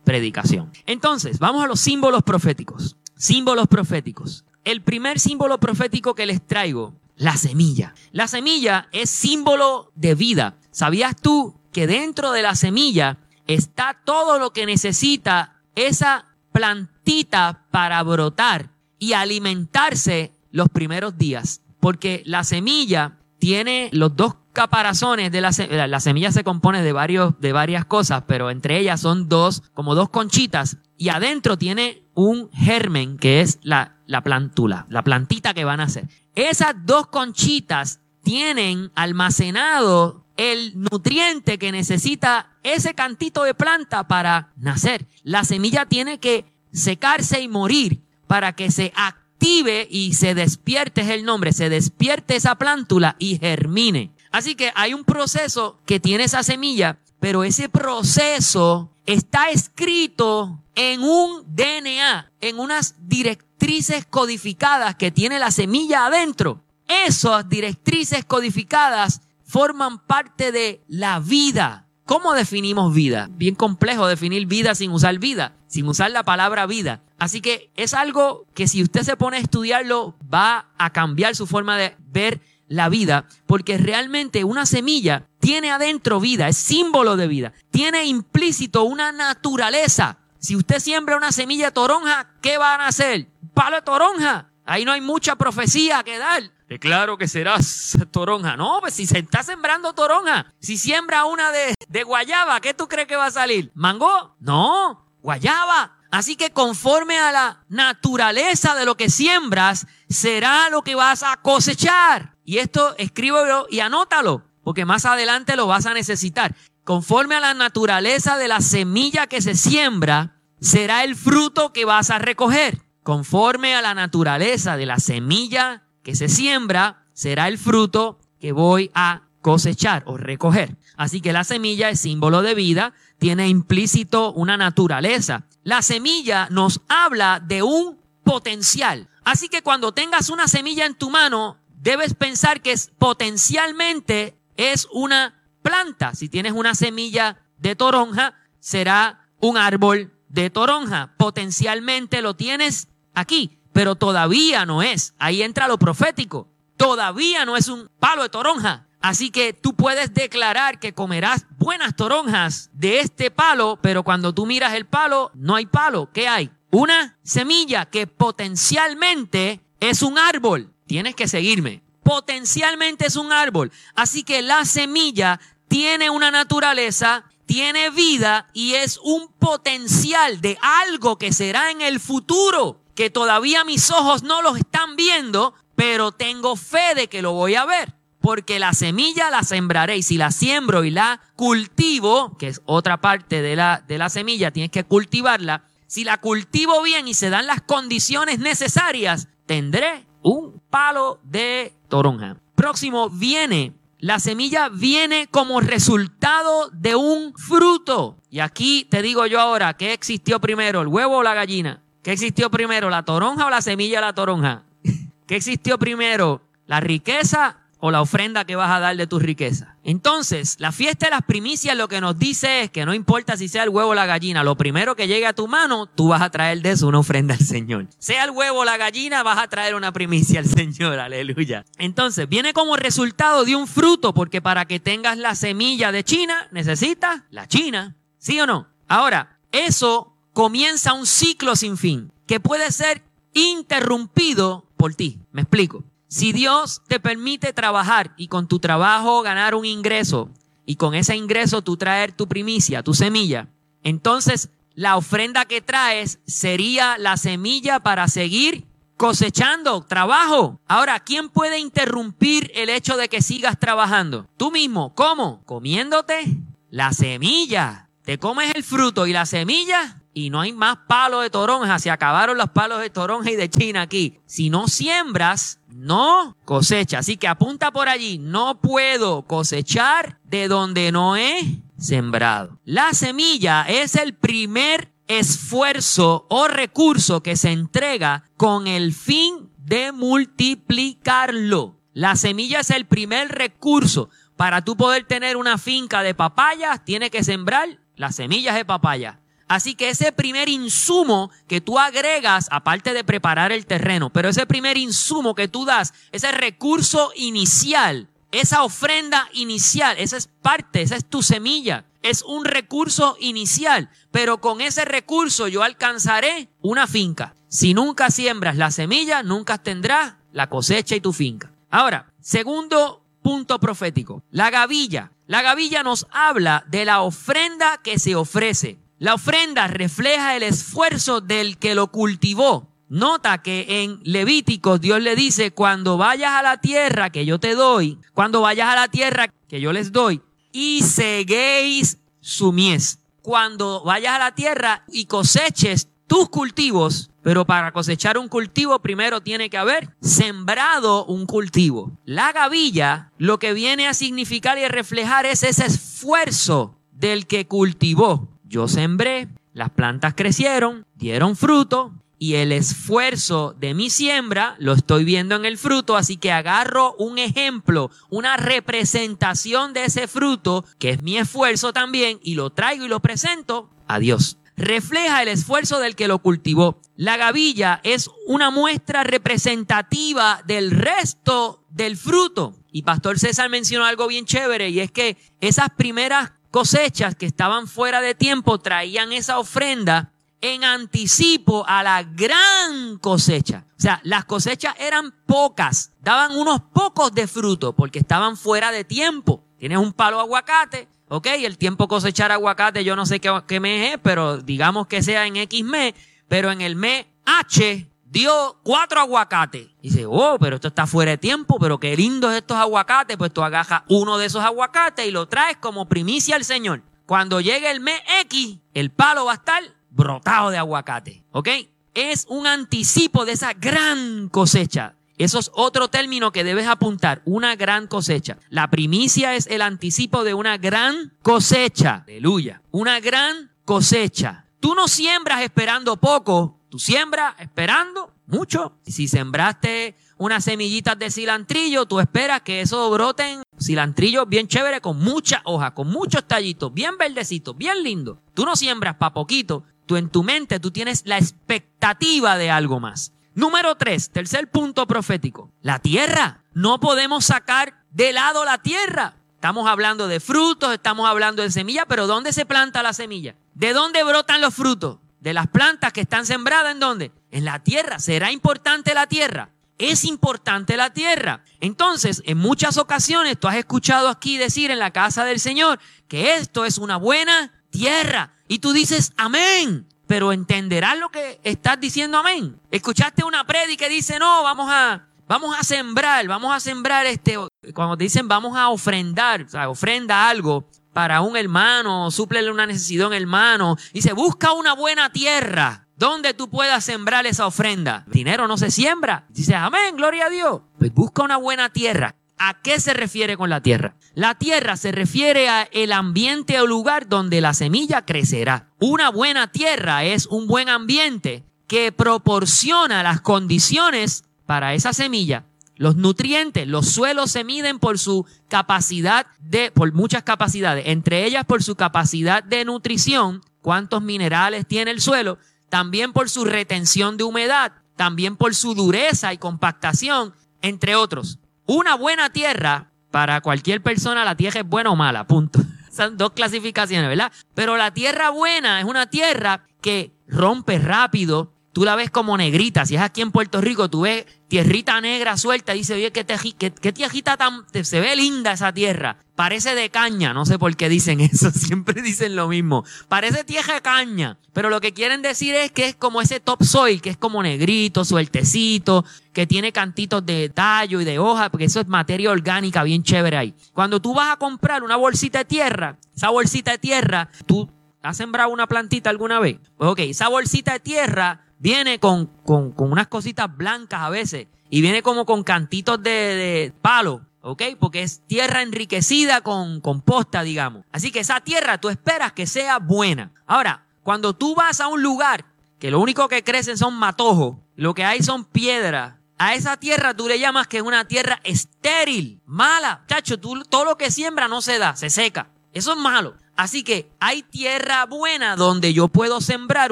predicación. 0.04 0.72
Entonces, 0.86 1.40
vamos 1.40 1.64
a 1.64 1.68
los 1.68 1.80
símbolos 1.80 2.24
proféticos. 2.24 2.98
Símbolos 3.16 3.68
proféticos. 3.68 4.46
El 4.64 4.82
primer 4.82 5.20
símbolo 5.20 5.60
profético 5.60 6.16
que 6.16 6.26
les 6.26 6.46
traigo, 6.46 6.94
la 7.16 7.38
semilla. 7.38 7.94
La 8.12 8.28
semilla 8.28 8.88
es 8.92 9.10
símbolo 9.10 9.92
de 9.96 10.16
vida. 10.16 10.58
¿Sabías 10.72 11.16
tú 11.16 11.56
que 11.72 11.88
dentro 11.88 12.32
de 12.32 12.42
la 12.42 12.56
semilla 12.56 13.20
está 13.48 14.02
todo 14.04 14.40
lo 14.40 14.52
que 14.52 14.66
necesita 14.66 15.62
esa 15.76 16.26
plantita 16.52 17.66
para 17.72 18.02
brotar 18.04 18.72
y 19.00 19.14
alimentarse 19.14 20.34
los 20.52 20.70
primeros 20.70 21.18
días? 21.18 21.62
Porque 21.80 22.22
la 22.26 22.44
semilla 22.44 23.18
tiene 23.40 23.90
los 23.92 24.16
dos 24.16 24.36
caparazones 24.52 25.32
de 25.32 25.42
la 25.42 25.52
semilla. 25.54 25.88
La 25.88 26.00
semilla 26.00 26.32
se 26.32 26.44
compone 26.44 26.82
de, 26.82 26.94
varios, 26.94 27.40
de 27.40 27.54
varias 27.54 27.86
cosas, 27.86 28.24
pero 28.28 28.50
entre 28.50 28.78
ellas 28.80 29.02
son 29.02 29.30
dos, 29.30 29.64
como 29.74 29.96
dos 29.96 30.10
conchitas. 30.10 30.78
Y 30.98 31.10
adentro 31.10 31.58
tiene 31.58 32.04
un 32.14 32.52
germen 32.52 33.18
que 33.18 33.42
es 33.42 33.60
la, 33.64 33.98
la 34.06 34.22
plantula, 34.22 34.86
la 34.90 35.04
plantita 35.04 35.54
que 35.54 35.66
van 35.66 35.80
a 35.80 35.86
hacer. 35.86 36.08
Esas 36.36 36.76
dos 36.86 37.08
conchitas 37.08 38.00
tienen 38.24 38.92
almacenado 38.96 40.26
el 40.38 40.74
nutriente 40.76 41.58
que 41.58 41.72
necesita 41.72 42.52
ese 42.64 42.94
cantito 42.94 43.44
de 43.44 43.54
planta 43.54 44.08
para 44.08 44.54
nacer. 44.58 45.06
La 45.24 45.44
semilla 45.44 45.86
tiene 45.86 46.20
que 46.20 46.46
secarse 46.72 47.42
y 47.42 47.48
morir 47.48 48.02
para 48.28 48.54
que 48.54 48.72
se 48.72 48.94
active 48.96 49.88
y 49.90 50.14
se 50.14 50.36
despierte, 50.36 51.02
es 51.02 51.10
el 51.10 51.26
nombre, 51.26 51.54
se 51.54 51.70
despierte 51.70 52.36
esa 52.36 52.56
plántula 52.56 53.16
y 53.20 53.38
germine. 53.40 54.12
Así 54.32 54.56
que 54.56 54.72
hay 54.76 54.94
un 54.94 55.04
proceso 55.04 55.80
que 55.86 56.00
tiene 56.00 56.24
esa 56.24 56.44
semilla, 56.44 57.00
pero 57.20 57.44
ese 57.44 57.70
proceso 57.70 58.90
está 59.06 59.50
escrito 59.50 60.62
en 60.76 61.02
un 61.04 61.44
DNA, 61.48 62.32
en 62.40 62.60
unas 62.60 62.96
directrices 63.08 64.06
codificadas 64.06 64.96
que 64.96 65.12
tiene 65.12 65.38
la 65.38 65.52
semilla 65.52 66.06
adentro. 66.06 66.64
Esas 66.88 67.48
directrices 67.48 68.26
codificadas 68.26 69.22
forman 69.44 70.00
parte 70.00 70.52
de 70.52 70.82
la 70.88 71.20
vida. 71.20 71.88
¿Cómo 72.06 72.34
definimos 72.34 72.94
vida? 72.94 73.30
Bien 73.32 73.56
complejo 73.56 74.08
definir 74.08 74.46
vida 74.46 74.76
sin 74.76 74.92
usar 74.92 75.18
vida, 75.20 75.56
sin 75.68 75.88
usar 75.88 76.12
la 76.12 76.24
palabra 76.24 76.66
vida. 76.66 77.04
Así 77.20 77.40
que 77.40 77.70
es 77.76 77.94
algo 77.94 78.46
que 78.54 78.68
si 78.68 78.82
usted 78.82 79.04
se 79.04 79.16
pone 79.16 79.38
a 79.38 79.42
estudiarlo 79.42 80.16
va 80.34 80.72
a 80.78 80.90
cambiar 80.92 81.36
su 81.36 81.48
forma 81.48 81.78
de 81.78 81.96
ver 82.12 82.42
la 82.72 82.90
vida, 82.90 83.26
porque 83.46 83.78
realmente 83.78 84.44
una 84.44 84.66
semilla 84.66 85.28
tiene 85.40 85.72
adentro 85.72 86.20
vida, 86.20 86.48
es 86.48 86.58
símbolo 86.58 87.18
de 87.18 87.28
vida, 87.28 87.54
tiene 87.70 88.06
implícito 88.06 88.84
una 88.84 89.12
naturaleza. 89.12 90.18
Si 90.40 90.56
usted 90.56 90.80
siembra 90.80 91.18
una 91.18 91.32
semilla 91.32 91.66
de 91.66 91.72
toronja, 91.74 92.32
¿qué 92.42 92.58
van 92.58 92.82
a 92.82 92.88
hacer? 92.88 93.28
Palo 93.54 93.76
de 93.76 93.82
toronja. 93.82 94.50
Ahí 94.66 94.86
no 94.86 94.94
hay 94.94 95.02
mucha 95.02 95.36
profecía 95.36 96.02
que 96.04 96.18
dar. 96.18 96.44
Claro 96.80 97.18
que 97.18 97.28
serás 97.28 97.98
toronja. 98.12 98.56
No, 98.56 98.80
pues 98.80 98.94
si 98.94 99.06
se 99.06 99.20
está 99.20 99.44
sembrando 99.44 99.94
toronja, 99.94 100.48
si 100.60 100.78
siembra 100.78 101.26
una 101.26 101.52
de, 101.52 101.76
de 101.90 102.04
guayaba, 102.04 102.62
¿qué 102.62 102.74
tú 102.74 102.88
crees 102.88 103.08
que 103.08 103.18
va 103.18 103.26
a 103.26 103.32
salir? 103.32 103.72
¿Mango? 103.76 104.36
No, 104.40 105.06
guayaba. 105.22 105.98
Así 106.10 106.36
que 106.36 106.52
conforme 106.52 107.18
a 107.20 107.32
la 107.32 107.64
naturaleza 107.70 108.76
de 108.76 108.86
lo 108.86 108.96
que 108.96 109.10
siembras, 109.10 109.88
será 110.10 110.70
lo 110.70 110.82
que 110.82 110.96
vas 110.96 111.24
a 111.24 111.38
cosechar. 111.38 112.31
Y 112.46 112.58
esto 112.58 112.96
escríbelo 112.98 113.68
y 113.70 113.80
anótalo. 113.80 114.44
porque 114.64 114.86
más 114.86 115.06
adelante 115.06 115.56
lo 115.56 115.66
vas 115.66 115.88
a 115.88 115.96
necesitar. 115.96 116.56
Conforme 116.84 117.34
a 117.34 117.40
la 117.40 117.56
naturaleza 117.56 118.38
de 118.38 118.48
la 118.48 118.62
semilla 118.62 119.26
que 119.26 119.42
se 119.42 119.56
siembra, 119.56 120.36
será 120.60 121.04
el 121.04 121.16
fruto 121.16 121.74
que 121.74 121.84
vas 121.84 122.12
a 122.12 122.20
recoger. 122.20 122.80
Conforme 123.02 123.74
a 123.74 123.82
la 123.82 123.96
naturaleza 123.96 124.78
de 124.78 124.86
la 124.86 125.00
semilla 125.00 125.82
que 126.04 126.16
se 126.16 126.30
siembra, 126.30 127.08
será 127.14 127.48
el 127.48 127.58
fruto 127.58 128.20
que 128.40 128.52
voy 128.52 128.92
a 128.94 129.24
cosechar 129.42 130.04
o 130.06 130.18
recoger. 130.18 130.78
Así 130.96 131.22
que 131.22 131.34
la 131.34 131.44
semilla 131.44 131.90
es 131.90 132.00
símbolo 132.00 132.44
de 132.44 132.54
vida, 132.54 132.94
tiene 133.18 133.48
implícito 133.48 134.32
una 134.34 134.58
naturaleza. 134.58 135.48
La 135.64 135.82
semilla 135.82 136.48
nos 136.52 136.82
habla 136.88 137.40
de 137.40 137.64
un 137.64 138.00
potencial. 138.24 139.10
Así 139.24 139.50
que 139.50 139.62
cuando 139.62 139.92
tengas 139.92 140.30
una 140.30 140.48
semilla 140.48 140.86
en 140.86 140.96
tu 140.96 141.10
mano, 141.10 141.58
debes 141.82 142.14
pensar 142.14 142.62
que 142.62 142.76
potencialmente 142.98 144.38
es 144.56 144.88
una 144.92 145.44
planta. 145.62 146.14
Si 146.14 146.30
tienes 146.30 146.54
una 146.54 146.76
semilla 146.76 147.40
de 147.58 147.76
toronja, 147.76 148.36
será 148.60 149.28
un 149.40 149.58
árbol 149.58 150.14
de 150.30 150.50
toronja. 150.50 151.14
Potencialmente 151.18 152.22
lo 152.22 152.36
tienes 152.36 152.88
aquí, 153.14 153.60
pero 153.74 153.96
todavía 153.96 154.66
no 154.66 154.84
es. 154.84 155.16
Ahí 155.18 155.42
entra 155.42 155.68
lo 155.68 155.78
profético. 155.78 156.48
Todavía 156.78 157.46
no 157.46 157.58
es 157.58 157.68
un 157.68 157.90
palo 158.00 158.24
de 158.24 158.30
toronja. 158.30 158.88
Así 159.02 159.32
que 159.32 159.54
tú 159.54 159.76
puedes 159.76 160.14
declarar 160.14 160.80
que 160.80 160.94
comerás 160.94 161.48
buenas 161.58 161.96
toronjas 161.96 162.70
de 162.74 163.00
este 163.00 163.32
palo, 163.32 163.80
pero 163.82 164.04
cuando 164.04 164.34
tú 164.34 164.46
miras 164.46 164.76
el 164.76 164.86
palo, 164.86 165.32
no 165.34 165.56
hay 165.56 165.66
palo. 165.66 166.12
¿Qué 166.14 166.28
hay? 166.28 166.52
Una 166.70 167.18
semilla 167.24 167.88
que 167.88 168.06
potencialmente 168.06 169.62
es 169.80 170.04
un 170.04 170.20
árbol. 170.20 170.72
Tienes 170.92 171.16
que 171.16 171.30
seguirme. 171.30 171.82
Potencialmente 172.04 173.08
es 173.08 173.16
un 173.16 173.32
árbol. 173.32 173.72
Así 173.96 174.24
que 174.24 174.42
la 174.42 174.66
semilla 174.66 175.40
tiene 175.70 176.10
una 176.10 176.32
naturaleza, 176.32 177.24
tiene 177.46 177.90
vida 177.92 178.50
y 178.54 178.74
es 178.74 179.00
un 179.02 179.30
potencial 179.40 180.42
de 180.42 180.58
algo 180.62 181.18
que 181.18 181.32
será 181.32 181.72
en 181.72 181.80
el 181.80 182.02
futuro, 182.02 182.82
que 182.94 183.10
todavía 183.10 183.64
mis 183.64 183.90
ojos 183.90 184.24
no 184.24 184.42
los 184.42 184.58
están 184.58 184.98
viendo, 184.98 185.54
pero 185.78 186.12
tengo 186.12 186.58
fe 186.58 186.94
de 186.94 187.08
que 187.08 187.22
lo 187.22 187.32
voy 187.32 187.56
a 187.56 187.64
ver. 187.64 187.96
Porque 188.20 188.60
la 188.60 188.74
semilla 188.74 189.30
la 189.30 189.44
sembraré 189.44 189.96
y 189.96 190.04
si 190.04 190.18
la 190.18 190.32
siembro 190.32 190.84
y 190.84 190.90
la 190.90 191.22
cultivo, 191.38 192.38
que 192.38 192.50
es 192.50 192.62
otra 192.66 193.00
parte 193.00 193.42
de 193.42 193.56
la, 193.56 193.82
de 193.88 193.98
la 193.98 194.10
semilla, 194.10 194.52
tienes 194.52 194.72
que 194.72 194.84
cultivarla, 194.84 195.64
si 195.88 196.04
la 196.04 196.18
cultivo 196.18 196.82
bien 196.82 197.08
y 197.08 197.14
se 197.14 197.30
dan 197.30 197.48
las 197.48 197.62
condiciones 197.62 198.40
necesarias, 198.40 199.30
tendré 199.46 200.11
un 200.22 200.62
palo 200.70 201.20
de 201.24 201.74
toronja. 201.88 202.38
Próximo 202.56 203.10
viene, 203.10 203.74
la 204.00 204.20
semilla 204.20 204.70
viene 204.70 205.28
como 205.28 205.62
resultado 205.62 206.70
de 206.72 206.96
un 206.96 207.34
fruto. 207.34 208.18
Y 208.30 208.40
aquí 208.40 208.86
te 208.90 209.02
digo 209.02 209.26
yo 209.28 209.40
ahora, 209.40 209.74
¿qué 209.76 209.94
existió 209.94 210.40
primero, 210.40 210.82
el 210.82 210.88
huevo 210.88 211.18
o 211.18 211.24
la 211.24 211.34
gallina? 211.34 211.82
¿Qué 212.04 212.12
existió 212.12 212.50
primero, 212.50 212.90
la 212.90 213.04
toronja 213.04 213.46
o 213.46 213.50
la 213.50 213.62
semilla 213.62 214.00
de 214.00 214.06
la 214.06 214.14
toronja? 214.14 214.64
¿Qué 215.28 215.36
existió 215.36 215.78
primero, 215.78 216.42
la 216.66 216.80
riqueza 216.80 217.61
o 217.82 217.92
la 217.92 218.02
ofrenda 218.02 218.46
que 218.46 218.56
vas 218.56 218.72
a 218.72 218.80
dar 218.80 218.96
de 218.96 219.08
tu 219.08 219.20
riqueza. 219.20 219.76
Entonces, 219.84 220.56
la 220.60 220.72
fiesta 220.72 221.08
de 221.08 221.12
las 221.12 221.24
primicias 221.24 221.76
lo 221.76 221.88
que 221.88 222.00
nos 222.00 222.18
dice 222.18 222.62
es 222.62 222.72
que 222.72 222.86
no 222.86 222.94
importa 222.94 223.36
si 223.36 223.50
sea 223.50 223.64
el 223.64 223.70
huevo 223.70 223.90
o 223.90 223.96
la 223.96 224.06
gallina, 224.06 224.44
lo 224.44 224.56
primero 224.56 224.96
que 224.96 225.08
llegue 225.08 225.26
a 225.26 225.34
tu 225.34 225.48
mano, 225.48 225.88
tú 225.88 226.10
vas 226.10 226.22
a 226.22 226.30
traer 226.30 226.62
de 226.62 226.72
eso 226.72 226.88
una 226.88 227.00
ofrenda 227.00 227.34
al 227.34 227.42
Señor. 227.42 227.88
Sea 227.98 228.24
el 228.24 228.32
huevo 228.32 228.60
o 228.60 228.66
la 228.66 228.78
gallina, 228.78 229.24
vas 229.24 229.40
a 229.40 229.48
traer 229.48 229.74
una 229.74 229.92
primicia 229.92 230.40
al 230.40 230.46
Señor, 230.46 231.00
aleluya. 231.00 231.66
Entonces, 231.78 232.30
viene 232.30 232.54
como 232.54 232.78
resultado 232.78 233.44
de 233.44 233.56
un 233.56 233.68
fruto, 233.68 234.14
porque 234.14 234.42
para 234.42 234.66
que 234.66 234.80
tengas 234.80 235.18
la 235.18 235.34
semilla 235.34 235.92
de 235.92 236.04
China, 236.04 236.48
necesitas 236.52 237.24
la 237.32 237.48
China, 237.48 237.96
¿sí 238.20 238.40
o 238.40 238.46
no? 238.46 238.68
Ahora, 238.88 239.40
eso 239.52 240.16
comienza 240.34 240.94
un 240.94 241.08
ciclo 241.08 241.56
sin 241.56 241.78
fin, 241.78 242.12
que 242.28 242.40
puede 242.40 242.72
ser 242.72 243.02
interrumpido 243.34 244.68
por 244.78 244.94
ti. 244.94 245.20
Me 245.32 245.42
explico. 245.42 245.84
Si 246.12 246.34
Dios 246.34 246.82
te 246.90 247.00
permite 247.00 247.54
trabajar 247.54 248.14
y 248.18 248.28
con 248.28 248.50
tu 248.50 248.60
trabajo 248.60 249.22
ganar 249.22 249.56
un 249.56 249.64
ingreso 249.64 250.30
y 250.66 250.76
con 250.76 250.94
ese 250.94 251.16
ingreso 251.16 251.62
tú 251.62 251.78
traer 251.78 252.12
tu 252.12 252.28
primicia, 252.28 252.84
tu 252.84 252.94
semilla, 252.94 253.48
entonces 253.82 254.50
la 254.76 254.98
ofrenda 254.98 255.46
que 255.46 255.62
traes 255.62 256.20
sería 256.28 256.98
la 256.98 257.16
semilla 257.16 257.80
para 257.80 258.10
seguir 258.10 258.66
cosechando 258.98 259.86
trabajo. 259.86 260.60
Ahora, 260.68 261.00
¿quién 261.00 261.30
puede 261.30 261.60
interrumpir 261.60 262.52
el 262.56 262.68
hecho 262.68 262.98
de 262.98 263.08
que 263.08 263.22
sigas 263.22 263.58
trabajando? 263.58 264.28
Tú 264.36 264.52
mismo. 264.52 264.94
¿Cómo? 264.94 265.42
Comiéndote 265.46 266.26
la 266.70 266.92
semilla. 266.92 267.88
Te 268.04 268.18
comes 268.18 268.52
el 268.54 268.64
fruto 268.64 269.08
y 269.08 269.14
la 269.14 269.26
semilla 269.26 270.01
y 270.14 270.30
no 270.30 270.42
hay 270.42 270.54
más 270.54 270.78
palos 270.88 271.24
de 271.24 271.30
toronja. 271.30 271.80
Se 271.80 271.92
acabaron 271.92 272.38
los 272.38 272.50
palos 272.50 272.82
de 272.82 272.90
toronja 272.90 273.32
y 273.32 273.36
de 273.36 273.50
China 273.50 273.82
aquí. 273.82 274.20
Si 274.26 274.50
no 274.50 274.68
siembras, 274.68 275.60
no 275.70 276.38
cosecha. 276.46 277.00
Así 277.00 277.18
que 277.18 277.28
apunta 277.28 277.72
por 277.72 277.90
allí, 277.90 278.18
no 278.18 278.60
puedo 278.60 279.24
cosechar 279.24 280.20
de 280.24 280.48
donde 280.48 280.92
no 280.92 281.16
he 281.16 281.62
sembrado. 281.78 282.60
La 282.66 282.94
semilla 282.94 283.64
es 283.68 283.96
el 283.96 284.14
primer 284.14 284.92
esfuerzo 285.08 286.26
o 286.30 286.48
recurso 286.48 287.22
que 287.24 287.36
se 287.36 287.52
entrega 287.52 288.24
con 288.38 288.68
el 288.68 288.94
fin 288.94 289.50
de 289.58 289.92
multiplicarlo. 289.92 291.78
La 291.94 292.16
semilla 292.16 292.62
es 292.62 292.70
el 292.70 292.86
primer 292.86 293.30
recurso. 293.30 294.10
Para 294.38 294.64
tú 294.64 294.78
poder 294.78 295.04
tener 295.04 295.38
una 295.38 295.58
finca 295.58 296.04
de 296.04 296.16
papayas, 296.16 296.84
tiene 296.86 297.10
que 297.10 297.24
sembrar 297.24 297.80
las 297.96 298.16
semillas 298.16 298.56
de 298.56 298.66
papaya. 298.66 299.21
Así 299.52 299.76
que 299.76 299.90
ese 299.90 300.14
primer 300.14 300.48
insumo 300.48 301.30
que 301.46 301.60
tú 301.60 301.78
agregas, 301.78 302.48
aparte 302.52 302.94
de 302.94 303.04
preparar 303.04 303.52
el 303.52 303.66
terreno, 303.66 304.10
pero 304.10 304.30
ese 304.30 304.46
primer 304.46 304.78
insumo 304.78 305.36
que 305.36 305.50
tú 305.50 305.66
das, 305.66 305.94
ese 306.14 306.32
recurso 306.32 307.12
inicial, 307.18 308.08
esa 308.32 308.64
ofrenda 308.64 309.28
inicial, 309.34 309.98
esa 310.00 310.16
es 310.16 310.30
parte, 310.42 310.82
esa 310.82 310.96
es 310.96 311.04
tu 311.04 311.22
semilla, 311.22 311.84
es 312.02 312.22
un 312.22 312.46
recurso 312.46 313.18
inicial, 313.20 313.90
pero 314.10 314.40
con 314.40 314.62
ese 314.62 314.86
recurso 314.86 315.50
yo 315.50 315.64
alcanzaré 315.64 316.48
una 316.62 316.88
finca. 316.88 317.36
Si 317.50 317.74
nunca 317.74 318.10
siembras 318.10 318.56
la 318.56 318.72
semilla, 318.72 319.22
nunca 319.22 319.58
tendrás 319.58 320.14
la 320.32 320.48
cosecha 320.48 320.96
y 320.96 321.02
tu 321.02 321.12
finca. 321.12 321.52
Ahora, 321.70 322.14
segundo 322.22 323.04
punto 323.22 323.60
profético, 323.60 324.24
la 324.32 324.50
gavilla. 324.50 325.12
La 325.28 325.42
gavilla 325.42 325.84
nos 325.84 326.08
habla 326.10 326.64
de 326.70 326.86
la 326.86 327.02
ofrenda 327.02 327.82
que 327.84 328.00
se 328.00 328.16
ofrece. 328.16 328.80
La 329.02 329.16
ofrenda 329.16 329.66
refleja 329.66 330.36
el 330.36 330.44
esfuerzo 330.44 331.22
del 331.22 331.58
que 331.58 331.74
lo 331.74 331.88
cultivó. 331.88 332.70
Nota 332.88 333.42
que 333.42 333.82
en 333.82 334.00
Levíticos 334.04 334.80
Dios 334.80 335.02
le 335.02 335.16
dice, 335.16 335.50
cuando 335.50 335.98
vayas 335.98 336.34
a 336.34 336.44
la 336.44 336.58
tierra 336.58 337.10
que 337.10 337.26
yo 337.26 337.40
te 337.40 337.56
doy, 337.56 337.98
cuando 338.14 338.42
vayas 338.42 338.70
a 338.70 338.76
la 338.76 338.90
tierra 338.90 339.34
que 339.50 339.60
yo 339.60 339.74
les 339.74 339.92
doy, 339.92 340.22
y 340.52 340.84
seguéis 340.84 341.98
su 342.20 342.52
mies. 342.52 343.00
Cuando 343.24 343.84
vayas 343.84 344.14
a 344.14 344.20
la 344.20 344.36
tierra 344.36 344.84
y 344.92 345.06
coseches 345.06 345.88
tus 346.06 346.30
cultivos, 346.30 347.10
pero 347.24 347.44
para 347.44 347.72
cosechar 347.72 348.20
un 348.20 348.28
cultivo 348.28 348.84
primero 348.84 349.22
tiene 349.22 349.50
que 349.50 349.58
haber 349.58 349.96
sembrado 350.00 351.06
un 351.06 351.26
cultivo. 351.26 351.92
La 352.06 352.34
gavilla 352.34 353.12
lo 353.18 353.40
que 353.40 353.54
viene 353.54 353.88
a 353.88 353.96
significar 353.96 354.60
y 354.60 354.64
a 354.64 354.70
reflejar 354.70 355.26
es 355.26 355.42
ese 355.42 355.66
esfuerzo 355.66 356.78
del 356.92 357.26
que 357.26 357.48
cultivó 357.48 358.32
yo 358.52 358.68
sembré, 358.68 359.30
las 359.54 359.70
plantas 359.70 360.14
crecieron, 360.14 360.86
dieron 360.96 361.38
fruto 361.38 361.94
y 362.20 362.36
el 362.36 362.52
esfuerzo 362.52 363.56
de 363.58 363.74
mi 363.74 363.90
siembra 363.90 364.56
lo 364.60 364.74
estoy 364.74 365.06
viendo 365.06 365.36
en 365.36 365.46
el 365.46 365.58
fruto, 365.58 365.96
así 365.96 366.18
que 366.18 366.34
agarro 366.34 366.94
un 367.00 367.18
ejemplo, 367.18 367.90
una 368.10 368.36
representación 368.36 369.72
de 369.72 369.86
ese 369.86 370.06
fruto, 370.08 370.66
que 370.80 370.90
es 370.90 371.02
mi 371.02 371.18
esfuerzo 371.18 371.72
también, 371.72 372.20
y 372.22 372.36
lo 372.36 372.50
traigo 372.50 372.86
y 372.86 372.90
lo 372.90 373.00
presento 373.00 373.70
a 373.88 374.00
Dios. 374.00 374.38
Refleja 374.58 375.22
el 375.24 375.30
esfuerzo 375.30 375.80
del 375.80 375.96
que 375.96 376.10
lo 376.10 376.20
cultivó. 376.20 376.82
La 376.98 377.16
gavilla 377.16 377.80
es 377.84 378.10
una 378.28 378.52
muestra 378.52 379.04
representativa 379.04 380.44
del 380.46 380.72
resto 380.72 381.66
del 381.70 381.96
fruto. 381.96 382.58
Y 382.72 382.84
Pastor 382.84 383.18
César 383.18 383.50
mencionó 383.50 383.86
algo 383.86 384.08
bien 384.08 384.26
chévere 384.26 384.70
y 384.70 384.82
es 384.82 384.92
que 384.92 385.18
esas 385.40 385.70
primeras 385.70 386.34
cosechas 386.52 387.16
que 387.16 387.26
estaban 387.26 387.68
fuera 387.68 388.02
de 388.02 388.14
tiempo 388.14 388.60
traían 388.60 389.14
esa 389.14 389.40
ofrenda 389.40 390.12
en 390.42 390.64
anticipo 390.64 391.66
a 391.68 391.84
la 391.84 392.04
gran 392.04 392.98
cosecha. 393.00 393.66
O 393.78 393.82
sea, 393.82 394.02
las 394.04 394.26
cosechas 394.26 394.76
eran 394.80 395.14
pocas, 395.26 395.94
daban 396.02 396.36
unos 396.36 396.62
pocos 396.74 397.14
de 397.14 397.28
fruto 397.28 397.74
porque 397.74 398.00
estaban 398.00 398.38
fuera 398.38 398.72
de 398.72 398.84
tiempo. 398.84 399.44
Tienes 399.58 399.78
un 399.78 399.94
palo 399.94 400.20
aguacate, 400.20 400.88
ok, 401.08 401.28
el 401.28 401.58
tiempo 401.58 401.88
cosechar 401.88 402.32
aguacate 402.32 402.84
yo 402.84 402.96
no 402.96 403.06
sé 403.06 403.20
qué, 403.20 403.42
qué 403.48 403.60
mes 403.60 403.94
es, 403.94 404.00
pero 404.02 404.38
digamos 404.38 404.88
que 404.88 405.04
sea 405.04 405.26
en 405.26 405.38
X 405.38 405.64
mes, 405.64 405.94
pero 406.28 406.52
en 406.52 406.62
el 406.62 406.76
mes 406.76 407.06
H 407.26 407.91
dio 408.12 408.60
cuatro 408.62 409.00
aguacates. 409.00 409.70
Y 409.82 409.90
dice, 409.90 410.06
oh, 410.06 410.38
pero 410.40 410.58
esto 410.58 410.68
está 410.68 410.86
fuera 410.86 411.12
de 411.12 411.18
tiempo, 411.18 411.58
pero 411.60 411.80
qué 411.80 411.96
lindos 411.96 412.34
estos 412.34 412.58
aguacates. 412.58 413.18
Pues 413.18 413.34
tú 413.34 413.42
agajas 413.42 413.84
uno 413.88 414.18
de 414.18 414.28
esos 414.28 414.44
aguacates 414.44 415.08
y 415.08 415.12
lo 415.12 415.28
traes 415.28 415.58
como 415.58 415.88
primicia 415.88 416.36
al 416.36 416.44
Señor. 416.44 416.84
Cuando 417.06 417.42
llegue 417.42 417.72
el 417.72 417.80
mes 417.80 418.00
X, 418.22 418.60
el 418.74 418.92
palo 418.92 419.26
va 419.26 419.32
a 419.32 419.36
estar 419.36 419.64
brotado 419.90 420.50
de 420.50 420.58
aguacate. 420.58 421.24
¿Ok? 421.32 421.50
Es 421.94 422.26
un 422.30 422.48
anticipo 422.48 423.26
de 423.26 423.34
esa 423.34 423.54
gran 423.54 424.30
cosecha. 424.30 424.96
Eso 425.18 425.40
es 425.40 425.52
otro 425.54 425.88
término 425.88 426.32
que 426.32 426.44
debes 426.44 426.68
apuntar, 426.68 427.22
una 427.26 427.56
gran 427.56 427.88
cosecha. 427.88 428.38
La 428.50 428.70
primicia 428.70 429.36
es 429.36 429.46
el 429.48 429.62
anticipo 429.62 430.24
de 430.24 430.34
una 430.34 430.58
gran 430.58 431.14
cosecha. 431.22 432.04
Aleluya. 432.08 432.62
Una 432.72 433.00
gran 433.00 433.52
cosecha. 433.66 434.46
Tú 434.60 434.74
no 434.74 434.88
siembras 434.88 435.42
esperando 435.42 435.98
poco, 435.98 436.61
tú 436.72 436.80
siembras 436.80 437.36
esperando 437.38 438.14
mucho. 438.26 438.78
Si 438.88 439.10
sembraste 439.10 439.94
unas 440.18 440.46
semillitas 440.46 440.98
de 440.98 441.12
cilantrillo, 441.12 441.86
tú 441.86 442.00
esperas 442.00 442.42
que 442.42 442.62
eso 442.62 442.90
broten 442.90 443.44
cilantrillo 443.60 444.26
bien 444.26 444.48
chévere 444.48 444.80
con 444.80 444.98
mucha 444.98 445.42
hoja, 445.44 445.74
con 445.74 445.90
muchos 445.90 446.26
tallitos, 446.26 446.74
bien 446.74 446.98
verdecitos, 446.98 447.58
bien 447.58 447.84
lindo. 447.84 448.22
Tú 448.34 448.46
no 448.46 448.56
siembras 448.56 448.96
para 448.96 449.14
poquito, 449.14 449.66
tú 449.86 449.98
en 449.98 450.10
tu 450.10 450.24
mente 450.24 450.62
tú 450.62 450.72
tienes 450.72 451.04
la 451.06 451.18
expectativa 451.18 452.38
de 452.38 452.50
algo 452.50 452.80
más. 452.80 453.12
Número 453.36 453.76
tres, 453.76 454.10
tercer 454.10 454.50
punto 454.50 454.88
profético, 454.88 455.52
la 455.62 455.80
tierra. 455.80 456.46
No 456.54 456.80
podemos 456.80 457.26
sacar 457.26 457.84
de 457.92 458.14
lado 458.14 458.46
la 458.46 458.60
tierra. 458.60 459.16
Estamos 459.36 459.68
hablando 459.68 460.08
de 460.08 460.22
frutos, 460.22 460.74
estamos 460.74 461.10
hablando 461.10 461.42
de 461.42 461.52
semilla, 461.52 461.86
pero 461.86 462.08
¿dónde 462.08 462.32
se 462.32 462.46
planta 462.46 462.82
la 462.82 462.94
semilla? 462.94 463.36
¿De 463.56 463.74
dónde 463.74 464.04
brotan 464.06 464.40
los 464.40 464.54
frutos? 464.54 465.00
De 465.22 465.34
las 465.34 465.48
plantas 465.48 465.94
que 465.94 466.02
están 466.02 466.26
sembradas 466.26 466.74
en 466.74 466.80
dónde? 466.82 467.12
En 467.32 467.46
la 467.46 467.64
tierra. 467.64 468.00
¿Será 468.00 468.32
importante 468.32 468.94
la 468.94 469.08
tierra? 469.08 469.52
es 469.82 470.06
importante 470.06 470.78
la 470.78 470.92
tierra. 470.92 471.44
Entonces, 471.60 472.22
en 472.26 472.38
muchas 472.38 472.78
ocasiones 472.78 473.40
tú 473.40 473.48
has 473.48 473.56
escuchado 473.56 474.10
aquí 474.10 474.38
decir 474.38 474.70
en 474.70 474.80
la 474.80 474.92
casa 474.92 475.26
del 475.26 475.40
Señor 475.40 475.80
que 476.08 476.36
esto 476.36 476.66
es 476.66 476.78
una 476.78 476.98
buena 476.98 477.52
tierra. 477.72 478.34
Y 478.48 478.60
tú 478.60 478.74
dices, 478.74 479.12
amén. 479.18 479.88
Pero 480.06 480.34
entenderás 480.34 481.00
lo 481.00 481.10
que 481.10 481.40
estás 481.44 481.80
diciendo, 481.80 482.20
amén. 482.20 482.60
Escuchaste 482.70 483.24
una 483.24 483.48
prédica 483.48 483.88
que 483.88 483.94
dice, 483.94 484.20
no, 484.20 484.44
vamos 484.44 484.70
a, 484.70 485.08
vamos 485.28 485.56
a 485.58 485.64
sembrar, 485.64 486.28
vamos 486.28 486.54
a 486.54 486.60
sembrar 486.60 487.06
este, 487.06 487.38
cuando 487.74 487.96
dicen 487.96 488.28
vamos 488.28 488.56
a 488.58 488.70
ofrendar, 488.70 489.44
o 489.44 489.50
sea, 489.50 489.70
ofrenda 489.70 490.28
algo 490.28 490.68
para 490.94 491.22
un 491.22 491.38
hermano, 491.38 492.12
súplele 492.12 492.52
una 492.52 492.66
necesidad 492.66 493.06
a 493.06 493.10
un 493.10 493.14
hermano. 493.14 493.78
Dice, 493.94 494.14
busca 494.14 494.54
una 494.54 494.74
buena 494.74 495.12
tierra 495.12 495.88
donde 495.96 496.34
tú 496.34 496.50
puedas 496.50 496.84
sembrar 496.84 497.26
esa 497.26 497.46
ofrenda. 497.46 498.06
dinero 498.08 498.48
no 498.48 498.58
se 498.58 498.72
siembra. 498.72 499.26
Dice, 499.30 499.56
amén, 499.56 499.96
gloria 499.96 500.26
a 500.26 500.30
Dios. 500.30 500.62
Pues 500.80 500.94
busca 500.94 501.24
una 501.24 501.38
buena 501.38 501.70
tierra. 501.70 502.16
¿A 502.40 502.60
qué 502.60 502.80
se 502.80 502.94
refiere 502.94 503.38
con 503.38 503.52
la 503.52 503.62
tierra? 503.62 503.96
La 504.16 504.34
tierra 504.34 504.76
se 504.76 504.92
refiere 504.92 505.48
a 505.48 505.62
el 505.72 505.92
ambiente 505.92 506.60
o 506.60 506.66
lugar 506.66 507.08
donde 507.08 507.40
la 507.40 507.54
semilla 507.54 508.04
crecerá. 508.04 508.72
Una 508.80 509.12
buena 509.12 509.52
tierra 509.52 510.04
es 510.04 510.26
un 510.26 510.48
buen 510.48 510.68
ambiente 510.68 511.44
que 511.68 511.92
proporciona 511.92 513.04
las 513.04 513.22
condiciones 513.22 514.24
para 514.48 514.74
esa 514.74 514.92
semilla. 514.92 515.46
Los 515.82 515.96
nutrientes, 515.96 516.68
los 516.68 516.90
suelos 516.90 517.32
se 517.32 517.44
miden 517.44 517.80
por 517.80 517.98
su 517.98 518.28
capacidad 518.50 519.26
de, 519.40 519.72
por 519.72 519.92
muchas 519.94 520.22
capacidades, 520.22 520.84
entre 520.86 521.26
ellas 521.26 521.44
por 521.44 521.64
su 521.64 521.76
capacidad 521.76 522.44
de 522.44 522.66
nutrición, 522.66 523.42
cuántos 523.64 524.04
minerales 524.04 524.68
tiene 524.68 524.92
el 524.92 525.02
suelo, 525.02 525.40
también 525.70 526.14
por 526.14 526.30
su 526.30 526.46
retención 526.46 527.18
de 527.18 527.24
humedad, 527.24 527.72
también 527.96 528.38
por 528.38 528.54
su 528.54 528.76
dureza 528.76 529.34
y 529.34 529.40
compactación, 529.40 530.36
entre 530.62 530.96
otros. 530.96 531.40
Una 531.66 531.96
buena 531.96 532.30
tierra, 532.30 532.92
para 533.10 533.42
cualquier 533.42 533.82
persona 533.82 534.24
la 534.24 534.38
tierra 534.38 534.60
es 534.60 534.68
buena 534.68 534.92
o 534.92 534.96
mala, 534.96 535.26
punto. 535.26 535.62
Son 535.92 536.16
dos 536.16 536.34
clasificaciones, 536.34 537.10
¿verdad? 537.10 537.32
Pero 537.56 537.76
la 537.76 537.92
tierra 537.92 538.30
buena 538.30 538.80
es 538.80 538.86
una 538.86 539.10
tierra 539.10 539.66
que 539.82 540.14
rompe 540.28 540.78
rápido, 540.78 541.54
tú 541.74 541.86
la 541.86 541.96
ves 541.96 542.10
como 542.10 542.38
negrita. 542.38 542.86
Si 542.86 542.96
es 542.96 543.02
aquí 543.02 543.22
en 543.22 543.32
Puerto 543.32 543.62
Rico, 543.62 543.90
tú 543.90 544.02
ves 544.02 544.26
tierrita 544.48 545.00
negra 545.00 545.38
suelta 545.38 545.74
y 545.74 545.80
dice, 545.80 545.94
oye, 545.94 546.12
qué, 546.12 546.26
qué, 546.26 546.72
qué 546.72 546.92
tierrita 546.92 547.38
tan, 547.38 547.66
se 547.84 548.00
ve 548.00 548.16
linda 548.16 548.52
esa 548.52 548.74
tierra. 548.74 549.18
Parece 549.36 549.74
de 549.76 549.90
caña, 549.90 550.34
no 550.34 550.46
sé 550.46 550.60
por 550.60 550.76
qué 550.76 550.90
dicen 550.90 551.20
eso, 551.22 551.52
siempre 551.52 552.02
dicen 552.02 552.36
lo 552.36 552.48
mismo. 552.50 552.84
Parece 553.08 553.44
tierra 553.44 553.76
de 553.76 553.82
caña, 553.82 554.38
pero 554.54 554.70
lo 554.70 554.82
que 554.82 554.94
quieren 554.94 555.22
decir 555.22 555.56
es 555.56 555.72
que 555.72 555.86
es 555.88 555.96
como 555.96 556.22
ese 556.22 556.40
topsoil, 556.40 557.02
que 557.02 557.12
es 557.12 557.18
como 557.18 557.42
negrito, 557.42 558.04
sueltecito, 558.04 559.06
que 559.32 559.48
tiene 559.48 559.72
cantitos 559.72 560.26
de 560.26 560.50
tallo 560.50 561.00
y 561.00 561.06
de 561.06 561.20
hoja, 561.20 561.50
porque 561.50 561.66
eso 561.66 561.80
es 561.80 561.88
materia 561.88 562.32
orgánica 562.32 562.84
bien 562.84 563.04
chévere 563.04 563.38
ahí. 563.38 563.56
Cuando 563.74 564.02
tú 564.02 564.14
vas 564.14 564.32
a 564.32 564.38
comprar 564.38 564.84
una 564.84 564.98
bolsita 564.98 565.40
de 565.40 565.46
tierra, 565.46 565.98
esa 566.14 566.30
bolsita 566.30 566.72
de 566.72 566.78
tierra, 566.78 567.30
tú 567.46 567.70
has 568.04 568.18
sembrado 568.18 568.50
una 568.50 568.68
plantita 568.68 569.10
alguna 569.10 569.40
vez. 569.40 569.60
Pues 569.78 569.90
ok, 569.90 570.00
esa 570.00 570.28
bolsita 570.28 570.74
de 570.74 570.80
tierra 570.82 571.46
viene 571.62 572.00
con, 572.00 572.26
con, 572.44 572.74
unas 572.78 573.08
cositas 573.08 573.56
blancas 573.56 574.02
a 574.02 574.10
veces 574.10 574.48
y 574.70 574.82
viene 574.82 575.04
como 575.04 575.26
con 575.26 575.44
cantitos 575.44 576.02
de, 576.02 576.10
de 576.10 576.74
palo, 576.82 577.22
¿ok? 577.42 577.62
Porque 577.80 578.02
es 578.02 578.22
tierra 578.26 578.64
enriquecida 578.64 579.42
con 579.42 579.80
composta, 579.80 580.42
digamos. 580.42 580.86
Así 580.92 581.12
que 581.12 581.20
esa 581.20 581.40
tierra 581.42 581.78
tú 581.78 581.90
esperas 581.90 582.34
que 582.34 582.48
sea 582.48 582.80
buena. 582.80 583.32
Ahora, 583.46 583.86
cuando 584.02 584.34
tú 584.34 584.56
vas 584.56 584.82
a 584.82 584.88
un 584.88 585.04
lugar 585.04 585.46
que 585.78 585.92
lo 585.92 586.00
único 586.00 586.28
que 586.28 586.44
crecen 586.44 586.80
son 586.80 586.96
matojos, 586.96 587.58
lo 587.76 587.94
que 587.94 588.06
hay 588.06 588.24
son 588.24 588.44
piedras, 588.46 589.16
a 589.38 589.54
esa 589.54 589.78
tierra 589.78 590.16
tú 590.16 590.28
le 590.28 590.40
llamas 590.40 590.68
que 590.68 590.78
es 590.78 590.84
una 590.84 591.08
tierra 591.08 591.40
estéril, 591.44 592.42
mala. 592.46 593.04
Chacho, 593.08 593.40
tú, 593.40 593.64
todo 593.66 593.86
lo 593.86 593.98
que 593.98 594.10
siembra 594.10 594.48
no 594.48 594.62
se 594.62 594.80
da, 594.80 594.96
se 594.96 595.12
seca. 595.12 595.50
Eso 595.74 595.94
es 595.94 595.98
malo. 596.00 596.36
Así 596.62 596.84
que 596.84 597.10
hay 597.20 597.42
tierra 597.42 598.06
buena 598.06 598.56
donde 598.56 598.94
yo 598.94 599.08
puedo 599.08 599.42
sembrar 599.42 599.92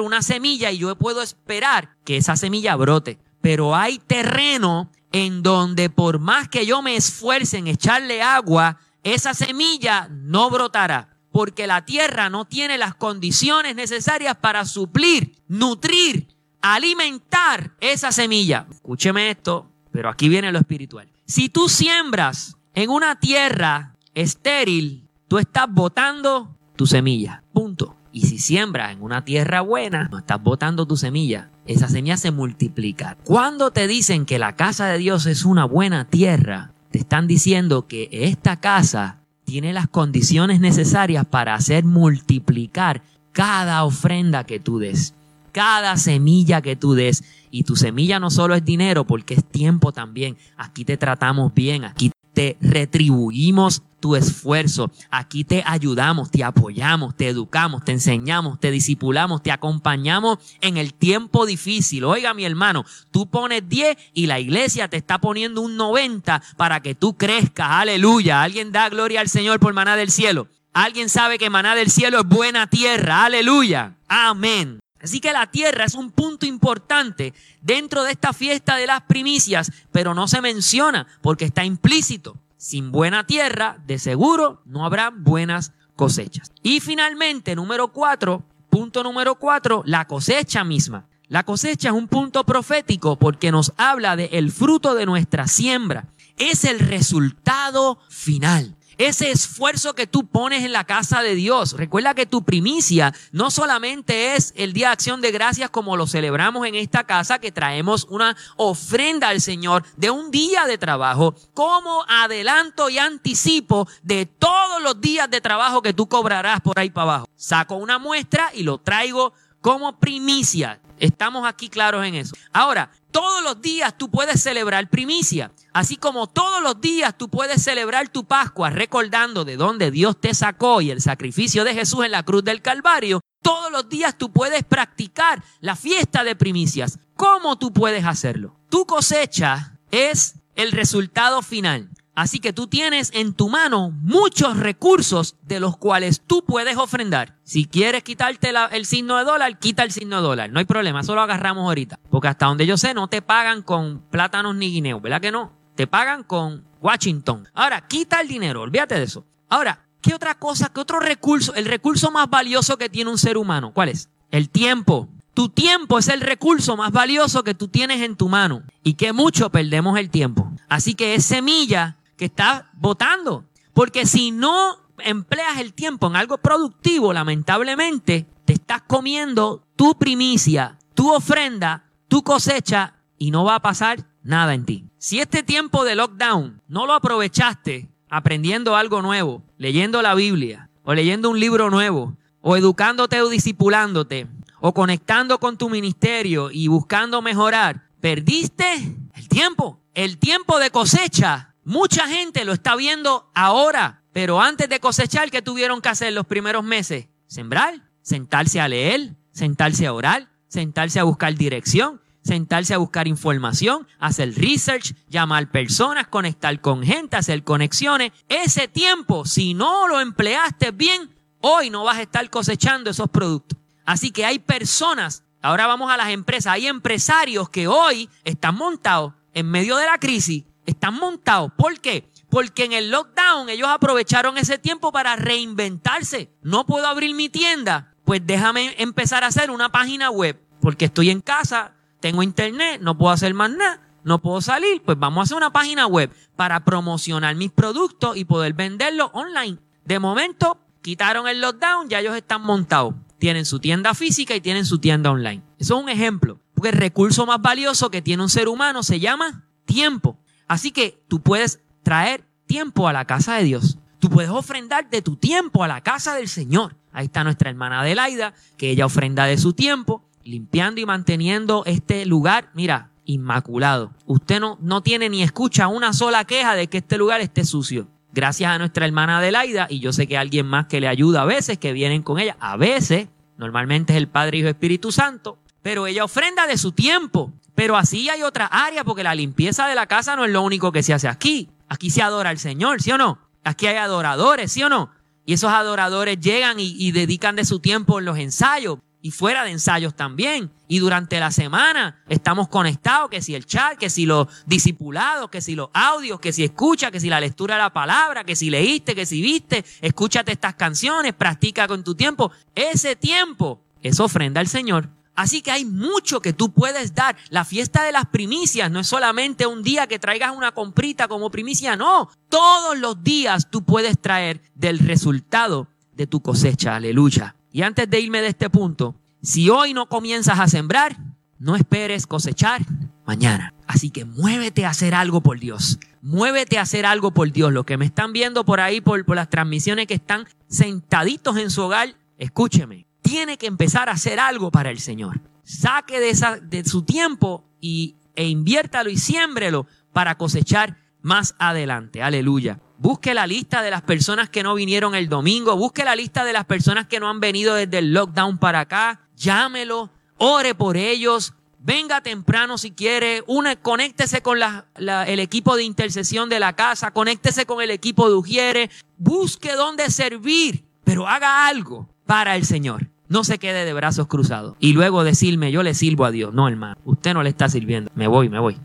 una 0.00 0.22
semilla 0.22 0.70
y 0.70 0.78
yo 0.78 0.94
puedo 0.94 1.20
esperar 1.20 1.96
que 2.04 2.16
esa 2.16 2.36
semilla 2.36 2.76
brote. 2.76 3.18
Pero 3.40 3.74
hay 3.74 3.98
terreno 3.98 4.88
en 5.10 5.42
donde 5.42 5.90
por 5.90 6.20
más 6.20 6.48
que 6.48 6.66
yo 6.66 6.80
me 6.80 6.94
esfuerce 6.94 7.58
en 7.58 7.66
echarle 7.66 8.22
agua, 8.22 8.78
esa 9.02 9.34
semilla 9.34 10.06
no 10.12 10.48
brotará. 10.48 11.16
Porque 11.32 11.66
la 11.66 11.84
tierra 11.84 12.30
no 12.30 12.44
tiene 12.44 12.78
las 12.78 12.94
condiciones 12.94 13.74
necesarias 13.74 14.36
para 14.36 14.64
suplir, 14.64 15.42
nutrir, 15.48 16.28
alimentar 16.62 17.74
esa 17.80 18.12
semilla. 18.12 18.68
Escúcheme 18.70 19.28
esto, 19.28 19.72
pero 19.90 20.08
aquí 20.08 20.28
viene 20.28 20.52
lo 20.52 20.60
espiritual. 20.60 21.10
Si 21.26 21.48
tú 21.48 21.68
siembras 21.68 22.54
en 22.74 22.90
una 22.90 23.18
tierra 23.18 23.96
estéril, 24.14 25.08
tú 25.26 25.38
estás 25.38 25.66
botando 25.68 26.56
tu 26.80 26.86
semilla. 26.86 27.42
Punto. 27.52 27.94
Y 28.10 28.22
si 28.22 28.38
siembras 28.38 28.92
en 28.92 29.02
una 29.02 29.22
tierra 29.22 29.60
buena, 29.60 30.08
no 30.10 30.16
estás 30.16 30.42
botando 30.42 30.86
tu 30.86 30.96
semilla. 30.96 31.50
Esa 31.66 31.90
semilla 31.90 32.16
se 32.16 32.30
multiplica. 32.30 33.18
Cuando 33.22 33.70
te 33.70 33.86
dicen 33.86 34.24
que 34.24 34.38
la 34.38 34.56
casa 34.56 34.86
de 34.86 34.96
Dios 34.96 35.26
es 35.26 35.44
una 35.44 35.66
buena 35.66 36.06
tierra, 36.06 36.72
te 36.90 36.96
están 36.96 37.26
diciendo 37.26 37.86
que 37.86 38.08
esta 38.10 38.60
casa 38.60 39.18
tiene 39.44 39.74
las 39.74 39.88
condiciones 39.88 40.60
necesarias 40.60 41.26
para 41.26 41.52
hacer 41.52 41.84
multiplicar 41.84 43.02
cada 43.32 43.84
ofrenda 43.84 44.44
que 44.44 44.58
tú 44.58 44.78
des, 44.78 45.12
cada 45.52 45.98
semilla 45.98 46.62
que 46.62 46.76
tú 46.76 46.94
des. 46.94 47.24
Y 47.50 47.64
tu 47.64 47.76
semilla 47.76 48.18
no 48.20 48.30
solo 48.30 48.54
es 48.54 48.64
dinero, 48.64 49.06
porque 49.06 49.34
es 49.34 49.44
tiempo 49.44 49.92
también. 49.92 50.38
Aquí 50.56 50.86
te 50.86 50.96
tratamos 50.96 51.52
bien, 51.52 51.84
aquí 51.84 52.10
te 52.32 52.56
retribuimos 52.60 53.82
tu 54.00 54.16
esfuerzo. 54.16 54.90
Aquí 55.10 55.44
te 55.44 55.62
ayudamos, 55.66 56.30
te 56.30 56.42
apoyamos, 56.42 57.16
te 57.16 57.28
educamos, 57.28 57.84
te 57.84 57.92
enseñamos, 57.92 58.58
te 58.58 58.70
disipulamos, 58.70 59.42
te 59.42 59.52
acompañamos 59.52 60.38
en 60.60 60.78
el 60.78 60.94
tiempo 60.94 61.46
difícil. 61.46 62.04
Oiga, 62.04 62.34
mi 62.34 62.44
hermano, 62.44 62.84
tú 63.10 63.28
pones 63.28 63.68
10 63.68 63.96
y 64.14 64.26
la 64.26 64.40
iglesia 64.40 64.88
te 64.88 64.96
está 64.96 65.18
poniendo 65.18 65.60
un 65.60 65.76
90 65.76 66.42
para 66.56 66.80
que 66.80 66.94
tú 66.94 67.16
crezcas. 67.16 67.68
Aleluya. 67.70 68.42
Alguien 68.42 68.72
da 68.72 68.88
gloria 68.88 69.20
al 69.20 69.28
Señor 69.28 69.60
por 69.60 69.74
maná 69.74 69.96
del 69.96 70.10
cielo. 70.10 70.48
Alguien 70.72 71.08
sabe 71.08 71.38
que 71.38 71.50
maná 71.50 71.74
del 71.74 71.90
cielo 71.90 72.20
es 72.20 72.26
buena 72.26 72.68
tierra. 72.68 73.24
Aleluya. 73.24 73.96
Amén. 74.08 74.79
Así 75.02 75.20
que 75.20 75.32
la 75.32 75.46
tierra 75.46 75.84
es 75.84 75.94
un 75.94 76.10
punto 76.10 76.46
importante 76.46 77.32
dentro 77.62 78.04
de 78.04 78.12
esta 78.12 78.32
fiesta 78.32 78.76
de 78.76 78.86
las 78.86 79.02
primicias, 79.02 79.72
pero 79.92 80.14
no 80.14 80.28
se 80.28 80.40
menciona 80.40 81.06
porque 81.22 81.46
está 81.46 81.64
implícito. 81.64 82.36
Sin 82.56 82.92
buena 82.92 83.26
tierra, 83.26 83.78
de 83.86 83.98
seguro, 83.98 84.60
no 84.66 84.84
habrá 84.84 85.10
buenas 85.10 85.72
cosechas. 85.96 86.52
Y 86.62 86.80
finalmente, 86.80 87.56
número 87.56 87.88
cuatro, 87.88 88.44
punto 88.68 89.02
número 89.02 89.36
cuatro, 89.36 89.82
la 89.86 90.06
cosecha 90.06 90.62
misma. 90.64 91.06
La 91.28 91.44
cosecha 91.44 91.88
es 91.88 91.94
un 91.94 92.08
punto 92.08 92.44
profético 92.44 93.16
porque 93.16 93.52
nos 93.52 93.72
habla 93.76 94.16
del 94.16 94.28
el 94.32 94.52
fruto 94.52 94.94
de 94.94 95.06
nuestra 95.06 95.46
siembra. 95.46 96.08
Es 96.36 96.64
el 96.64 96.80
resultado 96.80 97.98
final 98.08 98.76
ese 99.00 99.30
esfuerzo 99.30 99.94
que 99.94 100.06
tú 100.06 100.26
pones 100.26 100.62
en 100.62 100.72
la 100.72 100.84
casa 100.84 101.22
de 101.22 101.34
Dios. 101.34 101.72
Recuerda 101.72 102.14
que 102.14 102.26
tu 102.26 102.44
primicia 102.44 103.14
no 103.32 103.50
solamente 103.50 104.36
es 104.36 104.52
el 104.56 104.74
Día 104.74 104.88
de 104.88 104.92
Acción 104.92 105.22
de 105.22 105.30
Gracias 105.32 105.70
como 105.70 105.96
lo 105.96 106.06
celebramos 106.06 106.66
en 106.66 106.74
esta 106.74 107.04
casa, 107.04 107.38
que 107.38 107.50
traemos 107.50 108.06
una 108.10 108.36
ofrenda 108.56 109.28
al 109.28 109.40
Señor 109.40 109.84
de 109.96 110.10
un 110.10 110.30
día 110.30 110.66
de 110.66 110.76
trabajo, 110.76 111.34
como 111.54 112.04
adelanto 112.08 112.90
y 112.90 112.98
anticipo 112.98 113.88
de 114.02 114.26
todos 114.26 114.82
los 114.82 115.00
días 115.00 115.30
de 115.30 115.40
trabajo 115.40 115.80
que 115.80 115.94
tú 115.94 116.06
cobrarás 116.06 116.60
por 116.60 116.78
ahí 116.78 116.90
para 116.90 117.04
abajo. 117.04 117.28
Saco 117.36 117.76
una 117.76 117.98
muestra 117.98 118.50
y 118.54 118.64
lo 118.64 118.78
traigo 118.78 119.32
como 119.62 119.98
primicia. 119.98 120.78
Estamos 120.98 121.48
aquí 121.48 121.70
claros 121.70 122.04
en 122.04 122.16
eso. 122.16 122.36
Ahora, 122.52 122.90
todos 123.10 123.42
los 123.42 123.60
días 123.60 123.96
tú 123.96 124.10
puedes 124.10 124.42
celebrar 124.42 124.88
primicia, 124.88 125.52
así 125.72 125.96
como 125.96 126.28
todos 126.28 126.62
los 126.62 126.80
días 126.80 127.16
tú 127.16 127.28
puedes 127.28 127.62
celebrar 127.62 128.08
tu 128.08 128.24
Pascua 128.24 128.70
recordando 128.70 129.44
de 129.44 129.56
dónde 129.56 129.90
Dios 129.90 130.20
te 130.20 130.34
sacó 130.34 130.80
y 130.80 130.90
el 130.90 131.00
sacrificio 131.00 131.64
de 131.64 131.74
Jesús 131.74 132.04
en 132.04 132.12
la 132.12 132.22
cruz 132.22 132.44
del 132.44 132.62
Calvario. 132.62 133.20
Todos 133.42 133.72
los 133.72 133.88
días 133.88 134.16
tú 134.18 134.30
puedes 134.30 134.64
practicar 134.64 135.42
la 135.60 135.76
fiesta 135.76 136.24
de 136.24 136.36
primicias. 136.36 136.98
¿Cómo 137.16 137.58
tú 137.58 137.72
puedes 137.72 138.04
hacerlo? 138.04 138.56
Tu 138.68 138.86
cosecha 138.86 139.78
es 139.90 140.34
el 140.56 140.72
resultado 140.72 141.42
final. 141.42 141.88
Así 142.14 142.40
que 142.40 142.52
tú 142.52 142.66
tienes 142.66 143.10
en 143.14 143.34
tu 143.34 143.48
mano 143.48 143.90
muchos 144.02 144.56
recursos 144.56 145.36
de 145.42 145.60
los 145.60 145.76
cuales 145.76 146.22
tú 146.26 146.44
puedes 146.44 146.76
ofrendar. 146.76 147.38
Si 147.44 147.64
quieres 147.64 148.02
quitarte 148.02 148.52
el 148.72 148.84
signo 148.84 149.16
de 149.16 149.24
dólar, 149.24 149.58
quita 149.58 149.84
el 149.84 149.92
signo 149.92 150.16
de 150.16 150.22
dólar. 150.22 150.50
No 150.50 150.58
hay 150.58 150.64
problema, 150.64 151.00
eso 151.00 151.14
lo 151.14 151.22
agarramos 151.22 151.64
ahorita. 151.64 151.98
Porque 152.10 152.28
hasta 152.28 152.46
donde 152.46 152.66
yo 152.66 152.76
sé, 152.76 152.94
no 152.94 153.08
te 153.08 153.22
pagan 153.22 153.62
con 153.62 154.02
plátanos 154.10 154.56
ni 154.56 154.70
guineos, 154.70 155.00
¿verdad 155.00 155.20
que 155.20 155.32
no? 155.32 155.52
Te 155.76 155.86
pagan 155.86 156.24
con 156.24 156.64
Washington. 156.80 157.48
Ahora, 157.54 157.86
quita 157.86 158.20
el 158.20 158.28
dinero, 158.28 158.62
olvídate 158.62 158.96
de 158.96 159.04
eso. 159.04 159.24
Ahora, 159.48 159.86
¿qué 160.00 160.14
otra 160.14 160.34
cosa, 160.34 160.70
qué 160.74 160.80
otro 160.80 161.00
recurso? 161.00 161.54
El 161.54 161.64
recurso 161.64 162.10
más 162.10 162.28
valioso 162.28 162.76
que 162.76 162.88
tiene 162.88 163.10
un 163.10 163.18
ser 163.18 163.36
humano, 163.36 163.72
¿cuál 163.72 163.88
es? 163.88 164.10
El 164.30 164.50
tiempo. 164.50 165.08
Tu 165.32 165.48
tiempo 165.48 165.98
es 165.98 166.08
el 166.08 166.20
recurso 166.20 166.76
más 166.76 166.90
valioso 166.90 167.44
que 167.44 167.54
tú 167.54 167.68
tienes 167.68 168.02
en 168.02 168.16
tu 168.16 168.28
mano 168.28 168.62
y 168.82 168.94
que 168.94 169.12
mucho 169.12 169.50
perdemos 169.50 169.96
el 169.98 170.10
tiempo. 170.10 170.50
Así 170.68 170.94
que 170.94 171.14
es 171.14 171.24
semilla 171.24 171.96
que 172.20 172.26
estás 172.26 172.64
votando. 172.74 173.46
Porque 173.72 174.04
si 174.04 174.30
no 174.30 174.76
empleas 174.98 175.58
el 175.58 175.72
tiempo 175.72 176.06
en 176.06 176.16
algo 176.16 176.36
productivo, 176.36 177.14
lamentablemente, 177.14 178.26
te 178.44 178.52
estás 178.52 178.82
comiendo 178.82 179.64
tu 179.74 179.96
primicia, 179.96 180.76
tu 180.92 181.10
ofrenda, 181.14 181.86
tu 182.08 182.22
cosecha 182.22 182.96
y 183.16 183.30
no 183.30 183.44
va 183.44 183.54
a 183.54 183.62
pasar 183.62 184.04
nada 184.22 184.52
en 184.52 184.66
ti. 184.66 184.84
Si 184.98 185.18
este 185.18 185.42
tiempo 185.42 185.82
de 185.82 185.94
lockdown 185.94 186.60
no 186.68 186.84
lo 186.84 186.92
aprovechaste 186.92 187.88
aprendiendo 188.10 188.76
algo 188.76 189.00
nuevo, 189.00 189.42
leyendo 189.56 190.02
la 190.02 190.14
Biblia, 190.14 190.68
o 190.82 190.92
leyendo 190.92 191.30
un 191.30 191.40
libro 191.40 191.70
nuevo, 191.70 192.18
o 192.42 192.58
educándote 192.58 193.22
o 193.22 193.30
discipulándote, 193.30 194.26
o 194.60 194.74
conectando 194.74 195.40
con 195.40 195.56
tu 195.56 195.70
ministerio 195.70 196.50
y 196.50 196.68
buscando 196.68 197.22
mejorar, 197.22 197.88
perdiste 197.98 198.94
el 199.14 199.28
tiempo. 199.30 199.80
El 199.94 200.18
tiempo 200.18 200.58
de 200.58 200.70
cosecha 200.70 201.49
Mucha 201.70 202.08
gente 202.08 202.44
lo 202.44 202.52
está 202.52 202.74
viendo 202.74 203.30
ahora, 203.32 204.02
pero 204.12 204.40
antes 204.40 204.68
de 204.68 204.80
cosechar, 204.80 205.30
¿qué 205.30 205.40
tuvieron 205.40 205.80
que 205.80 205.88
hacer 205.88 206.12
los 206.12 206.26
primeros 206.26 206.64
meses? 206.64 207.06
Sembrar, 207.28 207.88
sentarse 208.02 208.60
a 208.60 208.66
leer, 208.66 209.14
sentarse 209.30 209.86
a 209.86 209.92
orar, 209.92 210.32
sentarse 210.48 210.98
a 210.98 211.04
buscar 211.04 211.32
dirección, 211.36 212.00
sentarse 212.24 212.74
a 212.74 212.78
buscar 212.78 213.06
información, 213.06 213.86
hacer 214.00 214.34
research, 214.34 214.96
llamar 215.08 215.52
personas, 215.52 216.08
conectar 216.08 216.60
con 216.60 216.82
gente, 216.82 217.16
hacer 217.16 217.44
conexiones. 217.44 218.10
Ese 218.28 218.66
tiempo, 218.66 219.24
si 219.24 219.54
no 219.54 219.86
lo 219.86 220.00
empleaste 220.00 220.72
bien, 220.72 221.08
hoy 221.40 221.70
no 221.70 221.84
vas 221.84 221.98
a 221.98 222.02
estar 222.02 222.28
cosechando 222.30 222.90
esos 222.90 223.08
productos. 223.10 223.56
Así 223.84 224.10
que 224.10 224.24
hay 224.24 224.40
personas, 224.40 225.22
ahora 225.40 225.68
vamos 225.68 225.92
a 225.92 225.96
las 225.96 226.08
empresas, 226.08 226.52
hay 226.52 226.66
empresarios 226.66 227.48
que 227.48 227.68
hoy 227.68 228.10
están 228.24 228.56
montados 228.56 229.12
en 229.34 229.48
medio 229.48 229.76
de 229.76 229.86
la 229.86 229.98
crisis 229.98 230.42
están 230.66 230.94
montados. 230.94 231.52
¿Por 231.56 231.80
qué? 231.80 232.10
Porque 232.28 232.64
en 232.64 232.72
el 232.72 232.90
lockdown 232.90 233.48
ellos 233.48 233.68
aprovecharon 233.68 234.38
ese 234.38 234.58
tiempo 234.58 234.92
para 234.92 235.16
reinventarse. 235.16 236.30
No 236.42 236.66
puedo 236.66 236.86
abrir 236.86 237.14
mi 237.14 237.28
tienda, 237.28 237.94
pues 238.04 238.20
déjame 238.24 238.74
empezar 238.78 239.24
a 239.24 239.28
hacer 239.28 239.50
una 239.50 239.70
página 239.70 240.10
web. 240.10 240.40
Porque 240.60 240.86
estoy 240.86 241.10
en 241.10 241.20
casa, 241.20 241.74
tengo 242.00 242.22
internet, 242.22 242.80
no 242.82 242.96
puedo 242.96 243.12
hacer 243.12 243.34
más 243.34 243.50
nada, 243.50 243.80
no 244.04 244.20
puedo 244.20 244.40
salir, 244.40 244.82
pues 244.82 244.98
vamos 244.98 245.18
a 245.18 245.22
hacer 245.24 245.36
una 245.36 245.52
página 245.52 245.86
web 245.86 246.10
para 246.36 246.64
promocionar 246.64 247.34
mis 247.34 247.50
productos 247.50 248.16
y 248.16 248.24
poder 248.24 248.52
venderlos 248.52 249.10
online. 249.12 249.58
De 249.84 249.98
momento, 249.98 250.58
quitaron 250.82 251.26
el 251.28 251.40
lockdown, 251.40 251.88
ya 251.88 252.00
ellos 252.00 252.16
están 252.16 252.42
montados. 252.42 252.94
Tienen 253.18 253.44
su 253.44 253.58
tienda 253.58 253.94
física 253.94 254.34
y 254.34 254.40
tienen 254.40 254.64
su 254.64 254.78
tienda 254.78 255.10
online. 255.10 255.42
Eso 255.58 255.76
es 255.76 255.82
un 255.82 255.88
ejemplo. 255.88 256.40
Porque 256.54 256.70
el 256.70 256.76
recurso 256.76 257.26
más 257.26 257.40
valioso 257.40 257.90
que 257.90 258.02
tiene 258.02 258.22
un 258.22 258.28
ser 258.28 258.48
humano 258.48 258.82
se 258.82 259.00
llama 259.00 259.44
tiempo. 259.64 260.18
Así 260.50 260.72
que 260.72 261.00
tú 261.06 261.22
puedes 261.22 261.60
traer 261.84 262.24
tiempo 262.46 262.88
a 262.88 262.92
la 262.92 263.04
casa 263.04 263.36
de 263.36 263.44
Dios. 263.44 263.78
Tú 264.00 264.10
puedes 264.10 264.32
ofrendar 264.32 264.90
de 264.90 265.00
tu 265.00 265.14
tiempo 265.14 265.62
a 265.62 265.68
la 265.68 265.80
casa 265.80 266.16
del 266.16 266.26
Señor. 266.26 266.74
Ahí 266.90 267.04
está 267.04 267.22
nuestra 267.22 267.50
hermana 267.50 267.82
Adelaida, 267.82 268.34
que 268.56 268.70
ella 268.70 268.84
ofrenda 268.84 269.26
de 269.26 269.38
su 269.38 269.52
tiempo, 269.52 270.04
limpiando 270.24 270.80
y 270.80 270.86
manteniendo 270.86 271.62
este 271.66 272.04
lugar, 272.04 272.50
mira, 272.52 272.90
inmaculado. 273.04 273.92
Usted 274.06 274.40
no, 274.40 274.58
no 274.60 274.82
tiene 274.82 275.08
ni 275.08 275.22
escucha 275.22 275.68
una 275.68 275.92
sola 275.92 276.24
queja 276.24 276.56
de 276.56 276.66
que 276.66 276.78
este 276.78 276.98
lugar 276.98 277.20
esté 277.20 277.44
sucio. 277.44 277.86
Gracias 278.12 278.50
a 278.50 278.58
nuestra 278.58 278.86
hermana 278.86 279.18
Adelaida, 279.18 279.68
y 279.70 279.78
yo 279.78 279.92
sé 279.92 280.08
que 280.08 280.18
alguien 280.18 280.46
más 280.46 280.66
que 280.66 280.80
le 280.80 280.88
ayuda 280.88 281.22
a 281.22 281.26
veces, 281.26 281.58
que 281.58 281.72
vienen 281.72 282.02
con 282.02 282.18
ella, 282.18 282.36
a 282.40 282.56
veces, 282.56 283.06
normalmente 283.38 283.92
es 283.92 283.98
el 283.98 284.08
Padre, 284.08 284.38
Hijo, 284.38 284.48
Espíritu 284.48 284.90
Santo, 284.90 285.38
pero 285.62 285.86
ella 285.86 286.02
ofrenda 286.02 286.48
de 286.48 286.58
su 286.58 286.72
tiempo. 286.72 287.32
Pero 287.54 287.76
así 287.76 288.08
hay 288.08 288.22
otra 288.22 288.46
área, 288.46 288.84
porque 288.84 289.02
la 289.02 289.14
limpieza 289.14 289.66
de 289.66 289.74
la 289.74 289.86
casa 289.86 290.16
no 290.16 290.24
es 290.24 290.30
lo 290.30 290.42
único 290.42 290.72
que 290.72 290.82
se 290.82 290.94
hace 290.94 291.08
aquí. 291.08 291.50
Aquí 291.68 291.90
se 291.90 292.02
adora 292.02 292.30
al 292.30 292.38
Señor, 292.38 292.82
¿sí 292.82 292.90
o 292.90 292.98
no? 292.98 293.18
Aquí 293.44 293.66
hay 293.66 293.76
adoradores, 293.76 294.52
¿sí 294.52 294.62
o 294.62 294.68
no? 294.68 294.90
Y 295.24 295.34
esos 295.34 295.52
adoradores 295.52 296.18
llegan 296.18 296.56
y, 296.58 296.90
dedican 296.92 297.36
de 297.36 297.44
su 297.44 297.60
tiempo 297.60 297.98
en 297.98 298.04
los 298.04 298.18
ensayos 298.18 298.78
y 299.02 299.12
fuera 299.12 299.44
de 299.44 299.50
ensayos 299.50 299.94
también. 299.94 300.50
Y 300.66 300.78
durante 300.80 301.20
la 301.20 301.30
semana 301.30 302.02
estamos 302.08 302.48
conectados, 302.48 303.10
que 303.10 303.22
si 303.22 303.34
el 303.34 303.46
chat, 303.46 303.78
que 303.78 303.90
si 303.90 304.06
los 304.06 304.26
discipulados, 304.46 305.30
que 305.30 305.40
si 305.40 305.54
los 305.54 305.68
audios, 305.72 306.18
que 306.20 306.32
si 306.32 306.42
escucha, 306.42 306.90
que 306.90 307.00
si 307.00 307.08
la 307.08 307.20
lectura 307.20 307.54
de 307.54 307.62
la 307.62 307.72
palabra, 307.72 308.24
que 308.24 308.34
si 308.34 308.50
leíste, 308.50 308.94
que 308.94 309.06
si 309.06 309.22
viste, 309.22 309.64
escúchate 309.80 310.32
estas 310.32 310.54
canciones, 310.54 311.14
practica 311.14 311.68
con 311.68 311.84
tu 311.84 311.94
tiempo. 311.94 312.32
Ese 312.54 312.96
tiempo 312.96 313.62
es 313.82 314.00
ofrenda 314.00 314.40
al 314.40 314.48
Señor. 314.48 314.88
Así 315.20 315.42
que 315.42 315.50
hay 315.50 315.66
mucho 315.66 316.22
que 316.22 316.32
tú 316.32 316.50
puedes 316.50 316.94
dar. 316.94 317.14
La 317.28 317.44
fiesta 317.44 317.82
de 317.82 317.92
las 317.92 318.06
primicias 318.06 318.70
no 318.70 318.80
es 318.80 318.86
solamente 318.86 319.44
un 319.44 319.62
día 319.62 319.86
que 319.86 319.98
traigas 319.98 320.34
una 320.34 320.52
comprita 320.52 321.08
como 321.08 321.30
primicia, 321.30 321.76
no. 321.76 322.08
Todos 322.30 322.78
los 322.78 323.04
días 323.04 323.50
tú 323.50 323.62
puedes 323.62 324.00
traer 324.00 324.40
del 324.54 324.78
resultado 324.78 325.68
de 325.92 326.06
tu 326.06 326.22
cosecha. 326.22 326.74
Aleluya. 326.74 327.36
Y 327.52 327.60
antes 327.60 327.90
de 327.90 328.00
irme 328.00 328.22
de 328.22 328.28
este 328.28 328.48
punto, 328.48 328.94
si 329.22 329.50
hoy 329.50 329.74
no 329.74 329.90
comienzas 329.90 330.40
a 330.40 330.48
sembrar, 330.48 330.96
no 331.38 331.54
esperes 331.54 332.06
cosechar 332.06 332.62
mañana. 333.04 333.52
Así 333.66 333.90
que 333.90 334.06
muévete 334.06 334.64
a 334.64 334.70
hacer 334.70 334.94
algo 334.94 335.20
por 335.20 335.38
Dios. 335.38 335.78
Muévete 336.00 336.56
a 336.56 336.62
hacer 336.62 336.86
algo 336.86 337.12
por 337.12 337.30
Dios. 337.30 337.52
Los 337.52 337.66
que 337.66 337.76
me 337.76 337.84
están 337.84 338.14
viendo 338.14 338.46
por 338.46 338.58
ahí, 338.58 338.80
por, 338.80 339.04
por 339.04 339.16
las 339.16 339.28
transmisiones 339.28 339.86
que 339.86 339.94
están 339.94 340.26
sentaditos 340.48 341.36
en 341.36 341.50
su 341.50 341.60
hogar, 341.60 341.94
escúcheme 342.16 342.89
tiene 343.02 343.38
que 343.38 343.46
empezar 343.46 343.88
a 343.88 343.92
hacer 343.92 344.20
algo 344.20 344.50
para 344.50 344.70
el 344.70 344.78
Señor. 344.78 345.20
Saque 345.42 346.00
de, 346.00 346.10
esa, 346.10 346.36
de 346.38 346.64
su 346.64 346.82
tiempo 346.82 347.44
y, 347.60 347.96
e 348.14 348.26
inviértalo 348.28 348.90
y 348.90 348.96
siémbrelo 348.96 349.66
para 349.92 350.16
cosechar 350.16 350.76
más 351.02 351.34
adelante. 351.38 352.02
Aleluya. 352.02 352.60
Busque 352.78 353.14
la 353.14 353.26
lista 353.26 353.62
de 353.62 353.70
las 353.70 353.82
personas 353.82 354.30
que 354.30 354.42
no 354.42 354.54
vinieron 354.54 354.94
el 354.94 355.08
domingo. 355.08 355.56
Busque 355.56 355.84
la 355.84 355.96
lista 355.96 356.24
de 356.24 356.32
las 356.32 356.44
personas 356.44 356.86
que 356.86 357.00
no 357.00 357.08
han 357.08 357.20
venido 357.20 357.54
desde 357.54 357.78
el 357.78 357.92
lockdown 357.92 358.38
para 358.38 358.60
acá. 358.60 359.00
Llámelo. 359.16 359.90
Ore 360.16 360.54
por 360.54 360.76
ellos. 360.76 361.34
Venga 361.58 362.00
temprano 362.00 362.56
si 362.56 362.70
quiere. 362.70 363.22
Une, 363.26 363.58
conéctese 363.58 364.22
con 364.22 364.38
el 364.76 365.20
equipo 365.20 365.56
de 365.56 365.64
intercesión 365.64 366.28
de 366.30 366.40
la 366.40 366.54
casa. 366.54 366.90
Conéctese 366.92 367.44
con 367.44 367.60
el 367.60 367.70
equipo 367.70 368.08
de 368.08 368.14
Ujiere. 368.14 368.70
Busque 368.96 369.52
dónde 369.52 369.90
servir. 369.90 370.64
Pero 370.84 371.06
haga 371.06 371.46
algo 371.46 371.88
para 372.10 372.34
el 372.34 372.44
Señor. 372.44 372.88
No 373.06 373.22
se 373.22 373.38
quede 373.38 373.64
de 373.64 373.72
brazos 373.72 374.08
cruzados. 374.08 374.56
Y 374.58 374.72
luego 374.72 375.04
decirme, 375.04 375.52
yo 375.52 375.62
le 375.62 375.74
sirvo 375.74 376.04
a 376.04 376.10
Dios. 376.10 376.34
No, 376.34 376.48
hermano, 376.48 376.74
usted 376.84 377.14
no 377.14 377.22
le 377.22 377.28
está 377.28 377.48
sirviendo. 377.48 377.88
Me 377.94 378.08
voy, 378.08 378.28
me 378.28 378.40
voy. 378.40 378.58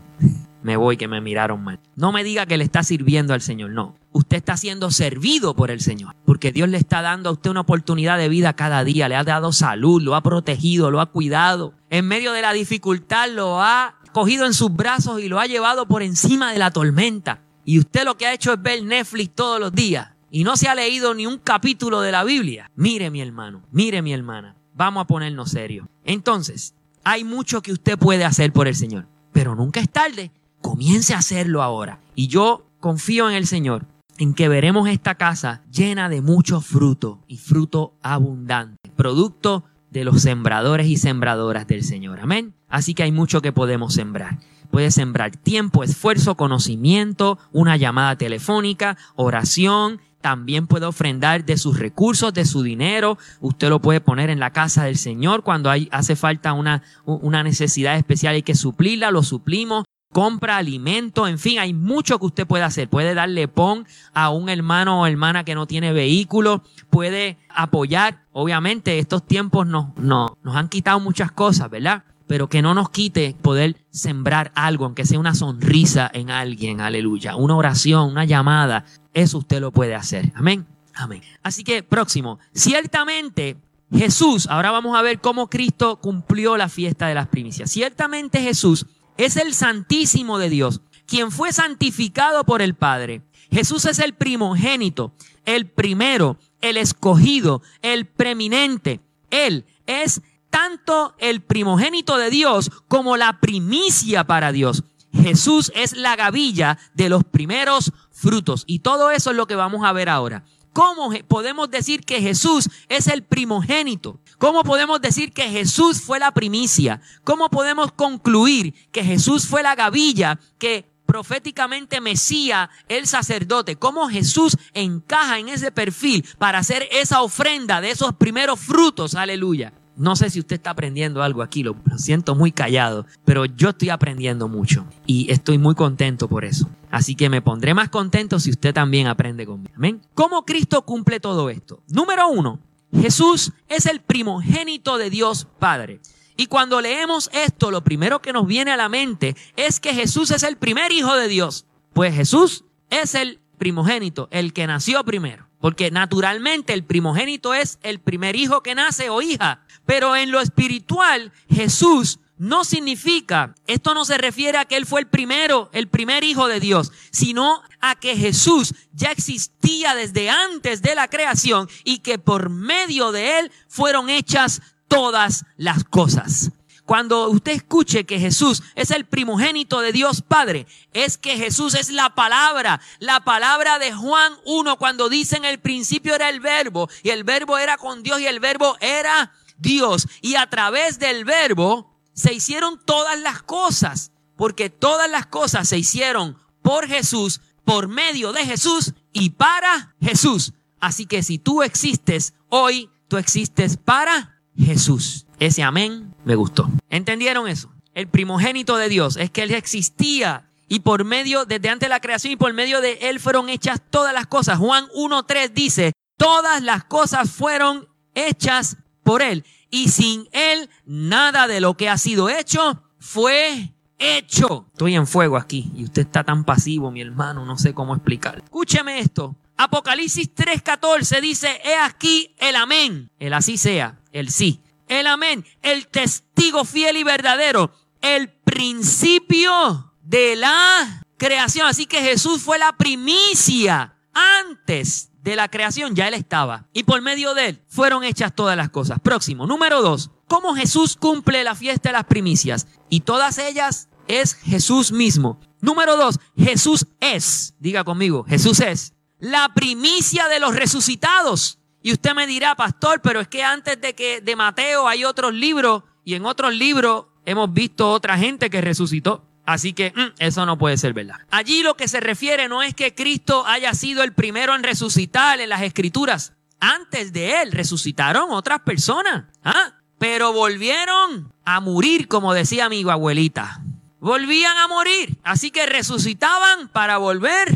Me 0.64 0.76
voy 0.76 0.96
que 0.96 1.06
me 1.06 1.20
miraron 1.20 1.62
mal. 1.62 1.78
No 1.94 2.10
me 2.10 2.24
diga 2.24 2.46
que 2.46 2.56
le 2.56 2.64
está 2.64 2.82
sirviendo 2.82 3.34
al 3.34 3.40
Señor. 3.40 3.70
No. 3.70 3.94
Usted 4.10 4.38
está 4.38 4.56
siendo 4.56 4.90
servido 4.90 5.54
por 5.54 5.70
el 5.70 5.80
Señor. 5.80 6.16
Porque 6.24 6.50
Dios 6.50 6.68
le 6.68 6.76
está 6.76 7.02
dando 7.02 7.28
a 7.28 7.34
usted 7.34 7.50
una 7.50 7.60
oportunidad 7.60 8.18
de 8.18 8.28
vida 8.28 8.54
cada 8.54 8.82
día. 8.82 9.08
Le 9.08 9.14
ha 9.14 9.22
dado 9.22 9.52
salud, 9.52 10.02
lo 10.02 10.16
ha 10.16 10.24
protegido, 10.24 10.90
lo 10.90 11.00
ha 11.00 11.06
cuidado. 11.06 11.72
En 11.88 12.08
medio 12.08 12.32
de 12.32 12.42
la 12.42 12.52
dificultad 12.52 13.30
lo 13.30 13.62
ha 13.62 13.94
cogido 14.12 14.44
en 14.44 14.54
sus 14.54 14.74
brazos 14.74 15.22
y 15.22 15.28
lo 15.28 15.38
ha 15.38 15.46
llevado 15.46 15.86
por 15.86 16.02
encima 16.02 16.50
de 16.52 16.58
la 16.58 16.72
tormenta. 16.72 17.42
Y 17.64 17.78
usted 17.78 18.04
lo 18.04 18.16
que 18.16 18.26
ha 18.26 18.34
hecho 18.34 18.52
es 18.52 18.60
ver 18.60 18.82
Netflix 18.82 19.36
todos 19.36 19.60
los 19.60 19.72
días. 19.72 20.15
Y 20.30 20.44
no 20.44 20.56
se 20.56 20.68
ha 20.68 20.74
leído 20.74 21.14
ni 21.14 21.26
un 21.26 21.38
capítulo 21.38 22.00
de 22.00 22.12
la 22.12 22.24
Biblia, 22.24 22.70
mire 22.76 23.10
mi 23.10 23.20
hermano, 23.20 23.62
mire 23.70 24.02
mi 24.02 24.12
hermana, 24.12 24.56
vamos 24.74 25.02
a 25.02 25.06
ponernos 25.06 25.50
serios. 25.50 25.86
Entonces, 26.04 26.74
hay 27.04 27.24
mucho 27.24 27.62
que 27.62 27.72
usted 27.72 27.98
puede 27.98 28.24
hacer 28.24 28.52
por 28.52 28.68
el 28.68 28.74
Señor, 28.74 29.06
pero 29.32 29.54
nunca 29.54 29.80
es 29.80 29.90
tarde. 29.90 30.32
Comience 30.60 31.14
a 31.14 31.18
hacerlo 31.18 31.62
ahora. 31.62 32.00
Y 32.14 32.26
yo 32.26 32.66
confío 32.80 33.28
en 33.28 33.36
el 33.36 33.46
Señor, 33.46 33.86
en 34.18 34.34
que 34.34 34.48
veremos 34.48 34.88
esta 34.88 35.14
casa 35.14 35.62
llena 35.70 36.08
de 36.08 36.22
mucho 36.22 36.60
fruto 36.60 37.22
y 37.28 37.38
fruto 37.38 37.94
abundante, 38.02 38.90
producto 38.96 39.64
de 39.90 40.04
los 40.04 40.22
sembradores 40.22 40.86
y 40.86 40.96
sembradoras 40.96 41.66
del 41.66 41.84
Señor. 41.84 42.20
Amén. 42.20 42.54
Así 42.68 42.94
que 42.94 43.02
hay 43.02 43.12
mucho 43.12 43.40
que 43.40 43.52
podemos 43.52 43.94
sembrar. 43.94 44.38
Puede 44.70 44.90
sembrar 44.90 45.36
tiempo, 45.36 45.84
esfuerzo, 45.84 46.36
conocimiento, 46.36 47.38
una 47.52 47.76
llamada 47.76 48.16
telefónica, 48.16 48.96
oración, 49.14 50.00
también 50.26 50.66
puede 50.66 50.86
ofrendar 50.86 51.44
de 51.44 51.56
sus 51.56 51.78
recursos, 51.78 52.34
de 52.34 52.44
su 52.44 52.64
dinero. 52.64 53.16
Usted 53.38 53.68
lo 53.68 53.80
puede 53.80 54.00
poner 54.00 54.28
en 54.28 54.40
la 54.40 54.50
casa 54.50 54.82
del 54.82 54.98
Señor 54.98 55.44
cuando 55.44 55.70
hay, 55.70 55.88
hace 55.92 56.16
falta 56.16 56.52
una, 56.52 56.82
una 57.04 57.44
necesidad 57.44 57.96
especial, 57.96 58.34
hay 58.34 58.42
que 58.42 58.56
suplirla, 58.56 59.12
lo 59.12 59.22
suplimos. 59.22 59.84
Compra 60.12 60.56
alimento, 60.56 61.28
en 61.28 61.38
fin, 61.38 61.60
hay 61.60 61.72
mucho 61.74 62.18
que 62.18 62.26
usted 62.26 62.44
puede 62.44 62.64
hacer. 62.64 62.88
Puede 62.88 63.14
darle 63.14 63.46
pon 63.46 63.86
a 64.14 64.30
un 64.30 64.48
hermano 64.48 65.02
o 65.02 65.06
hermana 65.06 65.44
que 65.44 65.54
no 65.54 65.68
tiene 65.68 65.92
vehículo, 65.92 66.64
puede 66.90 67.38
apoyar. 67.48 68.24
Obviamente, 68.32 68.98
estos 68.98 69.24
tiempos 69.24 69.64
nos, 69.68 69.96
nos 69.96 70.56
han 70.56 70.68
quitado 70.68 70.98
muchas 70.98 71.30
cosas, 71.30 71.70
¿verdad? 71.70 72.02
Pero 72.26 72.48
que 72.48 72.62
no 72.62 72.74
nos 72.74 72.90
quite 72.90 73.36
poder 73.40 73.76
sembrar 73.90 74.52
algo, 74.54 74.84
aunque 74.84 75.06
sea 75.06 75.18
una 75.18 75.34
sonrisa 75.34 76.10
en 76.12 76.30
alguien, 76.30 76.80
aleluya, 76.80 77.36
una 77.36 77.56
oración, 77.56 78.10
una 78.10 78.24
llamada, 78.24 78.84
eso 79.14 79.38
usted 79.38 79.60
lo 79.60 79.72
puede 79.72 79.94
hacer. 79.94 80.32
Amén. 80.34 80.66
Amén. 80.94 81.22
Así 81.42 81.62
que 81.62 81.82
próximo, 81.82 82.38
ciertamente 82.54 83.56
Jesús, 83.92 84.48
ahora 84.48 84.70
vamos 84.70 84.96
a 84.96 85.02
ver 85.02 85.20
cómo 85.20 85.48
Cristo 85.48 86.00
cumplió 86.00 86.56
la 86.56 86.68
fiesta 86.68 87.06
de 87.06 87.14
las 87.14 87.28
primicias. 87.28 87.70
Ciertamente 87.70 88.40
Jesús 88.40 88.86
es 89.16 89.36
el 89.36 89.54
Santísimo 89.54 90.38
de 90.38 90.50
Dios, 90.50 90.80
quien 91.06 91.30
fue 91.30 91.52
santificado 91.52 92.44
por 92.44 92.62
el 92.62 92.74
Padre. 92.74 93.22
Jesús 93.50 93.84
es 93.84 93.98
el 93.98 94.14
primogénito, 94.14 95.12
el 95.44 95.66
primero, 95.66 96.38
el 96.60 96.76
escogido, 96.78 97.62
el 97.82 98.06
preeminente. 98.06 99.00
Él 99.30 99.64
es 99.86 100.20
tanto 100.56 101.14
el 101.18 101.42
primogénito 101.42 102.16
de 102.16 102.30
Dios 102.30 102.70
como 102.88 103.18
la 103.18 103.40
primicia 103.40 104.24
para 104.24 104.52
Dios. 104.52 104.84
Jesús 105.12 105.70
es 105.74 105.94
la 105.94 106.16
gavilla 106.16 106.78
de 106.94 107.10
los 107.10 107.24
primeros 107.24 107.92
frutos. 108.10 108.64
Y 108.66 108.78
todo 108.78 109.10
eso 109.10 109.32
es 109.32 109.36
lo 109.36 109.46
que 109.46 109.54
vamos 109.54 109.84
a 109.84 109.92
ver 109.92 110.08
ahora. 110.08 110.46
¿Cómo 110.72 111.10
podemos 111.28 111.70
decir 111.70 112.06
que 112.06 112.22
Jesús 112.22 112.70
es 112.88 113.06
el 113.06 113.22
primogénito? 113.22 114.18
¿Cómo 114.38 114.62
podemos 114.62 114.98
decir 115.02 115.34
que 115.34 115.50
Jesús 115.50 116.00
fue 116.00 116.18
la 116.18 116.32
primicia? 116.32 117.02
¿Cómo 117.22 117.50
podemos 117.50 117.92
concluir 117.92 118.72
que 118.92 119.04
Jesús 119.04 119.46
fue 119.46 119.62
la 119.62 119.74
gavilla 119.74 120.40
que 120.56 120.90
proféticamente 121.04 122.00
Mesía, 122.00 122.70
el 122.88 123.06
sacerdote? 123.06 123.76
¿Cómo 123.76 124.08
Jesús 124.08 124.56
encaja 124.72 125.38
en 125.38 125.50
ese 125.50 125.70
perfil 125.70 126.26
para 126.38 126.60
hacer 126.60 126.88
esa 126.92 127.20
ofrenda 127.20 127.82
de 127.82 127.90
esos 127.90 128.14
primeros 128.14 128.58
frutos? 128.58 129.14
Aleluya. 129.14 129.74
No 129.96 130.14
sé 130.14 130.28
si 130.30 130.40
usted 130.40 130.56
está 130.56 130.70
aprendiendo 130.70 131.22
algo 131.22 131.42
aquí, 131.42 131.62
lo, 131.62 131.76
siento 131.96 132.34
muy 132.34 132.52
callado, 132.52 133.06
pero 133.24 133.46
yo 133.46 133.70
estoy 133.70 133.88
aprendiendo 133.88 134.46
mucho 134.46 134.86
y 135.06 135.30
estoy 135.30 135.58
muy 135.58 135.74
contento 135.74 136.28
por 136.28 136.44
eso. 136.44 136.68
Así 136.90 137.14
que 137.14 137.30
me 137.30 137.42
pondré 137.42 137.72
más 137.72 137.88
contento 137.88 138.38
si 138.38 138.50
usted 138.50 138.74
también 138.74 139.06
aprende 139.06 139.46
conmigo. 139.46 139.72
Amén. 139.76 140.02
¿Cómo 140.14 140.44
Cristo 140.44 140.82
cumple 140.82 141.18
todo 141.18 141.48
esto? 141.48 141.82
Número 141.88 142.28
uno, 142.28 142.60
Jesús 142.92 143.52
es 143.68 143.86
el 143.86 144.00
primogénito 144.00 144.98
de 144.98 145.10
Dios 145.10 145.46
Padre. 145.58 146.00
Y 146.36 146.46
cuando 146.46 146.80
leemos 146.80 147.30
esto, 147.32 147.70
lo 147.70 147.82
primero 147.82 148.20
que 148.20 148.32
nos 148.32 148.46
viene 148.46 148.70
a 148.70 148.76
la 148.76 148.90
mente 148.90 149.34
es 149.56 149.80
que 149.80 149.94
Jesús 149.94 150.30
es 150.30 150.42
el 150.42 150.56
primer 150.56 150.92
hijo 150.92 151.16
de 151.16 151.28
Dios. 151.28 151.64
Pues 151.94 152.14
Jesús 152.14 152.64
es 152.90 153.14
el 153.14 153.40
primogénito, 153.56 154.28
el 154.30 154.52
que 154.52 154.66
nació 154.66 155.02
primero. 155.04 155.45
Porque 155.60 155.90
naturalmente 155.90 156.72
el 156.72 156.84
primogénito 156.84 157.54
es 157.54 157.78
el 157.82 158.00
primer 158.00 158.36
hijo 158.36 158.62
que 158.62 158.74
nace 158.74 159.10
o 159.10 159.22
hija. 159.22 159.62
Pero 159.84 160.16
en 160.16 160.30
lo 160.30 160.40
espiritual, 160.40 161.32
Jesús 161.48 162.18
no 162.38 162.64
significa, 162.64 163.54
esto 163.66 163.94
no 163.94 164.04
se 164.04 164.18
refiere 164.18 164.58
a 164.58 164.66
que 164.66 164.76
Él 164.76 164.86
fue 164.86 165.00
el 165.00 165.06
primero, 165.06 165.70
el 165.72 165.88
primer 165.88 166.22
hijo 166.24 166.48
de 166.48 166.60
Dios, 166.60 166.92
sino 167.10 167.62
a 167.80 167.94
que 167.94 168.16
Jesús 168.16 168.74
ya 168.92 169.10
existía 169.10 169.94
desde 169.94 170.28
antes 170.28 170.82
de 170.82 170.94
la 170.94 171.08
creación 171.08 171.68
y 171.84 172.00
que 172.00 172.18
por 172.18 172.50
medio 172.50 173.12
de 173.12 173.38
Él 173.38 173.52
fueron 173.68 174.10
hechas 174.10 174.60
todas 174.88 175.44
las 175.56 175.84
cosas. 175.84 176.52
Cuando 176.86 177.28
usted 177.28 177.52
escuche 177.52 178.06
que 178.06 178.20
Jesús 178.20 178.62
es 178.76 178.92
el 178.92 179.06
primogénito 179.06 179.80
de 179.80 179.90
Dios 179.90 180.22
Padre, 180.22 180.68
es 180.92 181.18
que 181.18 181.36
Jesús 181.36 181.74
es 181.74 181.90
la 181.90 182.14
palabra, 182.14 182.80
la 183.00 183.24
palabra 183.24 183.80
de 183.80 183.92
Juan 183.92 184.32
1, 184.44 184.78
cuando 184.78 185.08
dice 185.08 185.36
en 185.36 185.44
el 185.44 185.58
principio 185.58 186.14
era 186.14 186.28
el 186.28 186.38
verbo 186.38 186.88
y 187.02 187.10
el 187.10 187.24
verbo 187.24 187.58
era 187.58 187.76
con 187.76 188.04
Dios 188.04 188.20
y 188.20 188.26
el 188.26 188.38
verbo 188.38 188.76
era 188.80 189.32
Dios. 189.58 190.06
Y 190.22 190.36
a 190.36 190.48
través 190.48 191.00
del 191.00 191.24
verbo 191.24 191.92
se 192.12 192.32
hicieron 192.32 192.80
todas 192.84 193.18
las 193.18 193.42
cosas, 193.42 194.12
porque 194.36 194.70
todas 194.70 195.10
las 195.10 195.26
cosas 195.26 195.68
se 195.68 195.78
hicieron 195.78 196.38
por 196.62 196.86
Jesús, 196.86 197.40
por 197.64 197.88
medio 197.88 198.32
de 198.32 198.46
Jesús 198.46 198.94
y 199.12 199.30
para 199.30 199.96
Jesús. 200.00 200.52
Así 200.78 201.06
que 201.06 201.24
si 201.24 201.38
tú 201.38 201.64
existes 201.64 202.32
hoy, 202.48 202.90
tú 203.08 203.16
existes 203.16 203.76
para 203.76 204.40
Jesús. 204.56 205.25
Ese 205.38 205.62
amén 205.62 206.14
me 206.24 206.34
gustó. 206.34 206.68
¿Entendieron 206.88 207.48
eso? 207.48 207.70
El 207.94 208.08
primogénito 208.08 208.76
de 208.76 208.88
Dios 208.88 209.16
es 209.16 209.30
que 209.30 209.42
Él 209.42 209.52
existía 209.52 210.50
y 210.68 210.80
por 210.80 211.04
medio, 211.04 211.44
desde 211.44 211.68
antes 211.68 211.88
de 211.88 211.94
la 211.94 212.00
creación 212.00 212.32
y 212.32 212.36
por 212.36 212.52
medio 212.52 212.80
de 212.80 212.98
Él 213.02 213.20
fueron 213.20 213.48
hechas 213.48 213.80
todas 213.90 214.12
las 214.12 214.26
cosas. 214.26 214.58
Juan 214.58 214.86
1.3 214.94 215.52
dice, 215.52 215.92
todas 216.16 216.62
las 216.62 216.84
cosas 216.84 217.30
fueron 217.30 217.88
hechas 218.14 218.76
por 219.02 219.22
Él 219.22 219.44
y 219.70 219.88
sin 219.88 220.28
Él 220.32 220.68
nada 220.84 221.46
de 221.46 221.60
lo 221.60 221.76
que 221.76 221.88
ha 221.88 221.98
sido 221.98 222.28
hecho 222.28 222.82
fue 222.98 223.72
hecho. 223.98 224.66
Estoy 224.72 224.96
en 224.96 225.06
fuego 225.06 225.36
aquí 225.36 225.70
y 225.76 225.84
usted 225.84 226.02
está 226.02 226.24
tan 226.24 226.44
pasivo, 226.44 226.90
mi 226.90 227.00
hermano, 227.00 227.44
no 227.44 227.56
sé 227.56 227.72
cómo 227.72 227.94
explicar. 227.94 228.38
Escúcheme 228.42 228.98
esto. 228.98 229.36
Apocalipsis 229.56 230.34
3:14 230.34 231.20
dice, 231.20 231.60
he 231.64 231.76
aquí 231.76 232.34
el 232.38 232.56
amén, 232.56 233.10
el 233.18 233.32
así 233.32 233.56
sea, 233.56 234.00
el 234.12 234.30
sí 234.30 234.60
el 234.88 235.06
amén, 235.06 235.44
el 235.62 235.88
testigo 235.88 236.64
fiel 236.64 236.96
y 236.96 237.04
verdadero, 237.04 237.72
el 238.00 238.28
principio 238.28 239.94
de 240.02 240.36
la 240.36 241.02
creación. 241.16 241.66
Así 241.66 241.86
que 241.86 242.00
Jesús 242.00 242.42
fue 242.42 242.58
la 242.58 242.72
primicia 242.76 243.96
antes 244.12 245.10
de 245.22 245.36
la 245.36 245.48
creación, 245.48 245.94
ya 245.94 246.08
Él 246.08 246.14
estaba. 246.14 246.68
Y 246.72 246.84
por 246.84 247.02
medio 247.02 247.34
de 247.34 247.48
Él 247.48 247.62
fueron 247.66 248.04
hechas 248.04 248.34
todas 248.34 248.56
las 248.56 248.70
cosas. 248.70 249.00
Próximo, 249.00 249.46
número 249.46 249.82
dos, 249.82 250.10
¿cómo 250.28 250.54
Jesús 250.54 250.96
cumple 250.96 251.42
la 251.42 251.54
fiesta 251.54 251.88
de 251.88 251.94
las 251.94 252.04
primicias? 252.04 252.68
Y 252.88 253.00
todas 253.00 253.38
ellas 253.38 253.88
es 254.06 254.34
Jesús 254.34 254.92
mismo. 254.92 255.40
Número 255.60 255.96
dos, 255.96 256.20
Jesús 256.36 256.86
es, 257.00 257.54
diga 257.58 257.82
conmigo, 257.82 258.24
Jesús 258.28 258.60
es 258.60 258.94
la 259.18 259.52
primicia 259.54 260.28
de 260.28 260.38
los 260.38 260.54
resucitados. 260.54 261.58
Y 261.86 261.92
usted 261.92 262.16
me 262.16 262.26
dirá, 262.26 262.56
pastor, 262.56 263.00
pero 263.00 263.20
es 263.20 263.28
que 263.28 263.44
antes 263.44 263.80
de 263.80 263.94
que 263.94 264.20
de 264.20 264.34
Mateo 264.34 264.88
hay 264.88 265.04
otros 265.04 265.32
libros 265.32 265.84
y 266.04 266.14
en 266.14 266.26
otros 266.26 266.52
libros 266.52 267.04
hemos 267.24 267.52
visto 267.52 267.88
otra 267.92 268.18
gente 268.18 268.50
que 268.50 268.60
resucitó. 268.60 269.24
Así 269.44 269.72
que 269.72 269.92
mm, 269.94 270.14
eso 270.18 270.44
no 270.46 270.58
puede 270.58 270.78
ser 270.78 270.94
verdad. 270.94 271.18
Allí 271.30 271.62
lo 271.62 271.76
que 271.76 271.86
se 271.86 272.00
refiere 272.00 272.48
no 272.48 272.64
es 272.64 272.74
que 272.74 272.92
Cristo 272.92 273.46
haya 273.46 273.72
sido 273.72 274.02
el 274.02 274.14
primero 274.14 274.56
en 274.56 274.64
resucitar 274.64 275.38
en 275.38 275.48
las 275.48 275.62
escrituras. 275.62 276.32
Antes 276.58 277.12
de 277.12 277.40
él 277.40 277.52
resucitaron 277.52 278.32
otras 278.32 278.62
personas. 278.62 279.26
¿ah? 279.44 279.74
Pero 279.96 280.32
volvieron 280.32 281.32
a 281.44 281.60
morir, 281.60 282.08
como 282.08 282.34
decía 282.34 282.68
mi 282.68 282.82
abuelita. 282.82 283.62
Volvían 284.00 284.56
a 284.56 284.66
morir. 284.66 285.18
Así 285.22 285.52
que 285.52 285.66
resucitaban 285.66 286.66
para 286.66 286.98
volver 286.98 287.46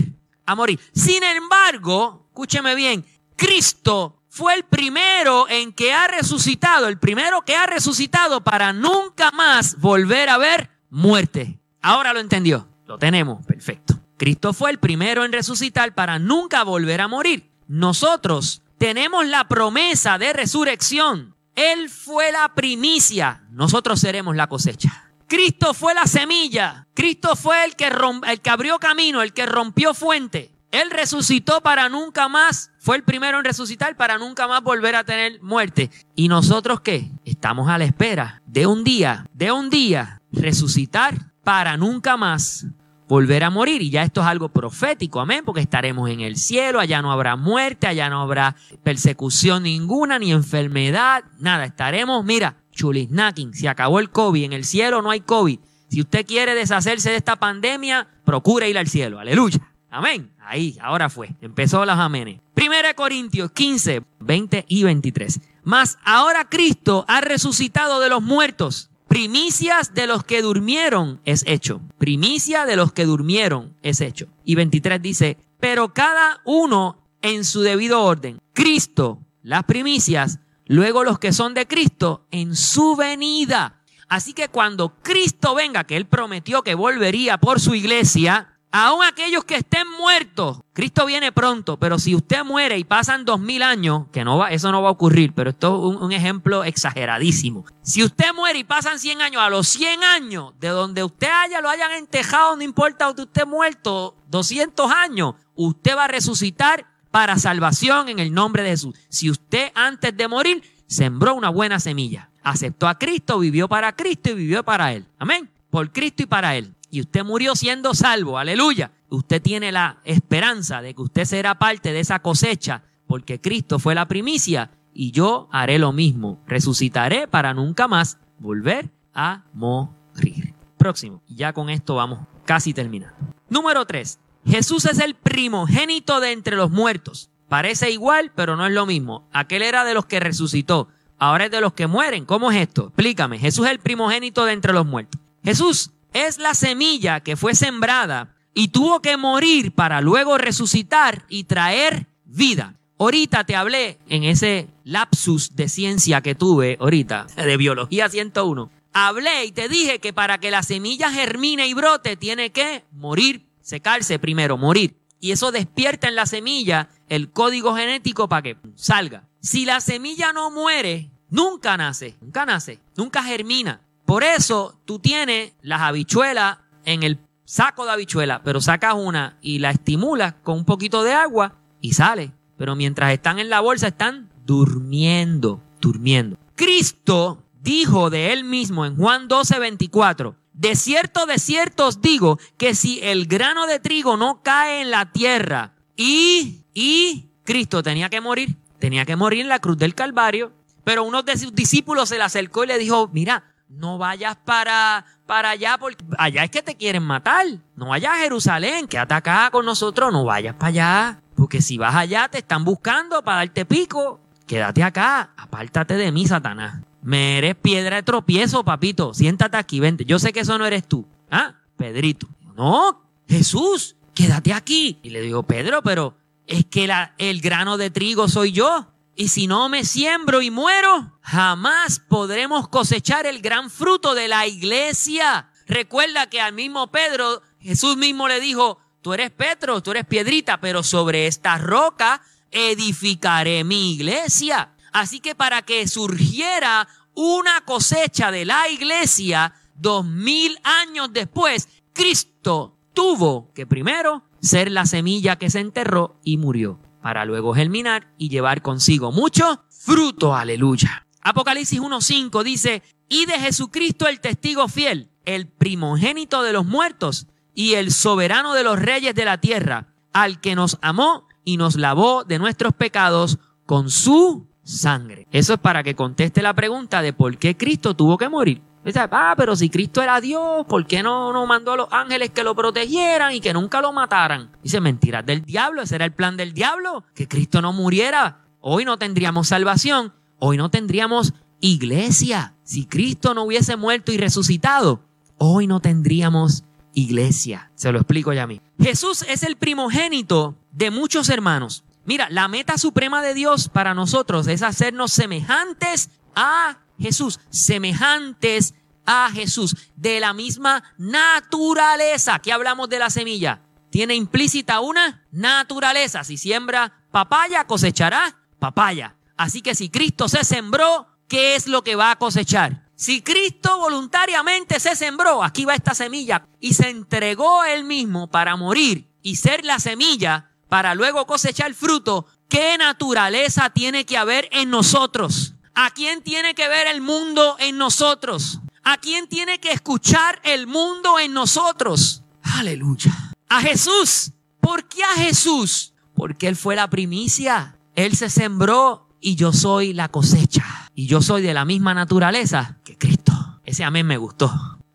a 0.46 0.54
morir. 0.54 0.78
Sin 0.94 1.24
embargo, 1.24 2.28
escúcheme 2.28 2.76
bien, 2.76 3.04
Cristo 3.34 4.19
fue 4.30 4.54
el 4.54 4.62
primero 4.62 5.48
en 5.48 5.72
que 5.72 5.92
ha 5.92 6.06
resucitado, 6.06 6.86
el 6.86 6.98
primero 6.98 7.42
que 7.42 7.56
ha 7.56 7.66
resucitado 7.66 8.42
para 8.42 8.72
nunca 8.72 9.32
más 9.32 9.78
volver 9.80 10.28
a 10.28 10.38
ver 10.38 10.70
muerte. 10.88 11.58
Ahora 11.82 12.12
lo 12.12 12.20
entendió. 12.20 12.68
Lo 12.86 12.96
tenemos, 12.96 13.44
perfecto. 13.44 13.98
Cristo 14.16 14.52
fue 14.52 14.70
el 14.70 14.78
primero 14.78 15.24
en 15.24 15.32
resucitar 15.32 15.94
para 15.94 16.18
nunca 16.18 16.62
volver 16.62 17.00
a 17.00 17.08
morir. 17.08 17.50
Nosotros 17.66 18.62
tenemos 18.78 19.26
la 19.26 19.48
promesa 19.48 20.16
de 20.16 20.32
resurrección. 20.32 21.34
Él 21.56 21.90
fue 21.90 22.30
la 22.30 22.54
primicia. 22.54 23.42
Nosotros 23.50 24.00
seremos 24.00 24.36
la 24.36 24.46
cosecha. 24.46 25.10
Cristo 25.26 25.74
fue 25.74 25.94
la 25.94 26.06
semilla. 26.06 26.86
Cristo 26.94 27.34
fue 27.34 27.64
el 27.64 27.74
que, 27.74 27.90
el 28.26 28.40
que 28.40 28.50
abrió 28.50 28.78
camino, 28.78 29.22
el 29.22 29.32
que 29.32 29.46
rompió 29.46 29.92
fuente. 29.92 30.52
Él 30.70 30.90
resucitó 30.90 31.60
para 31.62 31.88
nunca 31.88 32.28
más, 32.28 32.70
fue 32.78 32.96
el 32.96 33.02
primero 33.02 33.38
en 33.38 33.44
resucitar 33.44 33.96
para 33.96 34.18
nunca 34.18 34.46
más 34.46 34.62
volver 34.62 34.94
a 34.94 35.04
tener 35.04 35.42
muerte. 35.42 35.90
¿Y 36.14 36.28
nosotros 36.28 36.80
qué? 36.80 37.10
Estamos 37.24 37.68
a 37.68 37.78
la 37.78 37.84
espera 37.84 38.42
de 38.46 38.66
un 38.66 38.84
día, 38.84 39.26
de 39.32 39.50
un 39.50 39.68
día, 39.68 40.22
resucitar 40.30 41.32
para 41.42 41.76
nunca 41.76 42.16
más 42.16 42.66
volver 43.08 43.42
a 43.42 43.50
morir. 43.50 43.82
Y 43.82 43.90
ya 43.90 44.04
esto 44.04 44.20
es 44.20 44.28
algo 44.28 44.50
profético, 44.50 45.20
amén, 45.20 45.42
porque 45.44 45.60
estaremos 45.60 46.08
en 46.08 46.20
el 46.20 46.36
cielo, 46.36 46.78
allá 46.78 47.02
no 47.02 47.10
habrá 47.10 47.34
muerte, 47.34 47.88
allá 47.88 48.08
no 48.08 48.22
habrá 48.22 48.54
persecución 48.84 49.64
ninguna, 49.64 50.20
ni 50.20 50.30
enfermedad, 50.30 51.24
nada. 51.40 51.64
Estaremos, 51.64 52.24
mira, 52.24 52.56
chulisnaking, 52.70 53.52
se 53.54 53.68
acabó 53.68 53.98
el 53.98 54.10
COVID, 54.10 54.44
en 54.44 54.52
el 54.52 54.64
cielo 54.64 55.02
no 55.02 55.10
hay 55.10 55.20
COVID. 55.20 55.58
Si 55.88 56.00
usted 56.00 56.24
quiere 56.24 56.54
deshacerse 56.54 57.10
de 57.10 57.16
esta 57.16 57.34
pandemia, 57.34 58.06
procure 58.24 58.70
ir 58.70 58.78
al 58.78 58.86
cielo, 58.86 59.18
aleluya. 59.18 59.58
Amén. 59.90 60.30
Ahí, 60.40 60.78
ahora 60.80 61.10
fue. 61.10 61.34
Empezó 61.40 61.84
las 61.84 61.98
amenes. 61.98 62.40
Primera 62.54 62.94
Corintios 62.94 63.50
15, 63.52 64.02
20 64.20 64.64
y 64.68 64.84
23. 64.84 65.40
Mas 65.64 65.98
ahora 66.04 66.48
Cristo 66.48 67.04
ha 67.08 67.20
resucitado 67.20 68.00
de 68.00 68.08
los 68.08 68.22
muertos 68.22 68.90
primicias 69.10 69.92
de 69.92 70.06
los 70.06 70.22
que 70.22 70.40
durmieron 70.40 71.20
es 71.24 71.42
hecho. 71.44 71.80
Primicia 71.98 72.64
de 72.64 72.76
los 72.76 72.92
que 72.92 73.06
durmieron 73.06 73.74
es 73.82 74.00
hecho. 74.00 74.28
Y 74.44 74.54
23 74.54 75.02
dice, 75.02 75.36
pero 75.58 75.92
cada 75.92 76.40
uno 76.44 76.96
en 77.20 77.44
su 77.44 77.62
debido 77.62 78.04
orden. 78.04 78.38
Cristo, 78.52 79.18
las 79.42 79.64
primicias, 79.64 80.38
luego 80.66 81.02
los 81.02 81.18
que 81.18 81.32
son 81.32 81.54
de 81.54 81.66
Cristo 81.66 82.24
en 82.30 82.54
su 82.54 82.94
venida. 82.94 83.82
Así 84.08 84.32
que 84.32 84.48
cuando 84.48 84.94
Cristo 85.02 85.56
venga, 85.56 85.82
que 85.82 85.96
Él 85.96 86.06
prometió 86.06 86.62
que 86.62 86.76
volvería 86.76 87.36
por 87.38 87.58
su 87.58 87.74
iglesia, 87.74 88.49
Aún 88.72 89.02
aquellos 89.02 89.44
que 89.44 89.56
estén 89.56 89.88
muertos, 89.98 90.60
Cristo 90.72 91.04
viene 91.04 91.32
pronto, 91.32 91.76
pero 91.76 91.98
si 91.98 92.14
usted 92.14 92.44
muere 92.44 92.78
y 92.78 92.84
pasan 92.84 93.24
dos 93.24 93.40
mil 93.40 93.64
años, 93.64 94.06
que 94.12 94.24
no 94.24 94.38
va, 94.38 94.52
eso 94.52 94.70
no 94.70 94.80
va 94.80 94.90
a 94.90 94.92
ocurrir, 94.92 95.32
pero 95.34 95.50
esto 95.50 95.90
es 95.90 96.00
un, 96.00 96.12
ejemplo 96.12 96.62
exageradísimo. 96.62 97.64
Si 97.82 98.04
usted 98.04 98.32
muere 98.32 98.60
y 98.60 98.64
pasan 98.64 99.00
100 99.00 99.22
años, 99.22 99.42
a 99.42 99.50
los 99.50 99.66
100 99.68 100.04
años, 100.04 100.52
de 100.60 100.68
donde 100.68 101.02
usted 101.02 101.28
haya, 101.28 101.60
lo 101.60 101.68
hayan 101.68 101.90
entejado, 101.92 102.54
no 102.54 102.62
importa 102.62 103.06
donde 103.06 103.22
usted 103.22 103.44
muerto, 103.44 104.16
200 104.28 104.88
años, 104.92 105.34
usted 105.56 105.96
va 105.96 106.04
a 106.04 106.08
resucitar 106.08 106.86
para 107.10 107.38
salvación 107.38 108.08
en 108.08 108.20
el 108.20 108.32
nombre 108.32 108.62
de 108.62 108.70
Jesús. 108.70 108.94
Si 109.08 109.28
usted 109.28 109.72
antes 109.74 110.16
de 110.16 110.28
morir 110.28 110.62
sembró 110.86 111.34
una 111.34 111.48
buena 111.48 111.80
semilla, 111.80 112.30
aceptó 112.44 112.86
a 112.86 112.96
Cristo, 112.98 113.40
vivió 113.40 113.68
para 113.68 113.96
Cristo 113.96 114.30
y 114.30 114.34
vivió 114.34 114.62
para 114.62 114.92
Él. 114.92 115.08
Amén. 115.18 115.50
Por 115.70 115.90
Cristo 115.90 116.22
y 116.22 116.26
para 116.26 116.54
Él 116.54 116.72
y 116.90 117.00
usted 117.00 117.24
murió 117.24 117.54
siendo 117.54 117.94
salvo, 117.94 118.38
aleluya, 118.38 118.92
usted 119.08 119.40
tiene 119.40 119.72
la 119.72 120.00
esperanza 120.04 120.82
de 120.82 120.94
que 120.94 121.02
usted 121.02 121.24
será 121.24 121.58
parte 121.58 121.92
de 121.92 122.00
esa 122.00 122.20
cosecha, 122.20 122.82
porque 123.06 123.40
Cristo 123.40 123.78
fue 123.78 123.94
la 123.94 124.08
primicia 124.08 124.70
y 124.92 125.12
yo 125.12 125.48
haré 125.52 125.78
lo 125.78 125.92
mismo, 125.92 126.42
resucitaré 126.46 127.28
para 127.28 127.54
nunca 127.54 127.88
más 127.88 128.18
volver 128.38 128.90
a 129.14 129.44
morir. 129.52 130.54
Próximo, 130.76 131.22
ya 131.28 131.52
con 131.52 131.70
esto 131.70 131.94
vamos 131.94 132.20
casi 132.44 132.72
terminando. 132.72 133.14
Número 133.48 133.84
3. 133.84 134.18
Jesús 134.46 134.86
es 134.86 134.98
el 134.98 135.14
primogénito 135.14 136.20
de 136.20 136.32
entre 136.32 136.56
los 136.56 136.70
muertos. 136.70 137.30
Parece 137.48 137.90
igual, 137.90 138.32
pero 138.34 138.56
no 138.56 138.66
es 138.66 138.72
lo 138.72 138.86
mismo. 138.86 139.28
Aquel 139.32 139.62
era 139.62 139.84
de 139.84 139.92
los 139.92 140.06
que 140.06 140.20
resucitó, 140.20 140.88
ahora 141.18 141.46
es 141.46 141.50
de 141.50 141.60
los 141.60 141.74
que 141.74 141.86
mueren. 141.86 142.24
¿Cómo 142.24 142.50
es 142.50 142.56
esto? 142.56 142.86
Explícame. 142.86 143.38
Jesús 143.38 143.66
es 143.66 143.72
el 143.72 143.80
primogénito 143.80 144.44
de 144.44 144.52
entre 144.52 144.72
los 144.72 144.86
muertos. 144.86 145.20
Jesús 145.44 145.90
es 146.12 146.38
la 146.38 146.54
semilla 146.54 147.20
que 147.20 147.36
fue 147.36 147.54
sembrada 147.54 148.34
y 148.54 148.68
tuvo 148.68 149.00
que 149.00 149.16
morir 149.16 149.72
para 149.72 150.00
luego 150.00 150.38
resucitar 150.38 151.24
y 151.28 151.44
traer 151.44 152.06
vida. 152.24 152.74
Ahorita 152.98 153.44
te 153.44 153.56
hablé 153.56 153.98
en 154.08 154.24
ese 154.24 154.68
lapsus 154.84 155.56
de 155.56 155.68
ciencia 155.68 156.20
que 156.20 156.34
tuve 156.34 156.76
ahorita, 156.80 157.26
de 157.34 157.56
biología 157.56 158.08
101. 158.08 158.70
Hablé 158.92 159.46
y 159.46 159.52
te 159.52 159.68
dije 159.68 160.00
que 160.00 160.12
para 160.12 160.38
que 160.38 160.50
la 160.50 160.62
semilla 160.62 161.10
germine 161.10 161.66
y 161.66 161.74
brote 161.74 162.16
tiene 162.16 162.50
que 162.50 162.84
morir, 162.92 163.46
secarse 163.62 164.18
primero, 164.18 164.58
morir. 164.58 164.96
Y 165.20 165.32
eso 165.32 165.52
despierta 165.52 166.08
en 166.08 166.14
la 166.14 166.26
semilla 166.26 166.88
el 167.08 167.30
código 167.30 167.74
genético 167.74 168.28
para 168.28 168.42
que 168.42 168.56
salga. 168.74 169.28
Si 169.40 169.64
la 169.64 169.80
semilla 169.80 170.32
no 170.32 170.50
muere, 170.50 171.10
nunca 171.30 171.76
nace, 171.76 172.16
nunca 172.20 172.44
nace, 172.44 172.80
nunca 172.96 173.22
germina. 173.22 173.80
Por 174.10 174.24
eso 174.24 174.76
tú 174.86 174.98
tienes 174.98 175.52
las 175.62 175.82
habichuelas 175.82 176.58
en 176.84 177.04
el 177.04 177.20
saco 177.44 177.84
de 177.84 177.92
habichuela, 177.92 178.42
pero 178.42 178.60
sacas 178.60 178.94
una 178.96 179.38
y 179.40 179.60
la 179.60 179.70
estimulas 179.70 180.34
con 180.42 180.58
un 180.58 180.64
poquito 180.64 181.04
de 181.04 181.12
agua 181.12 181.60
y 181.80 181.92
sale. 181.92 182.32
Pero 182.58 182.74
mientras 182.74 183.12
están 183.12 183.38
en 183.38 183.48
la 183.48 183.60
bolsa 183.60 183.86
están 183.86 184.28
durmiendo, 184.44 185.62
durmiendo. 185.80 186.36
Cristo 186.56 187.44
dijo 187.62 188.10
de 188.10 188.32
él 188.32 188.42
mismo 188.42 188.84
en 188.84 188.96
Juan 188.96 189.28
12, 189.28 189.60
24, 189.60 190.34
de 190.54 190.74
cierto, 190.74 191.26
de 191.26 191.38
cierto 191.38 191.86
os 191.86 192.00
digo 192.00 192.40
que 192.56 192.74
si 192.74 192.98
el 193.04 193.26
grano 193.26 193.68
de 193.68 193.78
trigo 193.78 194.16
no 194.16 194.42
cae 194.42 194.82
en 194.82 194.90
la 194.90 195.12
tierra 195.12 195.76
y, 195.94 196.64
y 196.74 197.28
Cristo 197.44 197.84
tenía 197.84 198.08
que 198.08 198.20
morir, 198.20 198.56
tenía 198.80 199.04
que 199.04 199.14
morir 199.14 199.42
en 199.42 199.48
la 199.48 199.60
cruz 199.60 199.78
del 199.78 199.94
Calvario, 199.94 200.50
pero 200.82 201.04
uno 201.04 201.22
de 201.22 201.38
sus 201.38 201.54
discípulos 201.54 202.08
se 202.08 202.16
le 202.16 202.24
acercó 202.24 202.64
y 202.64 202.66
le 202.66 202.78
dijo, 202.78 203.08
mira, 203.12 203.49
no 203.70 203.98
vayas 203.98 204.36
para, 204.44 205.06
para 205.26 205.50
allá 205.50 205.78
porque 205.78 206.04
allá 206.18 206.44
es 206.44 206.50
que 206.50 206.62
te 206.62 206.74
quieren 206.74 207.02
matar. 207.02 207.46
No 207.76 207.88
vayas 207.88 208.12
a 208.12 208.18
Jerusalén, 208.18 208.86
quédate 208.88 209.14
acá 209.14 209.48
con 209.50 209.64
nosotros, 209.64 210.12
no 210.12 210.24
vayas 210.24 210.54
para 210.54 210.68
allá. 210.68 211.22
Porque 211.36 211.62
si 211.62 211.78
vas 211.78 211.94
allá 211.94 212.28
te 212.28 212.38
están 212.38 212.64
buscando 212.64 213.22
para 213.22 213.38
darte 213.38 213.64
pico. 213.64 214.20
Quédate 214.46 214.82
acá, 214.82 215.30
apártate 215.36 215.94
de 215.94 216.10
mí, 216.12 216.26
Satanás. 216.26 216.82
Me 217.02 217.38
eres 217.38 217.54
piedra 217.54 217.96
de 217.96 218.02
tropiezo, 218.02 218.64
papito. 218.64 219.14
Siéntate 219.14 219.56
aquí, 219.56 219.80
vente. 219.80 220.04
Yo 220.04 220.18
sé 220.18 220.32
que 220.32 220.40
eso 220.40 220.58
no 220.58 220.66
eres 220.66 220.86
tú. 220.86 221.06
¿Ah? 221.30 221.54
Pedrito. 221.76 222.28
No, 222.56 223.02
Jesús, 223.28 223.96
quédate 224.12 224.52
aquí. 224.52 224.98
Y 225.02 225.10
le 225.10 225.22
digo, 225.22 225.44
Pedro, 225.44 225.80
pero 225.82 226.14
es 226.46 226.66
que 226.66 226.86
la, 226.86 227.14
el 227.16 227.40
grano 227.40 227.78
de 227.78 227.90
trigo 227.90 228.28
soy 228.28 228.52
yo. 228.52 228.88
Y 229.20 229.28
si 229.28 229.46
no 229.46 229.68
me 229.68 229.84
siembro 229.84 230.40
y 230.40 230.50
muero, 230.50 231.12
jamás 231.20 232.00
podremos 232.00 232.68
cosechar 232.68 233.26
el 233.26 233.42
gran 233.42 233.68
fruto 233.68 234.14
de 234.14 234.28
la 234.28 234.46
iglesia. 234.46 235.50
Recuerda 235.66 236.30
que 236.30 236.40
al 236.40 236.54
mismo 236.54 236.90
Pedro, 236.90 237.42
Jesús 237.60 237.98
mismo 237.98 238.28
le 238.28 238.40
dijo, 238.40 238.78
tú 239.02 239.12
eres 239.12 239.30
Pedro, 239.30 239.82
tú 239.82 239.90
eres 239.90 240.06
piedrita, 240.06 240.58
pero 240.58 240.82
sobre 240.82 241.26
esta 241.26 241.58
roca 241.58 242.22
edificaré 242.50 243.62
mi 243.62 243.92
iglesia. 243.92 244.72
Así 244.90 245.20
que 245.20 245.34
para 245.34 245.60
que 245.60 245.86
surgiera 245.86 246.88
una 247.12 247.60
cosecha 247.66 248.30
de 248.30 248.46
la 248.46 248.70
iglesia, 248.70 249.52
dos 249.74 250.06
mil 250.06 250.58
años 250.64 251.12
después, 251.12 251.68
Cristo 251.92 252.78
tuvo 252.94 253.52
que 253.52 253.66
primero 253.66 254.24
ser 254.40 254.70
la 254.70 254.86
semilla 254.86 255.36
que 255.36 255.50
se 255.50 255.60
enterró 255.60 256.18
y 256.24 256.38
murió 256.38 256.80
para 257.02 257.24
luego 257.24 257.54
germinar 257.54 258.12
y 258.18 258.28
llevar 258.28 258.62
consigo 258.62 259.12
mucho 259.12 259.64
fruto. 259.70 260.34
Aleluya. 260.34 261.06
Apocalipsis 261.22 261.80
1.5 261.80 262.42
dice, 262.42 262.82
y 263.08 263.26
de 263.26 263.38
Jesucristo 263.38 264.06
el 264.08 264.20
testigo 264.20 264.68
fiel, 264.68 265.10
el 265.24 265.48
primogénito 265.48 266.42
de 266.42 266.52
los 266.52 266.66
muertos 266.66 267.26
y 267.54 267.74
el 267.74 267.92
soberano 267.92 268.54
de 268.54 268.64
los 268.64 268.78
reyes 268.78 269.14
de 269.14 269.24
la 269.24 269.38
tierra, 269.38 269.94
al 270.12 270.40
que 270.40 270.54
nos 270.54 270.78
amó 270.82 271.26
y 271.44 271.56
nos 271.56 271.76
lavó 271.76 272.24
de 272.24 272.38
nuestros 272.38 272.72
pecados 272.74 273.38
con 273.66 273.90
su 273.90 274.49
sangre. 274.78 275.26
Eso 275.30 275.54
es 275.54 275.60
para 275.60 275.82
que 275.82 275.94
conteste 275.94 276.42
la 276.42 276.54
pregunta 276.54 277.02
de 277.02 277.12
por 277.12 277.36
qué 277.38 277.56
Cristo 277.56 277.94
tuvo 277.94 278.18
que 278.18 278.28
morir. 278.28 278.62
Ah, 279.10 279.34
pero 279.36 279.56
si 279.56 279.68
Cristo 279.68 280.02
era 280.02 280.20
Dios, 280.20 280.64
¿por 280.66 280.86
qué 280.86 281.02
no, 281.02 281.32
no 281.32 281.46
mandó 281.46 281.72
a 281.72 281.76
los 281.76 281.92
ángeles 281.92 282.30
que 282.30 282.42
lo 282.42 282.54
protegieran 282.54 283.34
y 283.34 283.40
que 283.40 283.52
nunca 283.52 283.82
lo 283.82 283.92
mataran? 283.92 284.50
Dice, 284.62 284.80
mentiras 284.80 285.24
del 285.26 285.42
diablo, 285.42 285.82
ese 285.82 285.96
era 285.96 286.06
el 286.06 286.12
plan 286.12 286.36
del 286.36 286.54
diablo, 286.54 287.04
que 287.14 287.28
Cristo 287.28 287.60
no 287.60 287.72
muriera. 287.72 288.44
Hoy 288.60 288.84
no 288.84 288.98
tendríamos 288.98 289.48
salvación, 289.48 290.14
hoy 290.38 290.56
no 290.56 290.70
tendríamos 290.70 291.34
iglesia. 291.60 292.54
Si 292.62 292.86
Cristo 292.86 293.34
no 293.34 293.44
hubiese 293.44 293.76
muerto 293.76 294.12
y 294.12 294.16
resucitado, 294.16 295.02
hoy 295.36 295.66
no 295.66 295.80
tendríamos 295.80 296.64
iglesia. 296.94 297.70
Se 297.74 297.92
lo 297.92 297.98
explico 297.98 298.32
ya 298.32 298.44
a 298.44 298.46
mí. 298.46 298.60
Jesús 298.78 299.24
es 299.28 299.42
el 299.42 299.56
primogénito 299.56 300.56
de 300.72 300.90
muchos 300.90 301.28
hermanos. 301.28 301.84
Mira, 302.04 302.28
la 302.30 302.48
meta 302.48 302.78
suprema 302.78 303.22
de 303.22 303.34
Dios 303.34 303.68
para 303.68 303.94
nosotros 303.94 304.46
es 304.46 304.62
hacernos 304.62 305.12
semejantes 305.12 306.10
a 306.34 306.78
Jesús, 306.98 307.40
semejantes 307.50 308.74
a 309.06 309.30
Jesús, 309.32 309.76
de 309.96 310.20
la 310.20 310.32
misma 310.32 310.82
naturaleza. 310.98 312.38
que 312.38 312.52
hablamos 312.52 312.88
de 312.88 312.98
la 312.98 313.10
semilla? 313.10 313.62
Tiene 313.90 314.14
implícita 314.14 314.80
una 314.80 315.26
naturaleza. 315.32 316.24
Si 316.24 316.36
siembra 316.36 316.92
papaya, 317.10 317.66
cosechará 317.66 318.36
papaya. 318.58 319.16
Así 319.36 319.62
que 319.62 319.74
si 319.74 319.88
Cristo 319.88 320.28
se 320.28 320.44
sembró, 320.44 321.06
¿qué 321.28 321.56
es 321.56 321.66
lo 321.66 321.82
que 321.82 321.96
va 321.96 322.12
a 322.12 322.16
cosechar? 322.16 322.86
Si 322.94 323.22
Cristo 323.22 323.78
voluntariamente 323.78 324.78
se 324.78 324.94
sembró, 324.94 325.42
aquí 325.42 325.64
va 325.64 325.74
esta 325.74 325.94
semilla, 325.94 326.46
y 326.60 326.74
se 326.74 326.90
entregó 326.90 327.64
él 327.64 327.84
mismo 327.84 328.30
para 328.30 328.56
morir 328.56 329.10
y 329.22 329.36
ser 329.36 329.64
la 329.64 329.78
semilla 329.78 330.49
para 330.70 330.94
luego 330.94 331.26
cosechar 331.26 331.74
fruto, 331.74 332.26
¿qué 332.48 332.78
naturaleza 332.78 333.68
tiene 333.70 334.06
que 334.06 334.16
haber 334.16 334.48
en 334.52 334.70
nosotros? 334.70 335.54
¿A 335.74 335.90
quién 335.90 336.22
tiene 336.22 336.54
que 336.54 336.68
ver 336.68 336.86
el 336.86 337.00
mundo 337.00 337.56
en 337.58 337.76
nosotros? 337.76 338.60
¿A 338.84 338.96
quién 338.96 339.28
tiene 339.28 339.60
que 339.60 339.72
escuchar 339.72 340.40
el 340.44 340.66
mundo 340.66 341.18
en 341.18 341.34
nosotros? 341.34 342.22
Aleluya. 342.42 343.12
A 343.48 343.60
Jesús. 343.60 344.32
¿Por 344.60 344.88
qué 344.88 345.02
a 345.02 345.14
Jesús? 345.14 345.92
Porque 346.14 346.46
Él 346.46 346.56
fue 346.56 346.76
la 346.76 346.88
primicia. 346.88 347.76
Él 347.96 348.16
se 348.16 348.30
sembró 348.30 349.08
y 349.20 349.34
yo 349.34 349.52
soy 349.52 349.92
la 349.92 350.08
cosecha. 350.08 350.64
Y 350.94 351.06
yo 351.08 351.20
soy 351.20 351.42
de 351.42 351.52
la 351.52 351.64
misma 351.64 351.94
naturaleza 351.94 352.78
que 352.84 352.96
Cristo. 352.96 353.32
Ese 353.64 353.82
amén 353.82 354.06
me 354.06 354.18
gustó. 354.18 354.52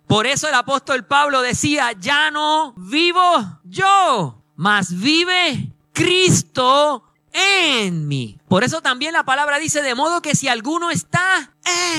Por 0.07 0.25
eso 0.25 0.47
el 0.47 0.53
apóstol 0.53 1.05
Pablo 1.05 1.41
decía, 1.41 1.91
ya 1.99 2.31
no 2.31 2.73
vivo 2.77 3.59
yo, 3.63 4.44
mas 4.55 4.99
vive 4.99 5.71
Cristo 5.93 7.03
en 7.31 8.07
mí. 8.07 8.37
Por 8.47 8.63
eso 8.63 8.81
también 8.81 9.13
la 9.13 9.25
palabra 9.25 9.59
dice, 9.59 9.81
de 9.81 9.95
modo 9.95 10.21
que 10.21 10.35
si 10.35 10.47
alguno 10.47 10.91
está 10.91 11.51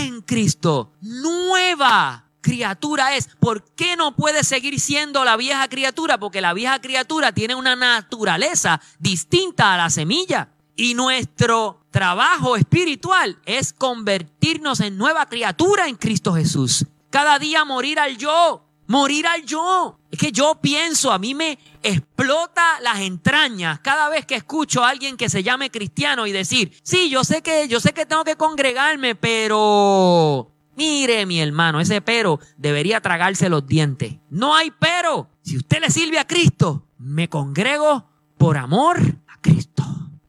en 0.04 0.22
Cristo, 0.22 0.92
nueva 1.00 2.26
criatura 2.46 3.16
es. 3.16 3.28
¿Por 3.40 3.64
qué 3.74 3.96
no 3.96 4.14
puede 4.14 4.44
seguir 4.44 4.78
siendo 4.78 5.24
la 5.24 5.36
vieja 5.36 5.68
criatura? 5.68 6.18
Porque 6.18 6.40
la 6.40 6.54
vieja 6.54 6.80
criatura 6.80 7.32
tiene 7.32 7.56
una 7.56 7.74
naturaleza 7.74 8.80
distinta 9.00 9.74
a 9.74 9.76
la 9.76 9.90
semilla. 9.90 10.50
Y 10.76 10.94
nuestro 10.94 11.80
trabajo 11.90 12.54
espiritual 12.56 13.38
es 13.46 13.72
convertirnos 13.72 14.80
en 14.80 14.96
nueva 14.96 15.26
criatura 15.26 15.88
en 15.88 15.96
Cristo 15.96 16.34
Jesús. 16.34 16.86
Cada 17.10 17.38
día 17.38 17.64
morir 17.64 17.98
al 17.98 18.16
yo, 18.16 18.65
morir 18.86 19.26
al 19.26 19.44
yo. 19.44 19.98
Es 20.10 20.18
que 20.18 20.32
yo 20.32 20.58
pienso, 20.60 21.12
a 21.12 21.18
mí 21.18 21.34
me 21.34 21.58
explota 21.82 22.80
las 22.80 23.00
entrañas 23.00 23.80
cada 23.80 24.08
vez 24.08 24.26
que 24.26 24.34
escucho 24.34 24.84
a 24.84 24.90
alguien 24.90 25.16
que 25.16 25.28
se 25.28 25.42
llame 25.42 25.70
cristiano 25.70 26.26
y 26.26 26.32
decir, 26.32 26.72
sí, 26.82 27.10
yo 27.10 27.24
sé 27.24 27.42
que, 27.42 27.68
yo 27.68 27.80
sé 27.80 27.92
que 27.92 28.06
tengo 28.06 28.24
que 28.24 28.36
congregarme, 28.36 29.14
pero 29.14 30.50
mire 30.76 31.26
mi 31.26 31.40
hermano, 31.40 31.80
ese 31.80 32.00
pero 32.00 32.40
debería 32.56 33.00
tragarse 33.00 33.48
los 33.48 33.66
dientes. 33.66 34.14
No 34.30 34.54
hay 34.54 34.72
pero. 34.78 35.28
Si 35.42 35.56
usted 35.56 35.80
le 35.80 35.90
sirve 35.90 36.18
a 36.18 36.26
Cristo, 36.26 36.86
me 36.98 37.28
congrego 37.28 38.08
por 38.38 38.56
amor 38.56 39.00
a 39.28 39.40
Cristo. 39.40 39.84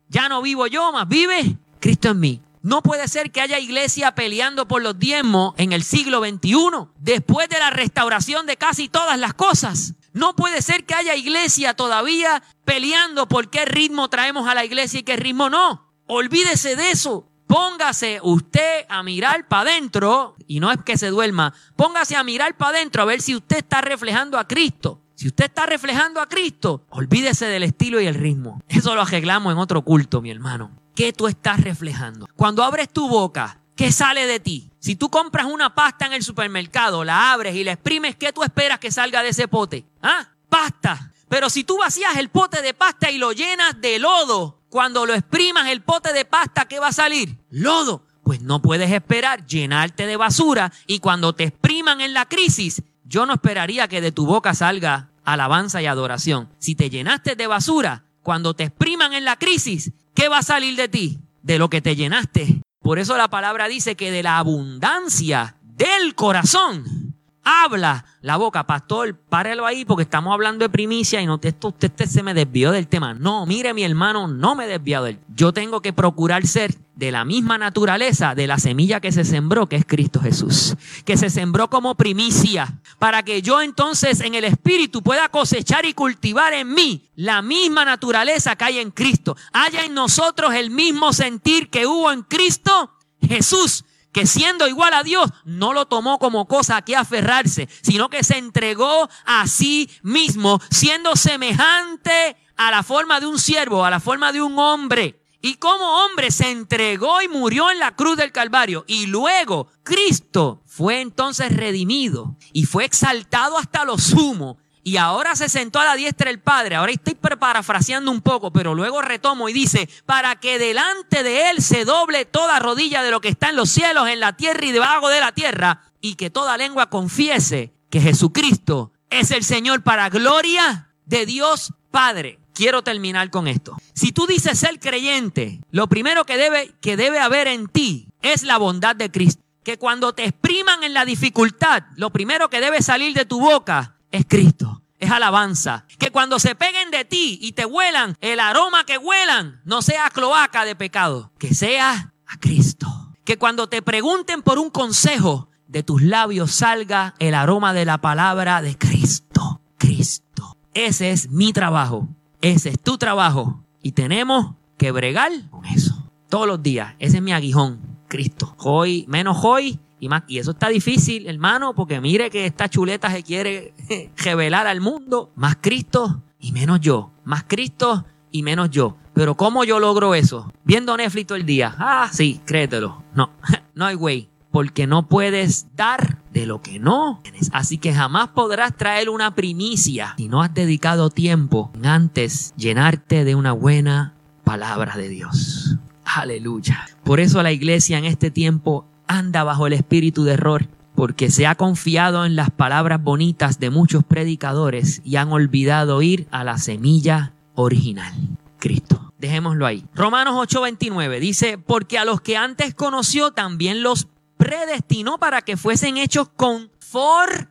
Ya 0.10 0.30
no 0.30 0.42
vivo 0.42 0.68
yo, 0.68 0.92
más 0.92 1.08
vive 1.08 1.58
Cristo 1.80 2.10
en 2.10 2.20
mí. 2.20 2.42
No 2.68 2.84
puede 2.84 3.08
ser 3.08 3.32
que 3.32 3.40
haya 3.40 3.60
iglesia 3.60 4.14
peleando 4.14 4.68
por 4.68 4.82
los 4.82 5.00
diezmos 5.00 5.54
en 5.56 5.72
el 5.72 5.84
siglo 5.84 6.20
XXI, 6.20 6.90
después 7.00 7.48
de 7.48 7.60
la 7.60 7.70
restauración 7.70 8.46
de 8.46 8.58
casi 8.58 8.90
todas 8.90 9.18
las 9.18 9.34
cosas. 9.34 9.94
No 10.12 10.36
puede 10.36 10.62
ser 10.62 10.86
que 10.86 10.94
haya 10.94 11.16
iglesia 11.16 11.76
todavía 11.76 12.44
peleando 12.66 13.30
por 13.30 13.50
qué 13.50 13.64
ritmo 13.64 14.10
traemos 14.10 14.50
a 14.50 14.54
la 14.54 14.66
iglesia 14.66 15.00
y 15.00 15.04
qué 15.04 15.16
ritmo 15.16 15.50
no. 15.50 15.94
Olvídese 16.08 16.76
de 16.76 16.92
eso. 16.92 17.32
Póngase 17.48 18.20
usted 18.22 18.86
a 18.90 19.02
mirar 19.02 19.48
para 19.48 19.72
adentro, 19.72 20.36
y 20.46 20.60
no 20.60 20.70
es 20.70 20.80
que 20.84 20.98
se 20.98 21.08
duerma, 21.08 21.54
póngase 21.78 22.18
a 22.18 22.24
mirar 22.26 22.58
para 22.58 22.72
adentro 22.72 23.02
a 23.02 23.06
ver 23.06 23.22
si 23.22 23.34
usted 23.34 23.60
está 23.60 23.80
reflejando 23.80 24.38
a 24.38 24.46
Cristo. 24.46 25.02
Si 25.16 25.28
usted 25.28 25.46
está 25.46 25.68
reflejando 25.68 26.20
a 26.20 26.28
Cristo, 26.28 26.86
olvídese 26.90 27.46
del 27.46 27.64
estilo 27.64 28.02
y 28.02 28.08
el 28.08 28.16
ritmo. 28.16 28.62
Eso 28.68 28.94
lo 28.94 29.04
arreglamos 29.04 29.54
en 29.54 29.58
otro 29.58 29.84
culto, 29.84 30.22
mi 30.22 30.32
hermano. 30.32 30.87
¿Qué 30.98 31.14
tú 31.14 31.28
estás 31.28 31.62
reflejando? 31.62 32.28
Cuando 32.36 32.64
abres 32.64 32.90
tu 32.90 33.08
boca, 33.08 33.60
¿qué 33.76 33.92
sale 33.92 34.26
de 34.26 34.40
ti? 34.40 34.72
Si 34.80 34.96
tú 34.96 35.10
compras 35.10 35.46
una 35.46 35.76
pasta 35.76 36.08
en 36.08 36.14
el 36.14 36.24
supermercado, 36.24 37.04
la 37.04 37.32
abres 37.32 37.56
y 37.56 37.64
la 37.64 37.74
exprimes, 37.74 38.16
¿qué 38.16 38.34
tú 38.34 38.42
esperas 38.42 38.80
que 38.80 38.92
salga 38.92 39.22
de 39.22 39.30
ese 39.30 39.48
pote? 39.48 39.86
¿Ah? 40.02 40.28
Pasta. 40.50 41.14
Pero 41.30 41.52
si 41.52 41.64
tú 41.64 41.78
vacías 41.78 42.18
el 42.18 42.30
pote 42.30 42.64
de 42.64 42.74
pasta 42.74 43.12
y 43.12 43.20
lo 43.20 43.32
llenas 43.32 43.80
de 43.80 44.00
lodo, 44.00 44.64
cuando 44.70 45.06
lo 45.06 45.14
exprimas 45.14 45.68
el 45.68 45.84
pote 45.84 46.14
de 46.14 46.26
pasta, 46.26 46.66
¿qué 46.66 46.80
va 46.80 46.88
a 46.88 46.94
salir? 46.94 47.38
Lodo. 47.52 48.04
Pues 48.24 48.42
no 48.42 48.64
puedes 48.64 48.92
esperar 48.92 49.46
llenarte 49.46 50.08
de 50.08 50.18
basura 50.18 50.74
y 50.88 50.98
cuando 50.98 51.34
te 51.36 51.44
expriman 51.44 52.02
en 52.02 52.16
la 52.16 52.26
crisis, 52.26 52.82
yo 53.06 53.28
no 53.28 53.36
esperaría 53.36 53.88
que 53.88 54.02
de 54.02 54.12
tu 54.12 54.26
boca 54.26 54.56
salga 54.56 55.12
alabanza 55.24 55.80
y 55.80 55.86
adoración. 55.86 56.50
Si 56.58 56.74
te 56.74 56.90
llenaste 56.90 57.36
de 57.36 57.46
basura, 57.46 58.06
cuando 58.24 58.56
te 58.56 58.64
expriman 58.64 59.14
en 59.14 59.24
la 59.24 59.38
crisis, 59.38 59.94
¿qué 60.18 60.30
va 60.30 60.40
a 60.40 60.44
salir 60.44 60.76
de 60.76 60.90
ti? 60.90 61.20
De 61.44 61.60
lo 61.60 61.70
que 61.70 61.80
te 61.80 61.96
llenaste. 61.96 62.62
Por 62.82 62.98
eso 62.98 63.16
la 63.18 63.30
palabra 63.30 63.68
dice 63.68 63.96
que 63.96 64.12
de 64.12 64.24
la 64.24 64.40
abundancia 64.40 65.58
del 65.62 66.16
corazón 66.16 67.17
habla 67.48 68.04
la 68.22 68.36
boca. 68.36 68.68
Pastor, 68.68 69.16
párelo 69.16 69.66
ahí 69.66 69.86
porque 69.86 70.04
estamos 70.04 70.34
hablando 70.34 70.66
de 70.66 70.70
primicia 70.70 71.22
y 71.22 71.26
no 71.26 71.40
esto 71.42 71.70
usted, 71.70 71.92
se 72.06 72.22
me 72.22 72.34
desvió 72.34 72.72
del 72.72 72.88
tema. 72.88 73.14
No, 73.14 73.46
mire 73.46 73.74
mi 73.74 73.84
hermano, 73.84 74.28
no 74.28 74.54
me 74.54 74.66
he 74.66 74.68
desviado 74.68 75.06
del 75.06 75.20
Yo 75.34 75.54
tengo 75.54 75.82
que 75.82 75.94
procurar 75.94 76.46
ser 76.46 76.76
de 76.96 77.12
la 77.12 77.24
misma 77.24 77.58
naturaleza 77.58 78.36
de 78.36 78.48
la 78.48 78.60
semilla 78.60 79.00
que 79.00 79.12
se 79.12 79.24
sembró, 79.24 79.70
que 79.70 79.78
es 79.78 79.86
Cristo 79.86 80.20
Jesús, 80.20 80.76
que 81.06 81.16
se 81.16 81.30
sembró 81.30 81.70
como 81.70 81.96
primicia, 81.96 82.80
para 83.00 83.24
que 83.24 83.42
yo 83.42 83.62
entonces 83.62 84.20
en 84.20 84.36
el 84.36 84.44
Espíritu 84.44 85.02
pueda 85.02 85.30
cosechar 85.30 85.86
y 85.86 85.94
cultivar 85.94 86.54
en 86.54 86.74
mí 86.74 87.10
la 87.16 87.42
misma 87.42 87.86
naturaleza 87.86 88.56
que 88.56 88.66
hay 88.66 88.80
en 88.80 88.92
Cristo. 88.92 89.38
Haya 89.54 89.86
en 89.86 89.94
nosotros 89.94 90.54
el 90.54 90.70
mismo 90.70 91.14
sentir 91.14 91.70
que 91.70 91.86
hubo 91.86 92.12
en 92.12 92.24
Cristo 92.24 92.92
Jesús 93.22 93.86
que 94.12 94.26
siendo 94.26 94.68
igual 94.68 94.94
a 94.94 95.04
Dios, 95.04 95.30
no 95.46 95.74
lo 95.74 95.86
tomó 95.86 96.20
como 96.20 96.48
cosa 96.48 96.78
a 96.78 96.82
que 96.82 96.96
aferrarse, 96.96 97.70
sino 97.82 98.10
que 98.10 98.24
se 98.24 98.38
entregó 98.38 99.10
a 99.26 99.48
sí 99.48 99.90
mismo, 100.02 100.60
siendo 100.70 101.16
semejante 101.16 102.36
a 102.56 102.72
la 102.72 102.84
forma 102.84 103.20
de 103.20 103.28
un 103.28 103.40
siervo, 103.40 103.86
a 103.86 103.92
la 103.92 104.00
forma 104.00 104.32
de 104.32 104.42
un 104.42 104.58
hombre. 104.58 105.22
Y 105.42 105.56
como 105.56 106.06
hombre 106.06 106.32
se 106.32 106.50
entregó 106.50 107.22
y 107.22 107.28
murió 107.28 107.70
en 107.70 107.80
la 107.80 107.96
cruz 107.96 108.18
del 108.18 108.32
Calvario. 108.32 108.84
Y 108.88 109.06
luego 109.06 109.68
Cristo 109.84 110.64
fue 110.66 111.02
entonces 111.02 111.56
redimido 111.56 112.36
y 112.54 112.66
fue 112.66 112.86
exaltado 112.86 113.58
hasta 113.58 113.86
lo 113.86 113.98
sumo 113.98 114.58
y 114.88 114.96
ahora 114.96 115.36
se 115.36 115.50
sentó 115.50 115.82
a 115.82 115.84
la 115.86 115.96
diestra 115.98 116.32
del 116.32 116.40
Padre. 116.40 116.78
Ahora 116.78 116.94
estoy 116.94 117.14
parafraseando 117.16 118.10
un 118.10 118.22
poco, 118.22 118.54
pero 118.54 118.74
luego 118.74 119.02
retomo 119.02 119.50
y 119.50 119.54
dice, 119.54 119.90
para 120.06 120.38
que 120.38 120.60
delante 120.60 121.24
de 121.24 121.50
Él 121.50 121.62
se 121.62 121.84
doble 121.84 122.24
toda 122.24 122.58
rodilla 122.60 123.04
de 123.04 123.12
lo 123.12 123.20
que 123.20 123.28
está 123.28 123.50
en 123.50 123.58
los 123.58 123.70
cielos, 123.70 124.08
en 124.08 124.22
la 124.22 124.38
tierra 124.38 124.66
y 124.66 124.72
debajo 124.72 125.10
de 125.10 125.20
la 125.20 125.34
tierra, 125.34 125.82
y 126.00 126.16
que 126.16 126.30
toda 126.30 126.56
lengua 126.56 126.90
confiese 126.90 127.74
que 127.90 128.00
Jesucristo 128.00 128.94
es 129.10 129.32
el 129.32 129.44
Señor 129.44 129.84
para 129.84 130.08
gloria 130.08 130.88
de 131.06 131.26
Dios 131.26 131.74
Padre. 131.92 132.40
Quiero 132.54 132.82
terminar 132.82 133.30
con 133.30 133.50
esto. 133.50 133.76
Si 133.94 134.14
tú 134.14 134.26
dices 134.26 134.58
ser 134.58 134.80
creyente, 134.80 135.60
lo 135.70 135.88
primero 135.88 136.26
que 136.26 136.38
debe, 136.38 136.74
que 136.80 136.96
debe 136.96 137.20
haber 137.20 137.50
en 137.50 137.68
ti 137.68 138.08
es 138.22 138.44
la 138.44 138.58
bondad 138.58 138.96
de 138.96 139.12
Cristo. 139.12 139.44
Que 139.66 139.78
cuando 139.78 140.14
te 140.14 140.24
expriman 140.24 140.86
en 140.86 140.94
la 140.94 141.04
dificultad, 141.04 141.84
lo 141.98 142.10
primero 142.12 142.50
que 142.50 142.62
debe 142.62 142.82
salir 142.82 143.14
de 143.14 143.26
tu 143.26 143.42
boca 143.42 143.97
es 144.12 144.26
Cristo, 144.28 144.82
es 145.00 145.12
alabanza. 145.12 145.86
Que 146.00 146.12
cuando 146.12 146.40
se 146.40 146.56
peguen 146.56 146.92
de 146.92 147.06
ti 147.06 147.40
y 147.42 147.54
te 147.54 147.66
huelan, 147.66 148.16
el 148.22 148.40
aroma 148.40 148.86
que 148.86 148.98
huelan 148.98 149.62
no 149.66 149.82
sea 149.82 150.10
cloaca 150.10 150.66
de 150.66 150.76
pecado, 150.76 151.32
que 151.38 151.54
sea 151.54 152.14
a 152.26 152.40
Cristo. 152.40 152.88
Que 153.24 153.38
cuando 153.38 153.68
te 153.68 153.82
pregunten 153.82 154.42
por 154.42 154.58
un 154.58 154.70
consejo, 154.70 155.50
de 155.68 155.84
tus 155.84 156.02
labios 156.02 156.52
salga 156.52 157.14
el 157.20 157.36
aroma 157.36 157.74
de 157.74 157.86
la 157.86 158.00
palabra 158.00 158.62
de 158.62 158.78
Cristo. 158.78 159.62
Cristo. 159.78 160.58
Ese 160.74 161.12
es 161.12 161.30
mi 161.30 161.54
trabajo. 161.54 162.08
Ese 162.42 162.70
es 162.70 162.80
tu 162.80 162.98
trabajo. 162.98 163.64
Y 163.82 163.92
tenemos 163.92 164.56
que 164.78 164.92
bregar 164.92 165.32
con 165.50 165.66
eso. 165.66 166.12
Todos 166.30 166.48
los 166.48 166.64
días. 166.64 166.96
Ese 167.00 167.18
es 167.18 167.24
mi 167.24 167.34
aguijón. 167.34 167.80
Cristo. 168.08 168.56
Hoy, 168.60 169.06
menos 169.08 169.38
hoy, 169.44 169.80
y, 170.00 170.10
más, 170.10 170.24
y 170.28 170.40
eso 170.40 170.52
está 170.52 170.70
difícil, 170.70 171.28
hermano, 171.28 171.74
porque 171.74 172.00
mire 172.02 172.30
que 172.30 172.46
esta 172.46 172.70
chuleta 172.70 173.12
se 173.12 173.24
quiere 173.24 173.74
revelar 174.18 174.68
al 174.68 174.82
mundo. 174.82 175.32
Más 175.36 175.58
Cristo 175.60 176.24
y 176.40 176.52
menos 176.52 176.80
yo. 176.82 177.12
Más 177.24 177.44
Cristo 177.48 178.06
y 178.32 178.44
menos 178.44 178.70
yo. 178.70 178.98
Pero 179.14 179.36
¿cómo 179.36 179.64
yo 179.64 179.80
logro 179.80 180.14
eso? 180.14 180.52
Viendo 180.64 180.96
Netflix 180.96 181.28
todo 181.28 181.38
el 181.38 181.46
día. 181.46 181.76
Ah, 181.80 182.10
sí, 182.12 182.40
créetelo. 182.46 183.04
No, 183.16 183.32
no 183.76 183.86
hay 183.86 183.96
way. 183.96 184.30
Porque 184.52 184.88
no 184.88 185.08
puedes 185.08 185.76
dar 185.76 186.22
de 186.32 186.46
lo 186.46 186.62
que 186.62 186.80
no 186.80 187.20
tienes. 187.24 187.50
Así 187.54 187.78
que 187.78 187.94
jamás 187.94 188.30
podrás 188.30 188.76
traer 188.76 189.10
una 189.10 189.36
primicia 189.36 190.14
si 190.18 190.28
no 190.28 190.42
has 190.42 190.54
dedicado 190.54 191.10
tiempo 191.10 191.72
en 191.76 191.86
antes 191.86 192.54
llenarte 192.56 193.26
de 193.26 193.36
una 193.36 193.52
buena 193.52 194.14
palabra 194.44 194.96
de 194.96 195.10
Dios. 195.10 195.78
Aleluya. 196.06 196.88
Por 197.04 197.20
eso 197.20 197.44
la 197.44 197.52
iglesia 197.52 197.98
en 197.98 198.06
este 198.06 198.32
tiempo 198.32 198.86
anda 199.08 199.44
bajo 199.44 199.68
el 199.68 199.74
espíritu 199.74 200.24
de 200.24 200.34
error 200.34 200.68
porque 200.98 201.30
se 201.30 201.46
ha 201.46 201.54
confiado 201.54 202.26
en 202.26 202.36
las 202.36 202.50
palabras 202.50 203.04
bonitas 203.04 203.60
de 203.60 203.70
muchos 203.70 204.04
predicadores 204.04 205.02
y 205.06 205.18
han 205.18 205.32
olvidado 205.32 206.02
ir 206.02 206.28
a 206.32 206.44
la 206.44 206.58
semilla 206.58 207.34
original, 207.54 208.16
Cristo. 208.58 209.14
Dejémoslo 209.20 209.68
ahí. 209.68 209.86
Romanos 209.94 210.34
8:29 210.36 211.20
dice, 211.20 211.60
porque 211.60 212.00
a 212.00 212.06
los 212.06 212.22
que 212.22 212.36
antes 212.36 212.74
conoció 212.74 213.30
también 213.30 213.84
los 213.84 214.08
predestinó 214.38 215.20
para 215.20 215.44
que 215.44 215.56
fuesen 215.56 215.98
hechos 215.98 216.30
conformes, 216.36 217.46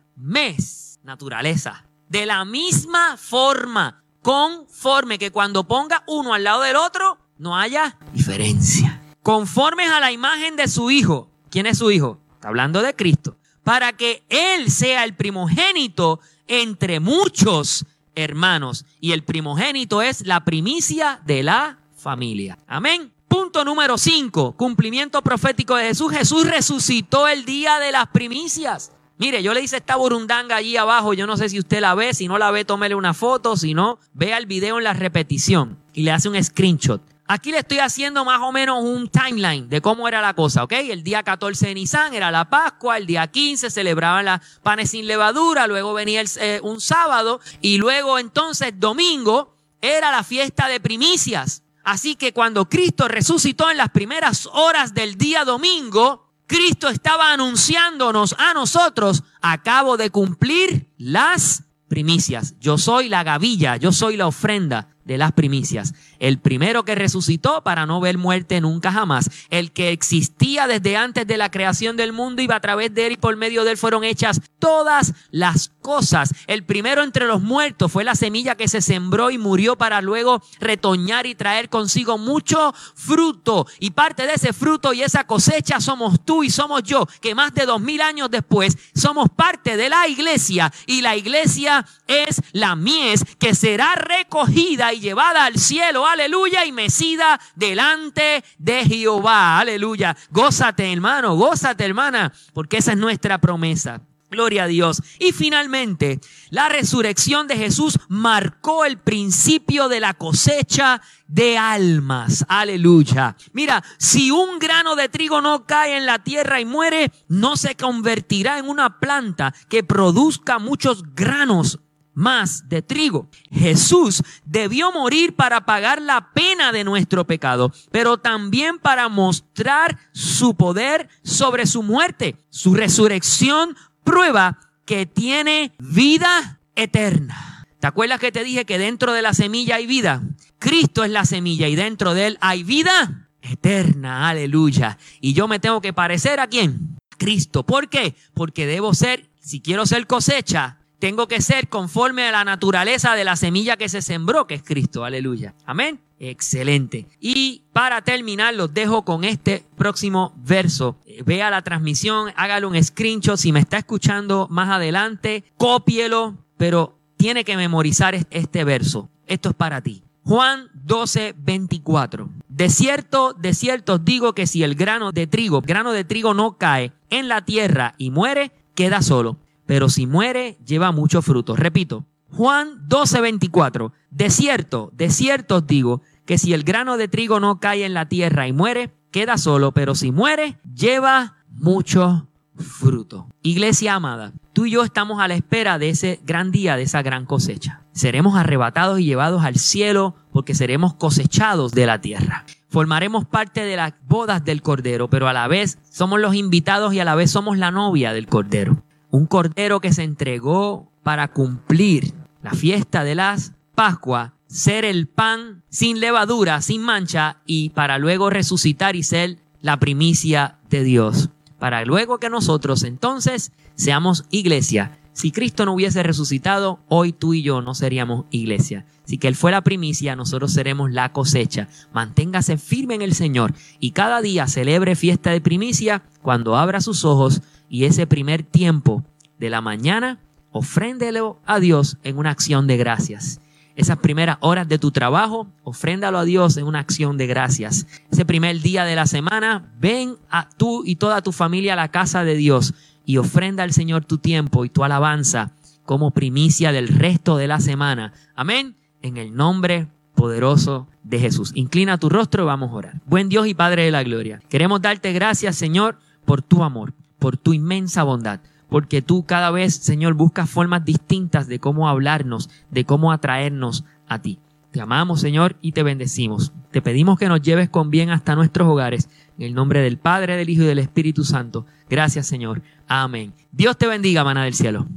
naturaleza, 1.03 1.85
de 2.09 2.25
la 2.25 2.43
misma 2.43 3.15
forma, 3.15 4.03
conforme 4.21 5.17
que 5.17 5.31
cuando 5.31 5.65
ponga 5.65 6.03
uno 6.07 6.33
al 6.33 6.43
lado 6.43 6.63
del 6.63 6.75
otro, 6.75 7.17
no 7.37 7.55
haya 7.55 7.97
diferencia. 8.13 9.01
Conformes 9.23 9.89
a 9.89 10.01
la 10.01 10.11
imagen 10.11 10.57
de 10.57 10.67
su 10.67 10.91
Hijo. 10.91 11.29
¿Quién 11.57 11.65
es 11.65 11.79
su 11.79 11.89
Hijo? 11.89 12.19
Está 12.35 12.49
hablando 12.49 12.83
de 12.83 12.95
Cristo. 12.95 13.35
Para 13.63 13.91
que 13.93 14.23
Él 14.29 14.69
sea 14.69 15.03
el 15.03 15.15
primogénito 15.15 16.19
entre 16.45 16.99
muchos 16.99 17.83
hermanos. 18.13 18.85
Y 19.01 19.13
el 19.13 19.23
primogénito 19.23 20.03
es 20.03 20.27
la 20.27 20.45
primicia 20.45 21.19
de 21.25 21.41
la 21.41 21.79
familia. 21.95 22.59
Amén. 22.67 23.11
Punto 23.27 23.65
número 23.65 23.97
5, 23.97 24.51
cumplimiento 24.51 25.23
profético 25.23 25.75
de 25.75 25.85
Jesús. 25.85 26.11
Jesús 26.11 26.47
resucitó 26.47 27.27
el 27.27 27.43
día 27.43 27.79
de 27.79 27.91
las 27.91 28.05
primicias. 28.09 28.91
Mire, 29.17 29.41
yo 29.41 29.55
le 29.55 29.61
hice 29.61 29.77
esta 29.77 29.95
burundanga 29.95 30.57
allí 30.57 30.77
abajo, 30.77 31.15
yo 31.15 31.25
no 31.25 31.37
sé 31.37 31.49
si 31.49 31.57
usted 31.57 31.81
la 31.81 31.95
ve, 31.95 32.13
si 32.13 32.27
no 32.27 32.37
la 32.37 32.51
ve, 32.51 32.65
tómele 32.65 32.93
una 32.93 33.15
foto, 33.15 33.57
si 33.57 33.73
no, 33.73 33.97
vea 34.13 34.37
el 34.37 34.45
video 34.45 34.77
en 34.77 34.83
la 34.83 34.93
repetición 34.93 35.79
y 35.91 36.03
le 36.03 36.11
hace 36.11 36.29
un 36.29 36.43
screenshot. 36.43 37.01
Aquí 37.29 37.51
le 37.51 37.59
estoy 37.59 37.79
haciendo 37.79 38.23
más 38.23 38.39
o 38.41 38.53
menos 38.53 38.81
un 38.81 39.09
timeline 39.09 39.67
de 39.67 39.81
cómo 39.81 40.07
era 40.07 40.21
la 40.21 40.33
cosa, 40.33 40.63
¿ok? 40.63 40.71
El 40.71 41.03
día 41.03 41.23
14 41.23 41.67
de 41.67 41.73
Nisan 41.73 42.13
era 42.13 42.31
la 42.31 42.49
Pascua, 42.49 42.97
el 42.97 43.05
día 43.05 43.27
15 43.27 43.69
celebraban 43.69 44.23
las 44.23 44.39
panes 44.63 44.91
sin 44.91 45.07
levadura, 45.07 45.67
luego 45.67 45.93
venía 45.93 46.23
eh, 46.39 46.61
un 46.63 46.79
sábado 46.79 47.41
y 47.59 47.79
luego 47.79 48.17
entonces 48.17 48.79
domingo 48.79 49.53
era 49.81 50.09
la 50.09 50.23
fiesta 50.23 50.69
de 50.69 50.79
primicias. 50.79 51.63
Así 51.83 52.15
que 52.15 52.31
cuando 52.31 52.69
Cristo 52.69 53.09
resucitó 53.09 53.69
en 53.69 53.77
las 53.77 53.89
primeras 53.89 54.47
horas 54.53 54.93
del 54.93 55.17
día 55.17 55.43
domingo, 55.43 56.31
Cristo 56.45 56.87
estaba 56.87 57.33
anunciándonos 57.33 58.35
a 58.39 58.53
nosotros, 58.53 59.23
acabo 59.41 59.97
de 59.97 60.11
cumplir 60.11 60.93
las 60.97 61.63
primicias. 61.89 62.55
Yo 62.59 62.77
soy 62.77 63.09
la 63.09 63.25
gavilla, 63.25 63.75
yo 63.75 63.91
soy 63.91 64.15
la 64.15 64.27
ofrenda 64.27 64.96
de 65.07 65.17
las 65.17 65.31
primicias. 65.31 65.93
El 66.19 66.37
primero 66.37 66.83
que 66.83 66.93
resucitó 66.93 67.63
para 67.63 67.85
no 67.85 68.01
ver 68.01 68.17
muerte 68.17 68.61
nunca 68.61 68.91
jamás. 68.91 69.29
El 69.49 69.71
que 69.71 69.91
existía 69.91 70.67
desde 70.67 70.97
antes 70.97 71.25
de 71.25 71.37
la 71.37 71.49
creación 71.49 71.95
del 71.95 72.11
mundo 72.11 72.41
y 72.41 72.51
a 72.51 72.59
través 72.59 72.93
de 72.93 73.07
él 73.07 73.13
y 73.13 73.17
por 73.17 73.35
medio 73.37 73.63
de 73.63 73.71
él 73.71 73.77
fueron 73.77 74.03
hechas 74.03 74.41
todas 74.59 75.13
las 75.31 75.69
cosas. 75.81 76.33
El 76.47 76.65
primero 76.65 77.03
entre 77.03 77.25
los 77.25 77.41
muertos 77.41 77.91
fue 77.91 78.03
la 78.03 78.15
semilla 78.15 78.55
que 78.55 78.67
se 78.67 78.81
sembró 78.81 79.31
y 79.31 79.37
murió 79.37 79.77
para 79.77 80.01
luego 80.01 80.43
retoñar 80.59 81.25
y 81.25 81.35
traer 81.35 81.69
consigo 81.69 82.17
mucho 82.17 82.73
fruto. 82.95 83.65
Y 83.79 83.91
parte 83.91 84.27
de 84.27 84.33
ese 84.33 84.51
fruto 84.51 84.91
y 84.91 85.03
esa 85.03 85.25
cosecha 85.25 85.79
somos 85.79 86.25
tú 86.25 86.43
y 86.43 86.49
somos 86.49 86.83
yo, 86.83 87.07
que 87.21 87.33
más 87.33 87.53
de 87.53 87.65
dos 87.65 87.79
mil 87.79 88.01
años 88.01 88.29
después 88.29 88.77
somos 88.93 89.29
parte 89.29 89.77
de 89.77 89.89
la 89.89 90.07
iglesia 90.09 90.73
y 90.85 91.01
la 91.01 91.15
iglesia 91.15 91.85
es 92.07 92.41
la 92.51 92.75
mies 92.75 93.23
que 93.39 93.55
será 93.55 93.95
recogida 93.95 94.91
y 94.93 94.96
llevada 94.99 95.45
al 95.45 95.57
cielo, 95.57 96.05
aleluya, 96.05 96.65
y 96.65 96.71
mecida 96.71 97.39
delante 97.55 98.43
de 98.57 98.85
Jehová, 98.85 99.59
aleluya. 99.59 100.15
Gózate, 100.29 100.91
hermano, 100.91 101.35
gózate, 101.35 101.85
hermana, 101.85 102.33
porque 102.53 102.77
esa 102.77 102.91
es 102.91 102.97
nuestra 102.97 103.39
promesa. 103.39 104.01
Gloria 104.29 104.65
a 104.65 104.67
Dios. 104.67 105.01
Y 105.19 105.31
finalmente, 105.31 106.19
la 106.49 106.67
resurrección 106.67 107.47
de 107.47 107.55
Jesús 107.55 107.97
marcó 108.09 108.83
el 108.83 108.97
principio 108.97 109.87
de 109.87 110.01
la 110.01 110.15
cosecha 110.15 111.01
de 111.27 111.57
almas. 111.57 112.45
Aleluya. 112.49 113.37
Mira, 113.53 113.81
si 113.97 114.29
un 114.29 114.59
grano 114.59 114.97
de 114.97 115.07
trigo 115.07 115.39
no 115.39 115.65
cae 115.65 115.95
en 115.95 116.05
la 116.05 116.19
tierra 116.19 116.59
y 116.59 116.65
muere, 116.65 117.11
no 117.29 117.55
se 117.55 117.75
convertirá 117.75 118.59
en 118.59 118.67
una 118.67 118.99
planta 118.99 119.53
que 119.69 119.83
produzca 119.83 120.59
muchos 120.59 121.03
granos 121.15 121.79
más 122.17 122.67
de 122.67 122.81
trigo. 122.81 123.29
Jesús 123.51 124.23
debió 124.43 124.91
morir 124.91 125.35
para 125.35 125.67
pagar 125.67 126.01
la 126.01 126.33
pena 126.33 126.71
de 126.71 126.83
nuestro 126.83 127.27
pecado, 127.27 127.71
pero 127.91 128.17
también 128.17 128.79
para 128.79 129.07
mostrar 129.07 129.99
su 130.13 130.55
poder 130.55 131.09
sobre 131.23 131.67
su 131.67 131.83
muerte. 131.83 132.35
Su 132.49 132.73
resurrección 132.73 133.77
prueba 134.03 134.57
que 134.85 135.05
tiene 135.05 135.75
vida 135.77 136.59
eterna. 136.75 137.67
¿Te 137.79 137.85
acuerdas 137.85 138.19
que 138.19 138.31
te 138.31 138.43
dije 138.43 138.65
que 138.65 138.79
dentro 138.79 139.13
de 139.13 139.21
la 139.21 139.35
semilla 139.35 139.75
hay 139.75 139.85
vida? 139.85 140.23
Cristo 140.57 141.03
es 141.03 141.11
la 141.11 141.23
semilla 141.23 141.67
y 141.67 141.75
dentro 141.75 142.15
de 142.15 142.25
él 142.25 142.37
hay 142.41 142.63
vida 142.63 143.29
eterna. 143.43 144.27
Aleluya. 144.27 144.97
Y 145.21 145.33
yo 145.33 145.47
me 145.47 145.59
tengo 145.59 145.81
que 145.81 145.93
parecer 145.93 146.39
a 146.39 146.47
quién? 146.47 146.97
Cristo. 147.19 147.63
¿Por 147.63 147.89
qué? 147.89 148.15
Porque 148.33 148.65
debo 148.65 148.95
ser, 148.95 149.29
si 149.39 149.61
quiero 149.61 149.85
ser 149.85 150.07
cosecha, 150.07 150.76
tengo 150.99 151.27
que 151.27 151.41
ser 151.41 151.67
conforme 151.67 152.27
a 152.27 152.31
la 152.31 152.43
naturaleza 152.43 153.15
de 153.15 153.23
la 153.23 153.35
semilla 153.35 153.77
que 153.77 153.89
se 153.89 154.01
sembró, 154.01 154.47
que 154.47 154.55
es 154.55 154.63
Cristo. 154.63 155.05
Aleluya. 155.05 155.53
Amén. 155.65 155.99
Excelente. 156.19 157.07
Y 157.19 157.65
para 157.73 158.01
terminar, 158.01 158.55
los 158.55 158.73
dejo 158.73 159.05
con 159.05 159.23
este 159.23 159.63
próximo 159.75 160.33
verso. 160.37 160.97
Vea 161.25 161.51
la 161.51 161.61
transmisión, 161.61 162.31
hágale 162.35 162.65
un 162.65 162.83
screenshot. 162.83 163.37
Si 163.37 163.51
me 163.51 163.59
está 163.59 163.77
escuchando 163.77 164.47
más 164.49 164.69
adelante, 164.69 165.43
cópielo, 165.57 166.35
pero 166.57 166.97
tiene 167.17 167.43
que 167.43 167.57
memorizar 167.57 168.15
este 168.31 168.63
verso. 168.63 169.09
Esto 169.27 169.49
es 169.49 169.55
para 169.55 169.81
ti. 169.81 170.03
Juan 170.23 170.69
12, 170.73 171.35
24. 171.37 172.29
De 172.49 172.69
cierto, 172.69 173.33
de 173.33 173.53
cierto 173.53 173.93
os 173.93 174.03
digo 174.03 174.33
que 174.33 174.47
si 174.47 174.63
el 174.63 174.75
grano 174.75 175.11
de 175.11 175.27
trigo, 175.27 175.61
grano 175.61 175.93
de 175.93 176.03
trigo 176.03 176.33
no 176.33 176.57
cae 176.57 176.91
en 177.09 177.27
la 177.27 177.45
tierra 177.45 177.93
y 177.97 178.09
muere, 178.09 178.51
queda 178.73 179.01
solo 179.01 179.37
pero 179.67 179.89
si 179.89 180.07
muere, 180.07 180.57
lleva 180.65 180.91
mucho 180.91 181.21
fruto. 181.21 181.55
Repito, 181.55 182.05
Juan 182.31 182.87
12:24, 182.87 183.91
de 184.09 184.29
cierto, 184.31 184.89
de 184.93 185.09
cierto 185.11 185.57
os 185.57 185.67
digo, 185.67 186.01
que 186.25 186.37
si 186.37 186.53
el 186.53 186.63
grano 186.63 186.97
de 186.97 187.07
trigo 187.07 187.39
no 187.39 187.59
cae 187.59 187.85
en 187.85 187.93
la 187.93 188.09
tierra 188.09 188.47
y 188.47 188.53
muere, 188.53 188.93
queda 189.11 189.37
solo, 189.37 189.73
pero 189.73 189.95
si 189.95 190.11
muere, 190.11 190.57
lleva 190.73 191.37
mucho 191.49 192.27
fruto. 192.55 193.29
Iglesia 193.43 193.95
amada, 193.95 194.33
tú 194.53 194.65
y 194.65 194.71
yo 194.71 194.83
estamos 194.83 195.21
a 195.21 195.27
la 195.27 195.35
espera 195.35 195.77
de 195.77 195.89
ese 195.89 196.19
gran 196.23 196.51
día, 196.51 196.75
de 196.75 196.83
esa 196.83 197.01
gran 197.01 197.25
cosecha. 197.25 197.83
Seremos 197.93 198.35
arrebatados 198.35 198.99
y 198.99 199.05
llevados 199.05 199.43
al 199.43 199.55
cielo 199.55 200.15
porque 200.31 200.53
seremos 200.53 200.93
cosechados 200.95 201.71
de 201.71 201.85
la 201.85 202.01
tierra. 202.01 202.45
Formaremos 202.69 203.25
parte 203.25 203.63
de 203.63 203.77
las 203.77 203.93
bodas 204.05 204.43
del 204.43 204.61
Cordero, 204.61 205.09
pero 205.09 205.27
a 205.27 205.33
la 205.33 205.47
vez 205.47 205.77
somos 205.89 206.19
los 206.19 206.35
invitados 206.35 206.93
y 206.93 206.99
a 206.99 207.05
la 207.05 207.15
vez 207.15 207.31
somos 207.31 207.57
la 207.57 207.71
novia 207.71 208.11
del 208.11 208.27
Cordero 208.27 208.83
un 209.11 209.25
cordero 209.25 209.79
que 209.79 209.93
se 209.93 210.03
entregó 210.03 210.91
para 211.03 211.27
cumplir 211.29 212.13
la 212.41 212.51
fiesta 212.51 213.03
de 213.03 213.15
las 213.15 213.53
Pascua, 213.75 214.33
ser 214.47 214.85
el 214.85 215.07
pan 215.07 215.63
sin 215.69 215.99
levadura, 215.99 216.61
sin 216.61 216.81
mancha, 216.81 217.37
y 217.45 217.69
para 217.69 217.99
luego 217.99 218.29
resucitar 218.29 218.95
y 218.95 219.03
ser 219.03 219.37
la 219.61 219.77
primicia 219.77 220.57
de 220.69 220.83
Dios. 220.83 221.29
Para 221.59 221.85
luego 221.85 222.17
que 222.17 222.29
nosotros 222.29 222.83
entonces 222.83 223.51
seamos 223.75 224.25
iglesia. 224.31 224.97
Si 225.17 225.31
Cristo 225.31 225.65
no 225.65 225.73
hubiese 225.73 226.03
resucitado, 226.03 226.77
hoy 226.89 227.11
tú 227.11 227.33
y 227.33 227.41
yo 227.41 227.63
no 227.63 227.73
seríamos 227.73 228.25
iglesia. 228.29 228.85
Si 229.03 229.17
que 229.17 229.27
Él 229.27 229.35
fue 229.35 229.49
la 229.49 229.61
primicia, 229.61 230.15
nosotros 230.15 230.53
seremos 230.53 230.91
la 230.91 231.11
cosecha. 231.11 231.69
Manténgase 231.91 232.59
firme 232.59 232.93
en 232.93 233.01
el 233.01 233.15
Señor 233.15 233.55
y 233.79 233.93
cada 233.93 234.21
día 234.21 234.45
celebre 234.45 234.95
fiesta 234.95 235.31
de 235.31 235.41
primicia 235.41 236.03
cuando 236.21 236.55
abra 236.55 236.81
sus 236.81 237.03
ojos 237.03 237.41
y 237.67 237.85
ese 237.85 238.05
primer 238.05 238.43
tiempo 238.43 239.03
de 239.39 239.49
la 239.49 239.59
mañana, 239.59 240.19
ofréndelo 240.51 241.39
a 241.47 241.59
Dios 241.59 241.97
en 242.03 242.19
una 242.19 242.29
acción 242.29 242.67
de 242.67 242.77
gracias. 242.77 243.41
Esas 243.75 243.97
primeras 243.97 244.37
horas 244.41 244.67
de 244.67 244.77
tu 244.77 244.91
trabajo, 244.91 245.47
ofréndalo 245.63 246.19
a 246.19 246.25
Dios 246.25 246.57
en 246.57 246.67
una 246.67 246.77
acción 246.77 247.17
de 247.17 247.25
gracias. 247.25 247.87
Ese 248.11 248.23
primer 248.23 248.61
día 248.61 248.85
de 248.85 248.95
la 248.95 249.07
semana, 249.07 249.73
ven 249.79 250.17
a 250.29 250.47
tú 250.47 250.83
y 250.85 250.97
toda 250.97 251.23
tu 251.23 251.31
familia 251.31 251.73
a 251.73 251.75
la 251.75 251.89
casa 251.89 252.23
de 252.23 252.35
Dios 252.35 252.75
y 253.07 253.17
ofrenda 253.17 253.63
al 253.63 253.73
Señor 253.73 254.05
tu 254.05 254.19
tiempo 254.19 254.65
y 254.65 254.69
tu 254.69 254.83
alabanza 254.83 255.53
como 255.83 256.11
primicia 256.11 256.71
del 256.71 256.89
resto 256.89 257.37
de 257.37 257.47
la 257.47 257.59
semana. 257.59 258.13
Amén. 258.35 258.75
En 259.01 259.17
el 259.17 259.35
nombre 259.35 259.87
poderoso 260.13 260.87
de 261.03 261.17
Jesús. 261.17 261.51
Inclina 261.55 261.97
tu 261.97 262.09
rostro 262.09 262.43
y 262.43 262.45
vamos 262.45 262.69
a 262.69 262.75
orar. 262.75 263.01
Buen 263.07 263.29
Dios 263.29 263.47
y 263.47 263.55
Padre 263.55 263.85
de 263.85 263.91
la 263.91 264.03
Gloria. 264.03 264.41
Queremos 264.49 264.81
darte 264.81 265.11
gracias, 265.13 265.55
Señor, 265.55 265.97
por 266.25 266.43
tu 266.43 266.63
amor 266.63 266.93
por 267.19 267.37
tu 267.37 267.53
inmensa 267.53 268.03
bondad, 268.03 268.39
porque 268.69 269.01
tú 269.01 269.25
cada 269.25 269.51
vez, 269.51 269.75
Señor, 269.75 270.13
buscas 270.13 270.49
formas 270.49 270.85
distintas 270.85 271.47
de 271.47 271.59
cómo 271.59 271.87
hablarnos, 271.87 272.49
de 272.69 272.85
cómo 272.85 273.11
atraernos 273.11 273.85
a 274.07 274.21
ti. 274.21 274.39
Te 274.71 274.81
amamos, 274.81 275.21
Señor, 275.21 275.55
y 275.61 275.71
te 275.71 275.83
bendecimos. 275.83 276.51
Te 276.71 276.81
pedimos 276.81 277.17
que 277.17 277.29
nos 277.29 277.41
lleves 277.41 277.69
con 277.69 277.89
bien 277.89 278.09
hasta 278.09 278.35
nuestros 278.35 278.67
hogares. 278.67 279.09
En 279.37 279.43
el 279.43 279.53
nombre 279.53 279.81
del 279.81 279.97
Padre, 279.97 280.35
del 280.35 280.49
Hijo 280.49 280.63
y 280.63 280.65
del 280.65 280.79
Espíritu 280.79 281.23
Santo. 281.23 281.65
Gracias, 281.89 282.25
Señor. 282.27 282.61
Amén. 282.87 283.33
Dios 283.51 283.77
te 283.77 283.87
bendiga, 283.87 284.23
maná 284.23 284.43
del 284.43 284.53
cielo. 284.53 284.87